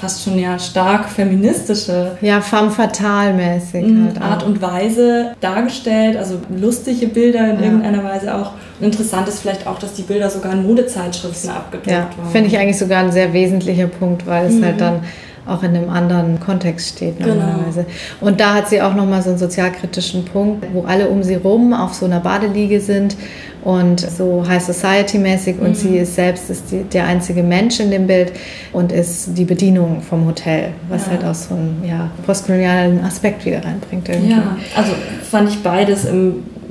fast 0.01 0.23
schon 0.23 0.39
ja 0.39 0.57
stark 0.57 1.09
feministische 1.09 2.17
ja 2.21 2.41
femme 2.41 2.71
fatale 2.71 3.33
mäßig 3.33 3.85
mhm, 3.85 4.05
halt 4.05 4.21
Art 4.21 4.43
und 4.43 4.59
Weise 4.59 5.35
dargestellt 5.41 6.17
also 6.17 6.39
lustige 6.49 7.07
Bilder 7.07 7.51
in 7.51 7.59
ja. 7.59 7.65
irgendeiner 7.65 8.03
Weise 8.03 8.33
auch 8.35 8.53
und 8.79 8.87
interessant 8.87 9.27
ist 9.27 9.41
vielleicht 9.41 9.67
auch 9.67 9.77
dass 9.77 9.93
die 9.93 10.01
Bilder 10.01 10.31
sogar 10.31 10.53
in 10.53 10.63
Modezeitschriften 10.63 11.51
abgedruckt 11.51 11.87
ja, 11.87 12.09
waren 12.17 12.31
finde 12.31 12.47
ich 12.49 12.57
eigentlich 12.57 12.79
sogar 12.79 13.03
ein 13.03 13.11
sehr 13.11 13.31
wesentlicher 13.31 13.87
Punkt 13.87 14.25
weil 14.25 14.47
es 14.47 14.55
mhm. 14.55 14.65
halt 14.65 14.81
dann 14.81 15.01
auch 15.45 15.63
in 15.63 15.75
einem 15.75 15.89
anderen 15.89 16.39
Kontext 16.39 16.97
steht 16.97 17.17
genau. 17.17 17.35
normalerweise. 17.35 17.85
Genau. 17.85 18.29
Und 18.29 18.39
da 18.39 18.55
hat 18.55 18.69
sie 18.69 18.81
auch 18.81 18.93
nochmal 18.93 19.21
so 19.21 19.29
einen 19.29 19.39
sozialkritischen 19.39 20.25
Punkt, 20.25 20.65
wo 20.73 20.83
alle 20.83 21.09
um 21.09 21.23
sie 21.23 21.35
rum 21.35 21.73
auf 21.73 21.93
so 21.93 22.05
einer 22.05 22.19
Badeliege 22.19 22.79
sind 22.79 23.15
und 23.63 23.99
so 23.99 24.43
High 24.47 24.63
Society 24.63 25.17
mäßig 25.17 25.59
und 25.59 25.69
mhm. 25.69 25.75
sie 25.75 25.97
ist 25.97 26.15
selbst 26.15 26.49
ist 26.49 26.71
die, 26.71 26.83
der 26.83 27.05
einzige 27.05 27.43
Mensch 27.43 27.79
in 27.79 27.91
dem 27.91 28.07
Bild 28.07 28.33
und 28.73 28.91
ist 28.91 29.37
die 29.37 29.45
Bedienung 29.45 30.01
vom 30.01 30.25
Hotel, 30.25 30.69
was 30.89 31.05
ja. 31.05 31.11
halt 31.11 31.25
auch 31.25 31.35
so 31.35 31.53
einen 31.53 31.83
ja, 31.87 32.09
postkolonialen 32.25 33.03
Aspekt 33.03 33.45
wieder 33.45 33.63
reinbringt. 33.63 34.09
Irgendwie. 34.09 34.31
Ja, 34.31 34.57
also 34.75 34.93
fand 35.29 35.49
ich 35.49 35.61
beides 35.61 36.07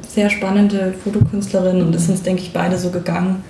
sehr 0.08 0.30
spannende 0.30 0.94
Fotokünstlerin 1.04 1.82
und 1.82 1.94
ist 1.94 2.08
uns, 2.08 2.22
denke 2.22 2.42
ich, 2.42 2.52
beide 2.52 2.76
so 2.76 2.90
gegangen, 2.90 3.44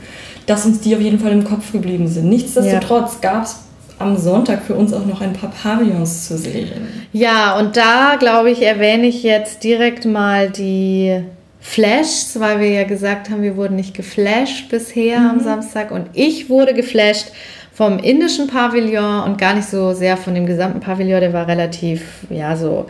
dass 0.47 0.67
uns 0.67 0.81
die 0.81 0.95
auf 0.95 1.01
jeden 1.01 1.19
Fall 1.19 1.33
im 1.33 1.45
Kopf 1.45 1.73
geblieben 1.73 2.07
sind. 2.09 2.29
Nichtsdestotrotz 2.29 3.19
ja. 3.23 3.31
gab 3.33 3.45
es 3.45 3.57
am 4.01 4.17
Sonntag 4.17 4.63
für 4.63 4.75
uns 4.75 4.93
auch 4.93 5.07
noch 5.07 5.21
ein 5.21 5.33
paar 5.33 5.51
Pavillons 5.51 6.27
zu 6.27 6.39
sehen. 6.39 6.89
Ja, 7.13 7.59
und 7.59 7.77
da 7.77 8.17
glaube 8.19 8.51
ich, 8.51 8.63
erwähne 8.63 9.07
ich 9.07 9.23
jetzt 9.23 9.63
direkt 9.63 10.07
mal 10.07 10.51
die 10.51 11.23
Flashs, 11.61 12.41
weil 12.41 12.61
wir 12.61 12.69
ja 12.71 12.85
gesagt 12.85 13.31
haben, 13.31 13.43
wir 13.43 13.57
wurden 13.57 13.77
nicht 13.77 13.95
geflasht 13.95 14.71
bisher 14.71 15.21
mhm. 15.21 15.31
am 15.31 15.41
Samstag 15.41 15.91
und 15.91 16.07
ich 16.15 16.49
wurde 16.49 16.73
geflasht 16.73 17.29
vom 17.73 17.99
indischen 17.99 18.47
Pavillon 18.47 19.25
und 19.25 19.39
gar 19.39 19.55
nicht 19.55 19.69
so 19.69 19.93
sehr 19.93 20.17
von 20.17 20.35
dem 20.35 20.47
gesamten 20.47 20.81
Pavillon, 20.81 21.21
der 21.21 21.33
war 21.33 21.47
relativ, 21.47 22.03
ja, 22.31 22.57
so 22.57 22.87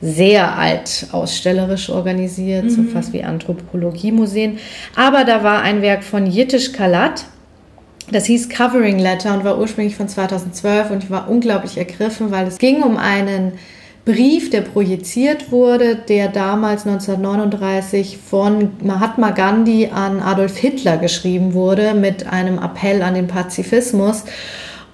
sehr 0.00 0.56
alt 0.56 1.08
ausstellerisch 1.12 1.90
organisiert, 1.90 2.64
mhm. 2.64 2.70
so 2.70 2.82
fast 2.84 3.12
wie 3.12 3.22
Anthropologie-Museen. 3.22 4.58
Aber 4.94 5.24
da 5.24 5.42
war 5.42 5.62
ein 5.62 5.82
Werk 5.82 6.04
von 6.04 6.26
Yitish 6.26 6.72
Kalat, 6.72 7.24
das 8.10 8.26
hieß 8.26 8.48
Covering 8.48 8.98
Letter 8.98 9.34
und 9.34 9.44
war 9.44 9.58
ursprünglich 9.58 9.96
von 9.96 10.08
2012 10.08 10.90
und 10.90 11.04
ich 11.04 11.10
war 11.10 11.28
unglaublich 11.28 11.76
ergriffen, 11.78 12.30
weil 12.30 12.46
es 12.46 12.58
ging 12.58 12.82
um 12.82 12.96
einen 12.96 13.52
Brief, 14.04 14.48
der 14.48 14.62
projiziert 14.62 15.52
wurde, 15.52 15.96
der 15.96 16.28
damals 16.28 16.86
1939 16.86 18.16
von 18.18 18.70
Mahatma 18.82 19.32
Gandhi 19.32 19.90
an 19.92 20.20
Adolf 20.20 20.56
Hitler 20.56 20.96
geschrieben 20.96 21.52
wurde 21.52 21.92
mit 21.92 22.26
einem 22.26 22.58
Appell 22.58 23.02
an 23.02 23.12
den 23.12 23.26
Pazifismus. 23.26 24.24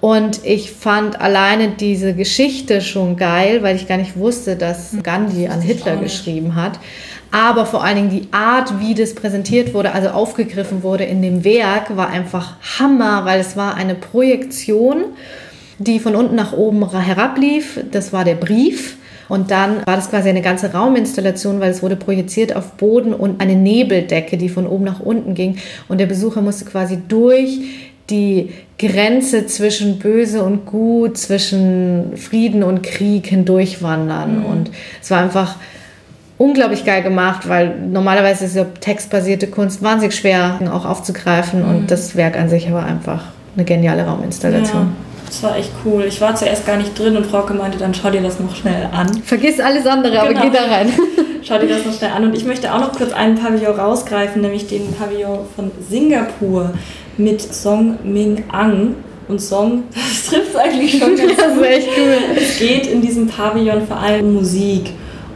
Und 0.01 0.45
ich 0.45 0.71
fand 0.71 1.19
alleine 1.19 1.69
diese 1.69 2.13
Geschichte 2.13 2.81
schon 2.81 3.17
geil, 3.17 3.63
weil 3.63 3.75
ich 3.75 3.87
gar 3.87 3.97
nicht 3.97 4.17
wusste, 4.17 4.55
dass 4.55 4.95
Gandhi 5.01 5.47
an 5.47 5.61
Hitler 5.61 5.95
geschrieben 5.97 6.55
hat 6.55 6.79
aber 7.35 7.65
vor 7.65 7.83
allen 7.83 7.97
Dingen 7.97 8.09
die 8.09 8.29
Art, 8.31 8.79
wie 8.79 8.93
das 8.93 9.13
präsentiert 9.13 9.73
wurde, 9.73 9.91
also 9.91 10.07
aufgegriffen 10.07 10.83
wurde 10.83 11.03
in 11.03 11.21
dem 11.21 11.43
Werk, 11.43 11.97
war 11.97 12.07
einfach 12.07 12.55
Hammer, 12.79 13.25
weil 13.25 13.41
es 13.41 13.57
war 13.57 13.75
eine 13.75 13.93
Projektion, 13.93 15.03
die 15.77 15.99
von 15.99 16.15
unten 16.15 16.35
nach 16.35 16.53
oben 16.53 16.89
herablief. 16.97 17.81
Das 17.91 18.13
war 18.13 18.23
der 18.23 18.35
Brief. 18.35 18.95
Und 19.27 19.51
dann 19.51 19.85
war 19.85 19.97
das 19.97 20.09
quasi 20.09 20.29
eine 20.29 20.41
ganze 20.41 20.71
Rauminstallation, 20.71 21.59
weil 21.59 21.71
es 21.71 21.83
wurde 21.83 21.97
projiziert 21.97 22.55
auf 22.55 22.73
Boden 22.73 23.13
und 23.13 23.41
eine 23.41 23.55
Nebeldecke, 23.57 24.37
die 24.37 24.47
von 24.47 24.65
oben 24.65 24.85
nach 24.85 25.01
unten 25.01 25.33
ging. 25.33 25.57
Und 25.89 25.99
der 25.99 26.05
Besucher 26.05 26.41
musste 26.41 26.63
quasi 26.63 26.99
durch 27.05 27.59
die 28.09 28.51
Grenze 28.77 29.47
zwischen 29.47 29.99
Böse 29.99 30.43
und 30.43 30.65
Gut, 30.65 31.17
zwischen 31.17 32.17
Frieden 32.17 32.63
und 32.63 32.83
Krieg 32.83 33.27
hindurchwandern. 33.27 34.39
Mhm. 34.39 34.45
Und 34.45 34.71
es 35.01 35.09
war 35.11 35.19
einfach 35.19 35.55
unglaublich 36.37 36.85
geil 36.85 37.01
gemacht, 37.01 37.47
weil 37.47 37.75
normalerweise 37.79 38.45
ist 38.45 38.55
ja 38.55 38.65
textbasierte 38.65 39.47
Kunst 39.47 39.81
wahnsinnig 39.81 40.15
schwer 40.15 40.59
auch 40.71 40.85
aufzugreifen 40.85 41.63
mhm. 41.63 41.69
und 41.69 41.91
das 41.91 42.15
Werk 42.15 42.37
an 42.37 42.49
sich 42.49 42.71
war 42.71 42.85
einfach 42.85 43.23
eine 43.55 43.65
geniale 43.65 44.05
Rauminstallation. 44.05 44.81
Ja. 44.81 44.87
Das 45.25 45.41
war 45.41 45.57
echt 45.57 45.71
cool. 45.83 46.03
Ich 46.07 46.21
war 46.21 46.35
zuerst 46.35 46.67
gar 46.67 46.77
nicht 46.77 46.97
drin 46.97 47.17
und 47.17 47.25
Frauke 47.25 47.53
meinte 47.53 47.77
dann, 47.77 47.93
schau 47.93 48.11
dir 48.11 48.21
das 48.21 48.39
noch 48.39 48.55
schnell 48.55 48.87
an. 48.91 49.21
Vergiss 49.23 49.59
alles 49.59 49.87
andere, 49.87 50.11
genau. 50.11 50.25
aber 50.25 50.33
geh 50.33 50.49
da 50.49 50.65
rein. 50.65 50.89
schau 51.43 51.57
dir 51.57 51.67
das 51.67 51.85
noch 51.85 51.93
schnell 51.93 52.11
an. 52.11 52.25
Und 52.25 52.35
ich 52.35 52.45
möchte 52.45 52.73
auch 52.73 52.79
noch 52.79 52.93
kurz 52.93 53.11
einen 53.11 53.35
Pavillon 53.35 53.79
rausgreifen, 53.79 54.41
nämlich 54.41 54.67
den 54.67 54.93
Pavillon 54.93 55.39
von 55.55 55.71
Singapur 55.89 56.73
mit 57.17 57.41
Song 57.41 57.97
Ming 58.03 58.43
Ang. 58.51 58.95
Und 59.27 59.41
Song, 59.41 59.83
das 59.93 60.27
trifft 60.27 60.55
eigentlich 60.55 60.99
schon 60.99 61.15
ganz 61.17 61.35
Das 61.35 61.57
ist 61.57 61.63
echt 61.63 61.89
cool. 61.97 62.17
Es 62.37 62.59
geht 62.59 62.87
in 62.87 63.01
diesem 63.01 63.27
Pavillon 63.27 63.87
vor 63.87 63.97
allem 63.97 64.25
um 64.25 64.33
Musik. 64.35 64.91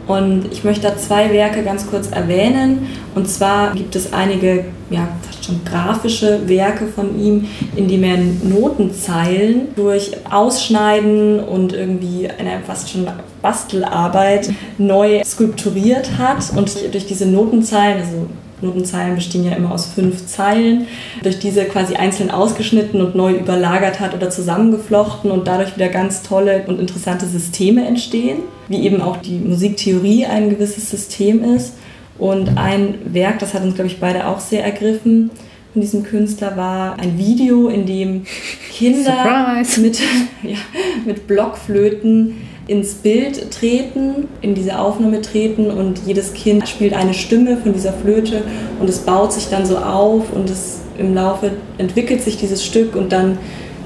Und 0.06 0.46
ich 0.50 0.64
möchte 0.64 0.82
da 0.82 0.96
zwei 0.96 1.32
Werke 1.32 1.62
ganz 1.62 1.88
kurz 1.88 2.10
erwähnen. 2.10 2.88
Und 3.14 3.28
zwar 3.28 3.74
gibt 3.74 3.94
es 3.94 4.12
einige, 4.12 4.64
ja, 4.90 5.08
fast 5.22 5.44
schon 5.44 5.60
grafische 5.64 6.48
Werke 6.48 6.86
von 6.86 7.16
ihm, 7.20 7.46
in 7.76 7.86
dem 7.86 8.02
er 8.02 8.18
Notenzeilen 8.42 9.68
durch 9.76 10.10
Ausschneiden 10.28 11.38
und 11.38 11.72
irgendwie 11.72 12.28
eine 12.28 12.60
fast 12.66 12.90
schon 12.90 13.06
Bastelarbeit 13.40 14.50
neu 14.78 15.22
skulpturiert 15.24 16.18
hat. 16.18 16.56
Und 16.56 16.92
durch 16.92 17.06
diese 17.06 17.26
Notenzeilen, 17.26 18.00
also 18.00 18.26
Notenzeilen 18.62 19.14
bestehen 19.14 19.44
ja 19.44 19.52
immer 19.52 19.72
aus 19.72 19.86
fünf 19.86 20.26
Zeilen, 20.26 20.86
durch 21.22 21.38
diese 21.38 21.64
quasi 21.64 21.94
einzeln 21.94 22.30
ausgeschnitten 22.30 23.00
und 23.00 23.14
neu 23.14 23.32
überlagert 23.32 24.00
hat 24.00 24.14
oder 24.14 24.30
zusammengeflochten 24.30 25.30
und 25.30 25.46
dadurch 25.46 25.76
wieder 25.76 25.88
ganz 25.88 26.22
tolle 26.22 26.64
und 26.66 26.80
interessante 26.80 27.26
Systeme 27.26 27.86
entstehen, 27.86 28.40
wie 28.68 28.84
eben 28.84 29.00
auch 29.00 29.18
die 29.18 29.38
Musiktheorie 29.38 30.26
ein 30.26 30.50
gewisses 30.50 30.90
System 30.90 31.42
ist. 31.42 31.74
Und 32.18 32.58
ein 32.58 32.96
Werk, 33.06 33.38
das 33.38 33.54
hat 33.54 33.62
uns, 33.62 33.74
glaube 33.74 33.88
ich, 33.88 33.98
beide 33.98 34.26
auch 34.26 34.40
sehr 34.40 34.62
ergriffen, 34.62 35.30
von 35.72 35.82
diesem 35.82 36.02
Künstler 36.02 36.56
war 36.56 36.98
ein 36.98 37.16
Video, 37.16 37.68
in 37.68 37.86
dem 37.86 38.24
Kinder 38.72 39.62
mit, 39.76 40.00
ja, 40.42 40.58
mit 41.06 41.28
Blockflöten 41.28 42.34
ins 42.70 42.94
Bild 42.94 43.50
treten, 43.50 44.28
in 44.42 44.54
diese 44.54 44.78
Aufnahme 44.78 45.20
treten 45.22 45.72
und 45.72 46.02
jedes 46.06 46.34
Kind 46.34 46.68
spielt 46.68 46.94
eine 46.94 47.14
Stimme 47.14 47.56
von 47.56 47.72
dieser 47.72 47.92
Flöte 47.92 48.44
und 48.78 48.88
es 48.88 48.98
baut 48.98 49.32
sich 49.32 49.48
dann 49.48 49.66
so 49.66 49.76
auf 49.78 50.32
und 50.32 50.48
es 50.48 50.78
im 50.96 51.12
Laufe 51.12 51.50
entwickelt 51.78 52.22
sich 52.22 52.36
dieses 52.36 52.64
Stück 52.64 52.94
und 52.94 53.10
dann 53.10 53.38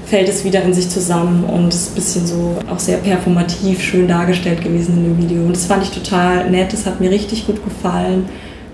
fällt 0.05 0.29
es 0.29 0.45
wieder 0.45 0.61
in 0.61 0.71
sich 0.71 0.87
zusammen 0.87 1.45
und 1.45 1.73
ist 1.73 1.93
ein 1.93 1.95
bisschen 1.95 2.27
so 2.27 2.57
auch 2.71 2.77
sehr 2.77 2.97
performativ 2.97 3.81
schön 3.81 4.07
dargestellt 4.07 4.63
gewesen 4.63 4.97
in 4.97 5.03
dem 5.05 5.17
Video. 5.17 5.41
Und 5.41 5.55
das 5.55 5.65
fand 5.65 5.81
ich 5.81 5.89
total 5.89 6.51
nett, 6.51 6.71
das 6.71 6.85
hat 6.85 7.01
mir 7.01 7.09
richtig 7.09 7.47
gut 7.47 7.63
gefallen 7.63 8.25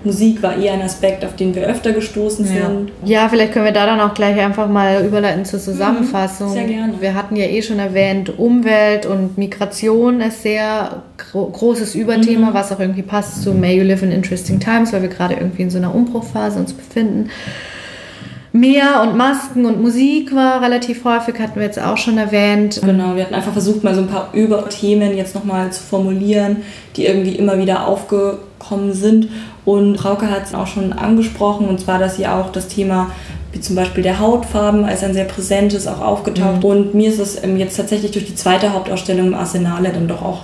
Musik 0.04 0.42
war 0.42 0.56
eher 0.56 0.72
ein 0.72 0.82
Aspekt, 0.82 1.24
auf 1.24 1.36
den 1.36 1.54
wir 1.54 1.62
öfter 1.62 1.92
gestoßen 1.92 2.44
sind. 2.44 2.92
Ja, 3.04 3.28
vielleicht 3.28 3.52
können 3.52 3.64
wir 3.64 3.72
da 3.72 3.86
dann 3.86 4.00
auch 4.00 4.14
gleich 4.14 4.38
einfach 4.40 4.68
mal 4.68 5.04
überleiten 5.04 5.44
zur 5.44 5.60
Zusammenfassung. 5.60 6.48
Mhm, 6.48 6.52
sehr 6.52 6.64
gerne. 6.64 6.94
Wir 7.00 7.14
hatten 7.14 7.36
ja 7.36 7.46
eh 7.46 7.62
schon 7.62 7.78
erwähnt, 7.78 8.38
Umwelt 8.38 9.06
und 9.06 9.38
Migration 9.38 10.20
ist 10.20 10.42
sehr 10.42 11.02
gro 11.16 11.46
großes 11.46 11.94
Überthema, 11.94 12.50
mhm. 12.50 12.54
was 12.54 12.72
auch 12.72 12.80
irgendwie 12.80 13.02
passt 13.02 13.42
zu 13.42 13.52
May 13.52 13.78
You 13.78 13.84
Live 13.84 14.02
in 14.02 14.12
Interesting 14.12 14.58
Times, 14.58 14.92
weil 14.92 15.02
wir 15.02 15.08
gerade 15.08 15.34
irgendwie 15.34 15.62
in 15.62 15.70
so 15.70 15.78
einer 15.78 15.94
Umbruchphase 15.94 16.58
uns 16.58 16.72
befinden. 16.72 17.30
Meer 18.54 19.00
und 19.02 19.16
Masken 19.16 19.64
und 19.64 19.80
Musik 19.80 20.34
war 20.34 20.60
relativ 20.60 21.04
häufig, 21.04 21.38
hatten 21.38 21.56
wir 21.56 21.62
jetzt 21.62 21.80
auch 21.80 21.96
schon 21.96 22.18
erwähnt. 22.18 22.82
Genau, 22.84 23.16
wir 23.16 23.24
hatten 23.24 23.34
einfach 23.34 23.52
versucht, 23.52 23.82
mal 23.82 23.94
so 23.94 24.02
ein 24.02 24.08
paar 24.08 24.28
Überthemen 24.34 25.16
jetzt 25.16 25.34
nochmal 25.34 25.72
zu 25.72 25.82
formulieren, 25.82 26.58
die 26.96 27.06
irgendwie 27.06 27.36
immer 27.36 27.56
wieder 27.58 27.88
aufgekommen 28.62 28.92
sind. 28.92 29.28
Und 29.64 29.98
Frauke 29.98 30.30
hat 30.30 30.44
es 30.44 30.54
auch 30.54 30.66
schon 30.66 30.92
angesprochen, 30.92 31.68
und 31.68 31.80
zwar, 31.80 31.98
dass 31.98 32.16
sie 32.16 32.26
auch 32.26 32.50
das 32.50 32.68
Thema 32.68 33.10
wie 33.52 33.60
zum 33.60 33.76
Beispiel 33.76 34.02
der 34.02 34.18
Hautfarben 34.18 34.84
als 34.84 35.04
ein 35.04 35.12
sehr 35.12 35.26
präsentes 35.26 35.86
auch 35.86 36.00
aufgetaucht. 36.00 36.62
Mhm. 36.62 36.70
Und 36.70 36.94
mir 36.94 37.10
ist 37.10 37.18
es 37.18 37.42
ähm, 37.44 37.58
jetzt 37.58 37.76
tatsächlich 37.76 38.12
durch 38.12 38.24
die 38.24 38.34
zweite 38.34 38.72
Hauptausstellung 38.72 39.28
im 39.28 39.34
Arsenale 39.34 39.90
dann 39.90 40.08
doch 40.08 40.22
auch 40.22 40.40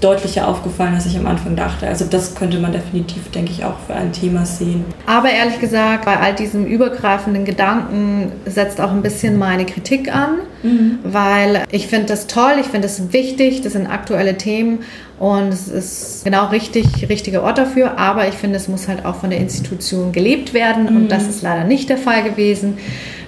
deutlicher 0.00 0.48
aufgefallen, 0.48 0.94
als 0.94 1.06
ich 1.06 1.16
am 1.16 1.26
Anfang 1.26 1.56
dachte. 1.56 1.86
Also 1.86 2.04
das 2.04 2.34
könnte 2.34 2.58
man 2.58 2.72
definitiv, 2.72 3.30
denke 3.30 3.52
ich, 3.52 3.64
auch 3.64 3.78
für 3.86 3.94
ein 3.94 4.12
Thema 4.12 4.46
sehen. 4.46 4.84
Aber 5.06 5.30
ehrlich 5.30 5.60
gesagt, 5.60 6.04
bei 6.04 6.18
all 6.18 6.34
diesem 6.34 6.66
übergreifenden 6.66 7.44
Gedanken 7.44 8.32
setzt 8.46 8.80
auch 8.80 8.90
ein 8.90 9.02
bisschen 9.02 9.38
meine 9.38 9.66
Kritik 9.66 10.14
an, 10.14 10.38
mhm. 10.62 10.98
weil 11.04 11.64
ich 11.70 11.86
finde 11.86 12.06
das 12.06 12.26
toll, 12.26 12.54
ich 12.60 12.66
finde 12.66 12.88
das 12.88 13.12
wichtig, 13.12 13.62
das 13.62 13.74
sind 13.74 13.86
aktuelle 13.86 14.36
Themen 14.36 14.80
und 15.18 15.48
es 15.48 15.68
ist 15.68 16.24
genau 16.24 16.46
richtig, 16.46 17.08
richtiger 17.10 17.42
Ort 17.42 17.58
dafür, 17.58 17.98
aber 17.98 18.26
ich 18.26 18.34
finde, 18.34 18.56
es 18.56 18.68
muss 18.68 18.88
halt 18.88 19.04
auch 19.04 19.16
von 19.16 19.28
der 19.28 19.38
Institution 19.38 20.12
gelebt 20.12 20.54
werden 20.54 20.88
und 20.88 21.04
mhm. 21.04 21.08
das 21.08 21.28
ist 21.28 21.42
leider 21.42 21.64
nicht 21.64 21.90
der 21.90 21.98
Fall 21.98 22.22
gewesen. 22.22 22.78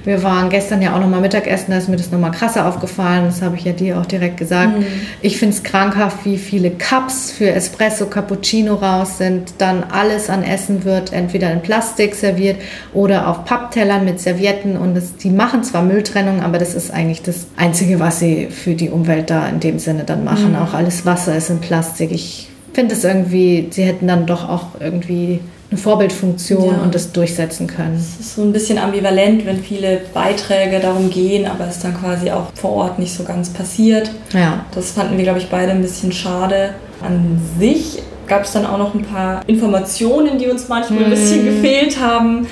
Wir 0.04 0.22
waren 0.22 0.50
gestern 0.50 0.82
ja 0.82 0.94
auch 0.94 1.00
nochmal 1.00 1.20
Mittagessen, 1.20 1.70
da 1.70 1.78
ist 1.78 1.88
mir 1.88 1.96
das 1.96 2.10
nochmal 2.10 2.32
krasser 2.32 2.66
aufgefallen. 2.66 3.26
Das 3.26 3.40
habe 3.40 3.56
ich 3.56 3.64
ja 3.64 3.72
dir 3.72 4.00
auch 4.00 4.06
direkt 4.06 4.36
gesagt. 4.36 4.78
Mhm. 4.78 4.84
Ich 5.20 5.38
finde 5.38 5.54
es 5.54 5.62
krankhaft, 5.62 6.24
wie 6.24 6.38
viele 6.38 6.70
Cups 6.70 7.30
für 7.30 7.50
Espresso, 7.50 8.06
Cappuccino 8.06 8.74
raus 8.74 9.18
sind. 9.18 9.54
Dann 9.58 9.84
alles 9.84 10.28
an 10.28 10.42
Essen 10.42 10.84
wird 10.84 11.12
entweder 11.12 11.52
in 11.52 11.60
Plastik 11.60 12.14
serviert 12.14 12.56
oder 12.92 13.28
auf 13.28 13.44
Papptellern 13.44 14.04
mit 14.04 14.20
Servietten. 14.20 14.76
Und 14.76 14.94
das, 14.94 15.16
die 15.16 15.30
machen 15.30 15.62
zwar 15.62 15.82
Mülltrennung, 15.82 16.42
aber 16.42 16.58
das 16.58 16.74
ist 16.74 16.90
eigentlich 16.90 17.22
das 17.22 17.46
Einzige, 17.56 18.00
was 18.00 18.18
sie 18.18 18.48
für 18.48 18.74
die 18.74 18.90
Umwelt 18.90 19.30
da 19.30 19.46
in 19.48 19.60
dem 19.60 19.78
Sinne 19.78 20.02
dann 20.04 20.24
machen. 20.24 20.50
Mhm. 20.50 20.56
Auch 20.56 20.74
alles 20.74 21.06
Wasser 21.06 21.36
ist 21.36 21.50
in 21.50 21.60
Plastik. 21.60 22.10
Ich 22.10 22.48
finde 22.72 22.94
es 22.94 23.04
irgendwie, 23.04 23.68
sie 23.70 23.84
hätten 23.84 24.08
dann 24.08 24.26
doch 24.26 24.48
auch 24.48 24.80
irgendwie 24.80 25.40
eine 25.72 25.80
Vorbildfunktion 25.80 26.66
ja. 26.66 26.82
und 26.82 26.94
das 26.94 27.12
durchsetzen 27.12 27.66
können. 27.66 27.96
Es 27.96 28.20
ist 28.20 28.36
so 28.36 28.42
ein 28.42 28.52
bisschen 28.52 28.76
ambivalent, 28.76 29.46
wenn 29.46 29.62
viele 29.62 30.02
Beiträge 30.12 30.80
darum 30.80 31.08
gehen, 31.08 31.46
aber 31.46 31.66
es 31.66 31.78
dann 31.78 31.98
quasi 31.98 32.30
auch 32.30 32.52
vor 32.54 32.72
Ort 32.72 32.98
nicht 32.98 33.14
so 33.14 33.24
ganz 33.24 33.48
passiert. 33.48 34.10
Ja. 34.34 34.66
Das 34.74 34.90
fanden 34.92 35.16
wir, 35.16 35.24
glaube 35.24 35.38
ich, 35.38 35.48
beide 35.48 35.72
ein 35.72 35.80
bisschen 35.80 36.12
schade. 36.12 36.74
An 37.00 37.40
sich 37.58 38.02
gab 38.26 38.44
es 38.44 38.52
dann 38.52 38.66
auch 38.66 38.76
noch 38.76 38.94
ein 38.94 39.02
paar 39.02 39.48
Informationen, 39.48 40.38
die 40.38 40.48
uns 40.48 40.68
manchmal 40.68 41.04
ein 41.04 41.10
bisschen 41.10 41.42
mhm. 41.42 41.62
gefehlt 41.62 41.98
haben. 41.98 42.46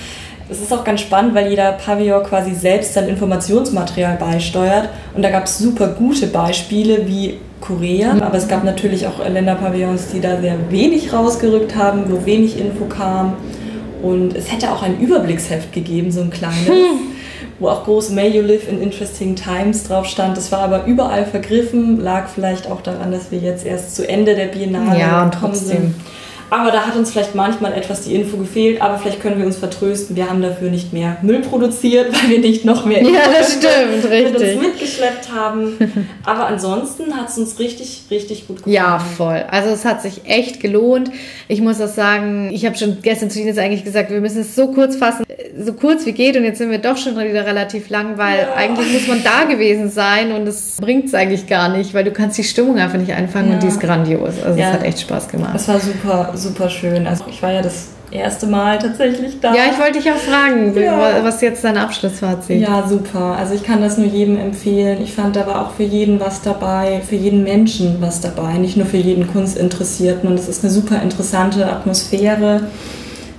Es 0.50 0.60
ist 0.60 0.72
auch 0.72 0.82
ganz 0.82 1.00
spannend, 1.00 1.34
weil 1.34 1.48
jeder 1.48 1.72
Pavillon 1.72 2.24
quasi 2.24 2.54
selbst 2.54 2.94
sein 2.94 3.08
Informationsmaterial 3.08 4.16
beisteuert. 4.16 4.88
Und 5.14 5.22
da 5.22 5.30
gab 5.30 5.44
es 5.44 5.58
super 5.58 5.88
gute 5.88 6.26
Beispiele, 6.26 7.06
wie 7.06 7.38
Korea. 7.60 8.16
Aber 8.20 8.36
es 8.36 8.48
gab 8.48 8.64
natürlich 8.64 9.06
auch 9.06 9.26
Länderpavillons, 9.26 10.08
die 10.12 10.20
da 10.20 10.40
sehr 10.40 10.56
wenig 10.70 11.12
rausgerückt 11.12 11.76
haben, 11.76 12.04
wo 12.08 12.26
wenig 12.26 12.58
Info 12.58 12.86
kam. 12.86 13.34
Und 14.02 14.34
es 14.34 14.50
hätte 14.50 14.72
auch 14.72 14.82
ein 14.82 14.98
Überblicksheft 14.98 15.72
gegeben, 15.72 16.10
so 16.10 16.22
ein 16.22 16.30
kleines, 16.30 16.66
hm. 16.66 16.98
wo 17.58 17.68
auch 17.68 17.84
groß 17.84 18.10
May 18.10 18.28
You 18.30 18.42
Live 18.42 18.68
in 18.68 18.80
Interesting 18.82 19.36
Times 19.36 19.84
drauf 19.84 20.06
stand. 20.06 20.36
Das 20.36 20.50
war 20.50 20.60
aber 20.60 20.86
überall 20.86 21.26
vergriffen, 21.26 22.00
lag 22.00 22.28
vielleicht 22.28 22.70
auch 22.70 22.80
daran, 22.80 23.12
dass 23.12 23.30
wir 23.30 23.38
jetzt 23.38 23.64
erst 23.66 23.94
zu 23.94 24.08
Ende 24.08 24.34
der 24.34 24.46
Biennale 24.46 24.98
ja, 24.98 25.24
und 25.24 25.34
trotzdem. 25.34 25.76
sind. 25.76 25.94
Aber 26.50 26.70
da 26.72 26.86
hat 26.86 26.96
uns 26.96 27.12
vielleicht 27.12 27.34
manchmal 27.34 27.72
etwas 27.74 28.02
die 28.02 28.14
Info 28.14 28.36
gefehlt, 28.36 28.82
aber 28.82 28.98
vielleicht 28.98 29.20
können 29.20 29.38
wir 29.38 29.46
uns 29.46 29.56
vertrösten. 29.56 30.16
Wir 30.16 30.28
haben 30.28 30.42
dafür 30.42 30.70
nicht 30.70 30.92
mehr 30.92 31.16
Müll 31.22 31.40
produziert, 31.40 32.12
weil 32.12 32.30
wir 32.30 32.38
nicht 32.40 32.64
noch 32.64 32.84
mehr 32.84 33.02
ja, 33.02 33.20
das 33.32 33.52
stimmt, 33.52 34.10
richtig. 34.10 34.54
uns 34.54 34.62
mitgeschleppt 34.62 35.32
haben. 35.32 35.76
Aber 36.24 36.46
ansonsten 36.46 37.16
hat 37.16 37.28
es 37.28 37.38
uns 37.38 37.58
richtig, 37.58 38.02
richtig 38.10 38.46
gut 38.46 38.58
gefallen. 38.58 38.74
Ja, 38.74 38.98
voll. 38.98 39.44
Also 39.50 39.70
es 39.70 39.84
hat 39.84 40.02
sich 40.02 40.22
echt 40.24 40.60
gelohnt. 40.60 41.10
Ich 41.48 41.60
muss 41.60 41.80
auch 41.80 41.88
sagen, 41.88 42.50
ich 42.52 42.66
habe 42.66 42.76
schon 42.76 42.98
gestern 43.02 43.30
zu 43.30 43.38
Ihnen 43.38 43.48
jetzt 43.48 43.58
eigentlich 43.58 43.84
gesagt, 43.84 44.10
wir 44.10 44.20
müssen 44.20 44.40
es 44.40 44.54
so 44.54 44.68
kurz 44.68 44.96
fassen, 44.96 45.24
so 45.58 45.72
kurz 45.72 46.06
wie 46.06 46.12
geht 46.12 46.36
und 46.36 46.44
jetzt 46.44 46.58
sind 46.58 46.70
wir 46.70 46.78
doch 46.78 46.96
schon 46.96 47.16
wieder 47.18 47.46
relativ 47.46 47.88
lang, 47.90 48.18
weil 48.18 48.38
ja. 48.38 48.54
eigentlich 48.54 48.92
muss 48.92 49.06
man 49.08 49.22
da 49.22 49.44
gewesen 49.44 49.90
sein 49.90 50.32
und 50.32 50.46
es 50.46 50.76
bringt 50.80 51.06
es 51.06 51.14
eigentlich 51.14 51.46
gar 51.46 51.68
nicht, 51.68 51.94
weil 51.94 52.04
du 52.04 52.10
kannst 52.10 52.38
die 52.38 52.44
Stimmung 52.44 52.78
einfach 52.78 52.98
nicht 52.98 53.12
einfangen 53.12 53.48
ja. 53.48 53.54
und 53.54 53.62
die 53.62 53.68
ist 53.68 53.80
grandios. 53.80 54.42
Also 54.44 54.58
es 54.58 54.66
hat 54.66 54.82
echt 54.84 55.00
Spaß 55.00 55.28
gemacht. 55.28 55.54
Es 55.54 55.68
war 55.68 55.80
super 55.80 56.32
super 56.40 56.68
schön. 56.68 57.06
Also 57.06 57.24
ich 57.28 57.42
war 57.42 57.52
ja 57.52 57.62
das 57.62 57.88
erste 58.10 58.46
Mal 58.46 58.78
tatsächlich 58.78 59.40
da. 59.40 59.54
Ja, 59.54 59.62
ich 59.70 59.78
wollte 59.78 59.98
dich 59.98 60.10
auch 60.10 60.16
fragen, 60.16 60.76
ja. 60.76 61.22
was 61.22 61.40
jetzt 61.40 61.62
dein 61.62 61.76
Abschlussfazit? 61.76 62.60
Ja, 62.60 62.86
super. 62.86 63.36
Also 63.38 63.54
ich 63.54 63.62
kann 63.62 63.80
das 63.80 63.98
nur 63.98 64.06
jedem 64.06 64.36
empfehlen. 64.36 65.02
Ich 65.02 65.12
fand, 65.14 65.36
da 65.36 65.46
war 65.46 65.66
auch 65.66 65.72
für 65.72 65.84
jeden 65.84 66.20
was 66.20 66.42
dabei, 66.42 67.02
für 67.08 67.16
jeden 67.16 67.44
Menschen 67.44 67.98
was 68.00 68.20
dabei, 68.20 68.54
nicht 68.54 68.76
nur 68.76 68.86
für 68.86 68.96
jeden 68.96 69.30
Kunstinteressierten. 69.32 70.28
Und 70.28 70.38
es 70.38 70.48
ist 70.48 70.64
eine 70.64 70.72
super 70.72 71.00
interessante 71.02 71.70
Atmosphäre. 71.70 72.62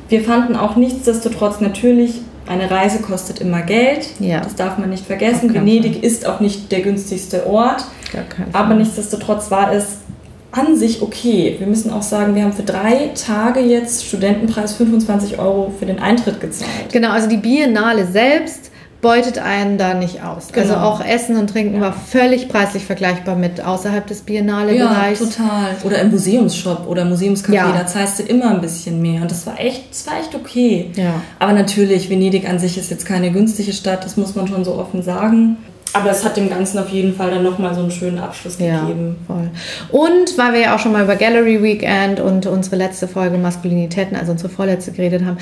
Wir 0.09 0.23
fanden 0.23 0.55
auch 0.55 0.75
nichtsdestotrotz 0.75 1.61
natürlich, 1.61 2.21
eine 2.47 2.69
Reise 2.69 2.99
kostet 2.99 3.39
immer 3.39 3.61
Geld. 3.61 4.07
Ja. 4.19 4.41
Das 4.41 4.55
darf 4.55 4.77
man 4.77 4.89
nicht 4.89 5.05
vergessen. 5.05 5.53
Venedig 5.53 5.95
Fall. 5.95 6.03
ist 6.03 6.25
auch 6.25 6.39
nicht 6.39 6.71
der 6.71 6.81
günstigste 6.81 7.47
Ort. 7.47 7.85
Aber 8.51 8.73
nichtsdestotrotz 8.73 9.51
war 9.51 9.71
es 9.71 9.99
an 10.51 10.75
sich 10.75 11.01
okay. 11.01 11.55
Wir 11.57 11.67
müssen 11.67 11.91
auch 11.91 12.01
sagen, 12.01 12.35
wir 12.35 12.43
haben 12.43 12.53
für 12.53 12.63
drei 12.63 13.11
Tage 13.15 13.61
jetzt 13.61 14.05
Studentenpreis 14.05 14.73
25 14.73 15.39
Euro 15.39 15.73
für 15.77 15.85
den 15.85 15.99
Eintritt 15.99 16.41
gezahlt. 16.41 16.91
Genau, 16.91 17.11
also 17.11 17.29
die 17.29 17.37
Biennale 17.37 18.05
selbst 18.05 18.71
beutet 19.01 19.39
einen 19.39 19.77
da 19.77 19.93
nicht 19.93 20.23
aus. 20.23 20.49
Also 20.53 20.53
genau. 20.53 20.73
Also 20.75 20.75
auch 20.75 21.05
Essen 21.05 21.37
und 21.37 21.49
Trinken 21.49 21.75
ja. 21.75 21.81
war 21.81 21.93
völlig 21.93 22.47
preislich 22.47 22.85
vergleichbar 22.85 23.35
mit 23.35 23.63
außerhalb 23.63 24.05
des 24.05 24.21
Biennale-Bereichs. 24.21 25.19
Ja, 25.19 25.25
total. 25.25 25.75
Oder 25.83 26.01
im 26.01 26.11
Museumsshop 26.11 26.87
oder 26.87 27.03
Museumscafé, 27.05 27.53
ja. 27.53 27.71
da 27.71 27.87
zahlst 27.87 28.19
du 28.19 28.23
immer 28.23 28.51
ein 28.51 28.61
bisschen 28.61 29.01
mehr. 29.01 29.23
Und 29.23 29.31
das 29.31 29.47
war 29.47 29.59
echt, 29.59 29.89
das 29.91 30.05
war 30.07 30.19
echt 30.19 30.35
okay. 30.35 30.91
Ja. 30.95 31.21
Aber 31.39 31.53
natürlich, 31.53 32.09
Venedig 32.09 32.47
an 32.47 32.59
sich 32.59 32.77
ist 32.77 32.91
jetzt 32.91 33.05
keine 33.05 33.31
günstige 33.31 33.73
Stadt, 33.73 34.05
das 34.05 34.17
muss 34.17 34.35
man 34.35 34.47
schon 34.47 34.63
so 34.63 34.75
offen 34.75 35.01
sagen. 35.01 35.57
Aber 35.93 36.09
es 36.11 36.23
hat 36.23 36.37
dem 36.37 36.49
Ganzen 36.49 36.79
auf 36.79 36.89
jeden 36.89 37.15
Fall 37.15 37.31
dann 37.31 37.43
nochmal 37.43 37.73
so 37.73 37.81
einen 37.81 37.91
schönen 37.91 38.19
Abschluss 38.19 38.57
gegeben. 38.57 39.17
Ja, 39.27 39.35
voll. 39.35 39.49
Und 39.89 40.37
weil 40.37 40.53
wir 40.53 40.59
ja 40.61 40.75
auch 40.75 40.79
schon 40.79 40.93
mal 40.93 41.03
über 41.03 41.15
Gallery 41.15 41.61
Weekend 41.61 42.19
und 42.19 42.45
unsere 42.45 42.77
letzte 42.77 43.07
Folge 43.07 43.37
Maskulinitäten, 43.37 44.15
also 44.15 44.31
unsere 44.31 44.49
vorletzte, 44.49 44.91
geredet 44.91 45.25
haben. 45.25 45.37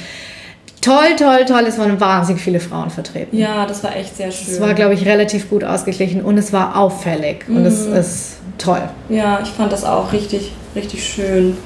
Toll, 0.82 1.16
toll, 1.18 1.46
toll. 1.46 1.66
Es 1.68 1.78
waren 1.78 2.00
wahnsinnig 2.00 2.42
viele 2.42 2.60
Frauen 2.60 2.90
vertreten. 2.90 3.38
Ja, 3.38 3.66
das 3.66 3.84
war 3.84 3.96
echt 3.96 4.16
sehr 4.16 4.32
schön. 4.32 4.54
Es 4.54 4.62
war, 4.62 4.74
glaube 4.74 4.94
ich, 4.94 5.06
relativ 5.06 5.50
gut 5.50 5.64
ausgeglichen 5.64 6.22
und 6.22 6.38
es 6.38 6.54
war 6.54 6.78
auffällig. 6.78 7.48
Mhm. 7.48 7.58
Und 7.58 7.66
es 7.66 7.86
mhm. 7.86 7.96
ist 7.96 8.38
toll. 8.58 8.82
Ja, 9.10 9.40
ich 9.44 9.50
fand 9.50 9.72
das 9.72 9.84
auch 9.84 10.14
richtig, 10.14 10.52
richtig 10.76 11.06
schön. 11.06 11.58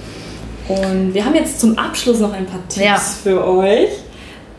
Und 0.68 1.14
wir 1.14 1.26
haben 1.26 1.36
jetzt 1.36 1.60
zum 1.60 1.78
Abschluss 1.78 2.20
noch 2.20 2.34
ein 2.34 2.46
paar 2.46 2.62
Tipps 2.70 2.86
ja. 2.86 2.98
für 2.98 3.46
euch. 3.46 3.90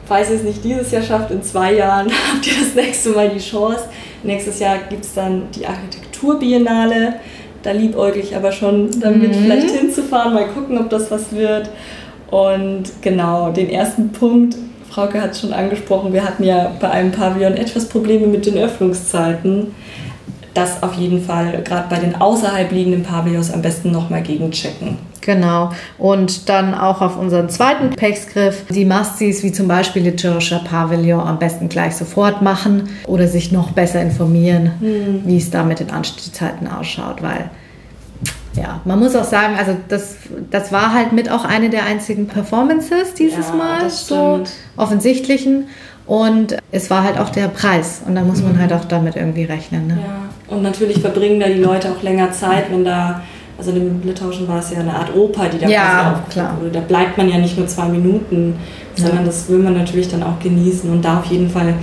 Falls 0.06 0.30
ihr 0.30 0.36
es 0.36 0.42
nicht 0.42 0.64
dieses 0.64 0.90
Jahr 0.90 1.02
schafft, 1.02 1.30
in 1.30 1.42
zwei 1.42 1.74
Jahren 1.74 2.10
habt 2.32 2.46
ihr 2.46 2.54
das 2.58 2.74
nächste 2.74 3.10
Mal 3.10 3.30
die 3.30 3.40
Chance. 3.40 3.84
Nächstes 4.22 4.58
Jahr 4.58 4.78
gibt 4.88 5.04
es 5.04 5.14
dann 5.14 5.44
die 5.54 5.66
Architekturbiennale. 5.66 7.14
Da 7.62 7.72
liebäugle 7.72 8.20
ich 8.20 8.36
aber 8.36 8.52
schon 8.52 8.90
damit, 9.00 9.34
mhm. 9.34 9.44
vielleicht 9.44 9.70
hinzufahren, 9.70 10.34
mal 10.34 10.48
gucken, 10.48 10.78
ob 10.78 10.90
das 10.90 11.10
was 11.10 11.32
wird. 11.32 11.70
Und 12.30 12.84
genau, 13.00 13.50
den 13.52 13.70
ersten 13.70 14.10
Punkt, 14.10 14.56
Frauke 14.90 15.20
hat 15.20 15.32
es 15.32 15.40
schon 15.40 15.52
angesprochen, 15.52 16.12
wir 16.12 16.24
hatten 16.24 16.44
ja 16.44 16.72
bei 16.80 16.90
einem 16.90 17.10
Pavillon 17.10 17.54
etwas 17.54 17.86
Probleme 17.86 18.26
mit 18.26 18.46
den 18.46 18.58
Öffnungszeiten. 18.58 19.74
Das 20.54 20.82
auf 20.82 20.94
jeden 20.94 21.22
Fall, 21.22 21.62
gerade 21.64 21.88
bei 21.90 21.98
den 21.98 22.14
außerhalb 22.14 22.70
liegenden 22.70 23.02
Pavillons, 23.02 23.52
am 23.52 23.60
besten 23.60 23.90
nochmal 23.90 24.22
gegenchecken. 24.22 24.98
Genau. 25.20 25.70
Und 25.98 26.48
dann 26.48 26.74
auch 26.74 27.00
auf 27.00 27.16
unseren 27.16 27.48
zweiten 27.48 27.90
Pechsgriff 27.90 28.64
die 28.68 28.84
Mastis, 28.84 29.42
wie 29.42 29.52
zum 29.52 29.66
Beispiel 29.66 30.02
literarischer 30.02 30.60
Pavillon, 30.60 31.20
am 31.20 31.38
besten 31.38 31.68
gleich 31.68 31.96
sofort 31.96 32.42
machen 32.42 32.88
oder 33.06 33.26
sich 33.26 33.50
noch 33.50 33.72
besser 33.72 34.00
informieren, 34.00 34.72
mhm. 34.80 35.22
wie 35.24 35.38
es 35.38 35.50
da 35.50 35.64
mit 35.64 35.80
den 35.80 35.90
Anstiegszeiten 35.90 36.68
ausschaut, 36.68 37.22
weil 37.22 37.50
ja, 38.56 38.80
man 38.84 39.00
muss 39.00 39.16
auch 39.16 39.24
sagen, 39.24 39.56
also 39.58 39.76
das, 39.88 40.16
das 40.50 40.70
war 40.70 40.94
halt 40.94 41.12
mit 41.12 41.28
auch 41.28 41.44
eine 41.44 41.70
der 41.70 41.86
einzigen 41.86 42.28
Performances 42.28 43.14
dieses 43.14 43.48
ja, 43.48 43.54
Mal, 43.54 43.90
so 43.90 44.44
offensichtlichen. 44.76 45.66
Und 46.06 46.56
es 46.70 46.90
war 46.90 47.02
halt 47.02 47.18
auch 47.18 47.30
der 47.30 47.48
Preis. 47.48 48.02
Und 48.06 48.14
da 48.14 48.22
muss 48.22 48.42
man 48.42 48.54
mhm. 48.54 48.60
halt 48.60 48.72
auch 48.72 48.84
damit 48.84 49.16
irgendwie 49.16 49.44
rechnen. 49.44 49.86
Ne? 49.86 49.98
Ja, 50.04 50.54
und 50.54 50.62
natürlich 50.62 51.00
verbringen 51.00 51.40
da 51.40 51.46
die 51.46 51.60
Leute 51.60 51.90
auch 51.90 52.02
länger 52.02 52.30
Zeit, 52.32 52.70
wenn 52.70 52.84
da, 52.84 53.22
also 53.56 53.70
im 53.70 54.02
Litauischen 54.02 54.46
war 54.46 54.58
es 54.58 54.70
ja 54.70 54.80
eine 54.80 54.94
Art 54.94 55.14
Oper, 55.14 55.48
die 55.48 55.58
da 55.58 55.68
ja, 55.68 56.22
klar. 56.28 56.58
wurde. 56.60 56.72
Da 56.72 56.80
bleibt 56.80 57.16
man 57.16 57.30
ja 57.30 57.38
nicht 57.38 57.56
nur 57.56 57.66
zwei 57.66 57.86
Minuten, 57.86 58.56
sondern 58.96 59.20
ja. 59.20 59.24
das 59.24 59.48
will 59.48 59.58
man 59.58 59.74
natürlich 59.74 60.08
dann 60.08 60.22
auch 60.22 60.38
genießen 60.40 60.90
und 60.90 61.02
da 61.02 61.20
auf 61.20 61.26
jeden 61.26 61.48
Fall 61.48 61.74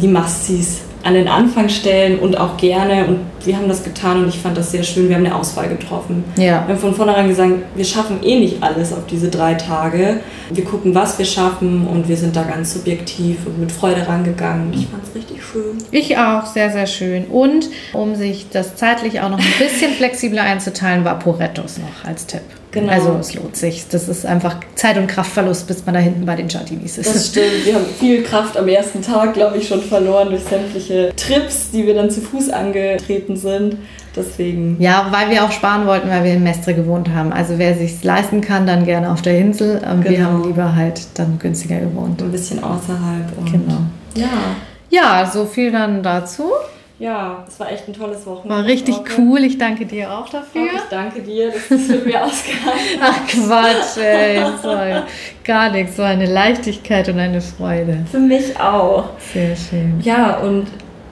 die 0.00 0.08
Mastis 0.08 0.82
an 1.04 1.14
den 1.14 1.28
Anfang 1.28 1.68
stellen 1.68 2.18
und 2.18 2.38
auch 2.38 2.56
gerne. 2.56 3.06
Und 3.06 3.20
wir 3.44 3.56
haben 3.56 3.68
das 3.68 3.84
getan 3.84 4.22
und 4.22 4.28
ich 4.28 4.38
fand 4.38 4.56
das 4.56 4.70
sehr 4.70 4.82
schön. 4.82 5.08
Wir 5.08 5.16
haben 5.16 5.24
eine 5.26 5.34
Auswahl 5.34 5.68
getroffen. 5.68 6.24
Ja. 6.36 6.64
Wir 6.66 6.74
haben 6.74 6.78
von 6.78 6.94
vornherein 6.94 7.28
gesagt, 7.28 7.52
wir 7.74 7.84
schaffen 7.84 8.22
eh 8.22 8.38
nicht 8.38 8.62
alles 8.62 8.92
auf 8.92 9.06
diese 9.06 9.28
drei 9.28 9.54
Tage. 9.54 10.20
Wir 10.50 10.64
gucken, 10.64 10.94
was 10.94 11.18
wir 11.18 11.26
schaffen 11.26 11.86
und 11.86 12.08
wir 12.08 12.16
sind 12.16 12.36
da 12.36 12.42
ganz 12.42 12.74
subjektiv 12.74 13.46
und 13.46 13.58
mit 13.60 13.72
Freude 13.72 14.06
rangegangen. 14.06 14.72
Ich 14.72 14.86
fand 14.86 15.04
es 15.04 15.14
richtig 15.14 15.42
schön. 15.44 15.78
Ich 15.90 16.16
auch, 16.16 16.46
sehr, 16.46 16.70
sehr 16.70 16.86
schön. 16.86 17.26
Und 17.26 17.68
um 17.92 18.14
sich 18.14 18.46
das 18.50 18.76
zeitlich 18.76 19.20
auch 19.20 19.30
noch 19.30 19.38
ein 19.38 19.54
bisschen 19.58 19.92
flexibler 19.92 20.42
einzuteilen, 20.42 21.04
war 21.04 21.18
Porettos 21.18 21.78
noch 21.78 22.08
als 22.08 22.26
Tipp. 22.26 22.42
Genau. 22.70 22.92
Also 22.92 23.16
es 23.18 23.34
lohnt 23.34 23.56
sich. 23.56 23.86
Das 23.88 24.08
ist 24.08 24.26
einfach 24.26 24.56
Zeit- 24.74 24.98
und 24.98 25.06
Kraftverlust, 25.06 25.66
bis 25.66 25.86
man 25.86 25.94
da 25.94 26.00
hinten 26.00 26.26
bei 26.26 26.36
den 26.36 26.48
Chartinis 26.48 26.98
ist. 26.98 27.14
Das 27.14 27.28
stimmt. 27.28 27.64
Wir 27.64 27.74
haben 27.74 27.86
viel 27.98 28.22
Kraft 28.22 28.56
am 28.56 28.68
ersten 28.68 29.00
Tag, 29.00 29.34
glaube 29.34 29.56
ich, 29.56 29.68
schon 29.68 29.82
verloren 29.82 30.28
durch 30.28 30.42
sämtliche 30.44 31.12
Trips, 31.16 31.70
die 31.72 31.86
wir 31.86 31.94
dann 31.94 32.10
zu 32.10 32.20
Fuß 32.20 32.50
angetreten 32.50 33.27
sind. 33.36 33.76
Deswegen. 34.16 34.76
Ja, 34.80 35.08
weil 35.10 35.30
wir 35.30 35.44
auch 35.44 35.52
sparen 35.52 35.86
wollten, 35.86 36.08
weil 36.08 36.24
wir 36.24 36.34
in 36.34 36.42
Mestre 36.42 36.74
gewohnt 36.74 37.10
haben. 37.10 37.32
Also 37.32 37.58
wer 37.58 37.74
sich 37.74 38.02
leisten 38.02 38.40
kann, 38.40 38.66
dann 38.66 38.84
gerne 38.84 39.12
auf 39.12 39.22
der 39.22 39.38
Insel. 39.38 39.76
Und 39.76 40.02
genau. 40.02 40.10
wir 40.10 40.24
haben 40.24 40.44
lieber 40.44 40.74
halt 40.74 41.06
dann 41.14 41.38
günstiger 41.38 41.78
gewohnt. 41.78 42.22
Ein 42.22 42.32
bisschen 42.32 42.62
außerhalb. 42.62 43.50
genau. 43.50 43.80
Ja. 44.14 44.56
Ja, 44.90 45.30
so 45.30 45.44
viel 45.44 45.70
dann 45.70 46.02
dazu. 46.02 46.44
Ja, 46.98 47.44
es 47.46 47.60
war 47.60 47.70
echt 47.70 47.86
ein 47.86 47.94
tolles 47.94 48.26
Wochenende. 48.26 48.56
War 48.56 48.64
richtig 48.64 48.96
cool. 49.16 49.44
Ich 49.44 49.56
danke 49.56 49.86
dir 49.86 50.10
auch 50.10 50.28
dafür. 50.28 50.62
ich 50.74 50.80
danke 50.90 51.22
dir, 51.22 51.52
dass 51.52 51.68
du 51.68 51.74
es 51.76 51.88
mit 51.88 52.06
mir 52.06 52.24
ausgehalten 52.24 53.00
hast. 53.00 53.14
Ach 53.14 53.26
Quatsch, 53.28 54.04
ey. 54.04 54.42
Sorry. 54.62 55.02
Gar 55.44 55.70
nichts. 55.70 55.96
So 55.96 56.02
eine 56.02 56.26
Leichtigkeit 56.26 57.08
und 57.08 57.20
eine 57.20 57.40
Freude. 57.40 58.04
Für 58.10 58.18
mich 58.18 58.58
auch. 58.58 59.10
Sehr 59.32 59.54
schön. 59.54 60.00
Ja, 60.02 60.38
und 60.38 60.66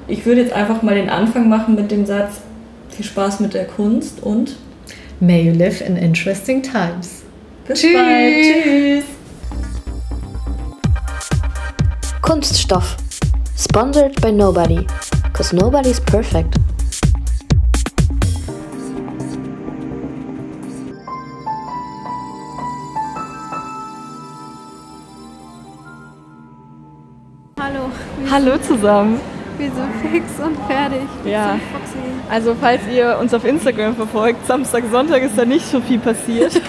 ich 0.09 0.25
würde 0.25 0.43
jetzt 0.43 0.53
einfach 0.53 0.83
mal 0.83 0.95
den 0.95 1.09
Anfang 1.09 1.49
machen 1.49 1.75
mit 1.75 1.91
dem 1.91 2.07
Satz: 2.07 2.41
Viel 2.91 3.05
Spaß 3.05 3.41
mit 3.41 3.55
der 3.55 3.67
Kunst 3.67 4.23
und 4.23 4.57
May 5.19 5.43
you 5.43 5.53
live 5.53 5.81
in 5.81 5.97
interesting 5.97 6.63
times. 6.63 7.23
Bis 7.67 7.81
Tschüss. 7.81 7.95
bald. 7.95 8.65
Tschüss. 8.65 9.05
Kunststoff. 12.23 12.97
Sponsored 13.57 14.21
by 14.21 14.31
Nobody. 14.31 14.87
Cause 15.33 15.55
nobody's 15.55 16.01
perfect. 16.01 16.55
Hallo. 27.59 27.91
Hallo 28.31 28.59
zusammen. 28.59 29.36
Wir 29.59 29.71
sind 29.71 30.13
fix 30.13 30.27
und 30.39 30.57
fertig. 30.69 31.09
Ja. 31.25 31.59
Also 32.31 32.55
falls 32.61 32.81
ihr 32.93 33.19
uns 33.19 33.33
auf 33.33 33.45
Instagram 33.45 33.97
verfolgt, 33.97 34.47
Samstag, 34.47 34.85
Sonntag 34.91 35.23
ist 35.23 35.39
da 35.39 35.45
nicht 35.45 35.67
so 35.67 35.81
viel 35.81 35.99
passiert. 35.99 36.55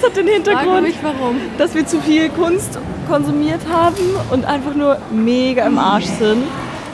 das 0.00 0.10
hat 0.10 0.16
den 0.16 0.26
Hintergrund, 0.26 0.82
mich, 0.82 0.98
warum. 1.02 1.36
dass 1.58 1.74
wir 1.74 1.86
zu 1.86 2.00
viel 2.00 2.28
Kunst 2.30 2.78
konsumiert 3.08 3.60
haben 3.70 4.16
und 4.30 4.44
einfach 4.46 4.74
nur 4.74 4.98
mega 5.10 5.64
im 5.66 5.78
Arsch 5.78 6.06
sind. 6.06 6.42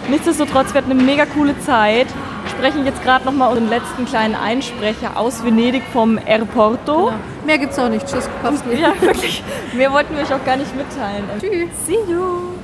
Nichtsdestotrotz, 0.09 0.75
wir 0.75 0.83
hatten 0.83 0.91
eine 0.91 1.03
mega 1.03 1.25
coole 1.25 1.59
Zeit. 1.61 2.07
Sprechen 2.51 2.85
jetzt 2.85 3.03
gerade 3.03 3.25
nochmal 3.25 3.49
unseren 3.49 3.69
letzten 3.71 4.05
kleinen 4.05 4.35
Einsprecher 4.35 5.17
aus 5.17 5.45
Venedig 5.45 5.83
vom 5.93 6.19
Airporto. 6.19 7.07
Genau. 7.07 7.13
Mehr 7.45 7.59
gibt's 7.59 7.79
auch 7.79 7.89
nicht. 7.89 8.07
Tschüss, 8.07 8.29
Ja, 8.81 8.93
wirklich. 9.01 9.43
Mehr 9.75 9.93
wollten 9.93 10.15
wir 10.15 10.23
euch 10.23 10.33
auch 10.33 10.45
gar 10.45 10.57
nicht 10.57 10.75
mitteilen. 10.77 11.25
Tschüss. 11.41 11.87
See 11.87 11.99
you. 12.11 12.56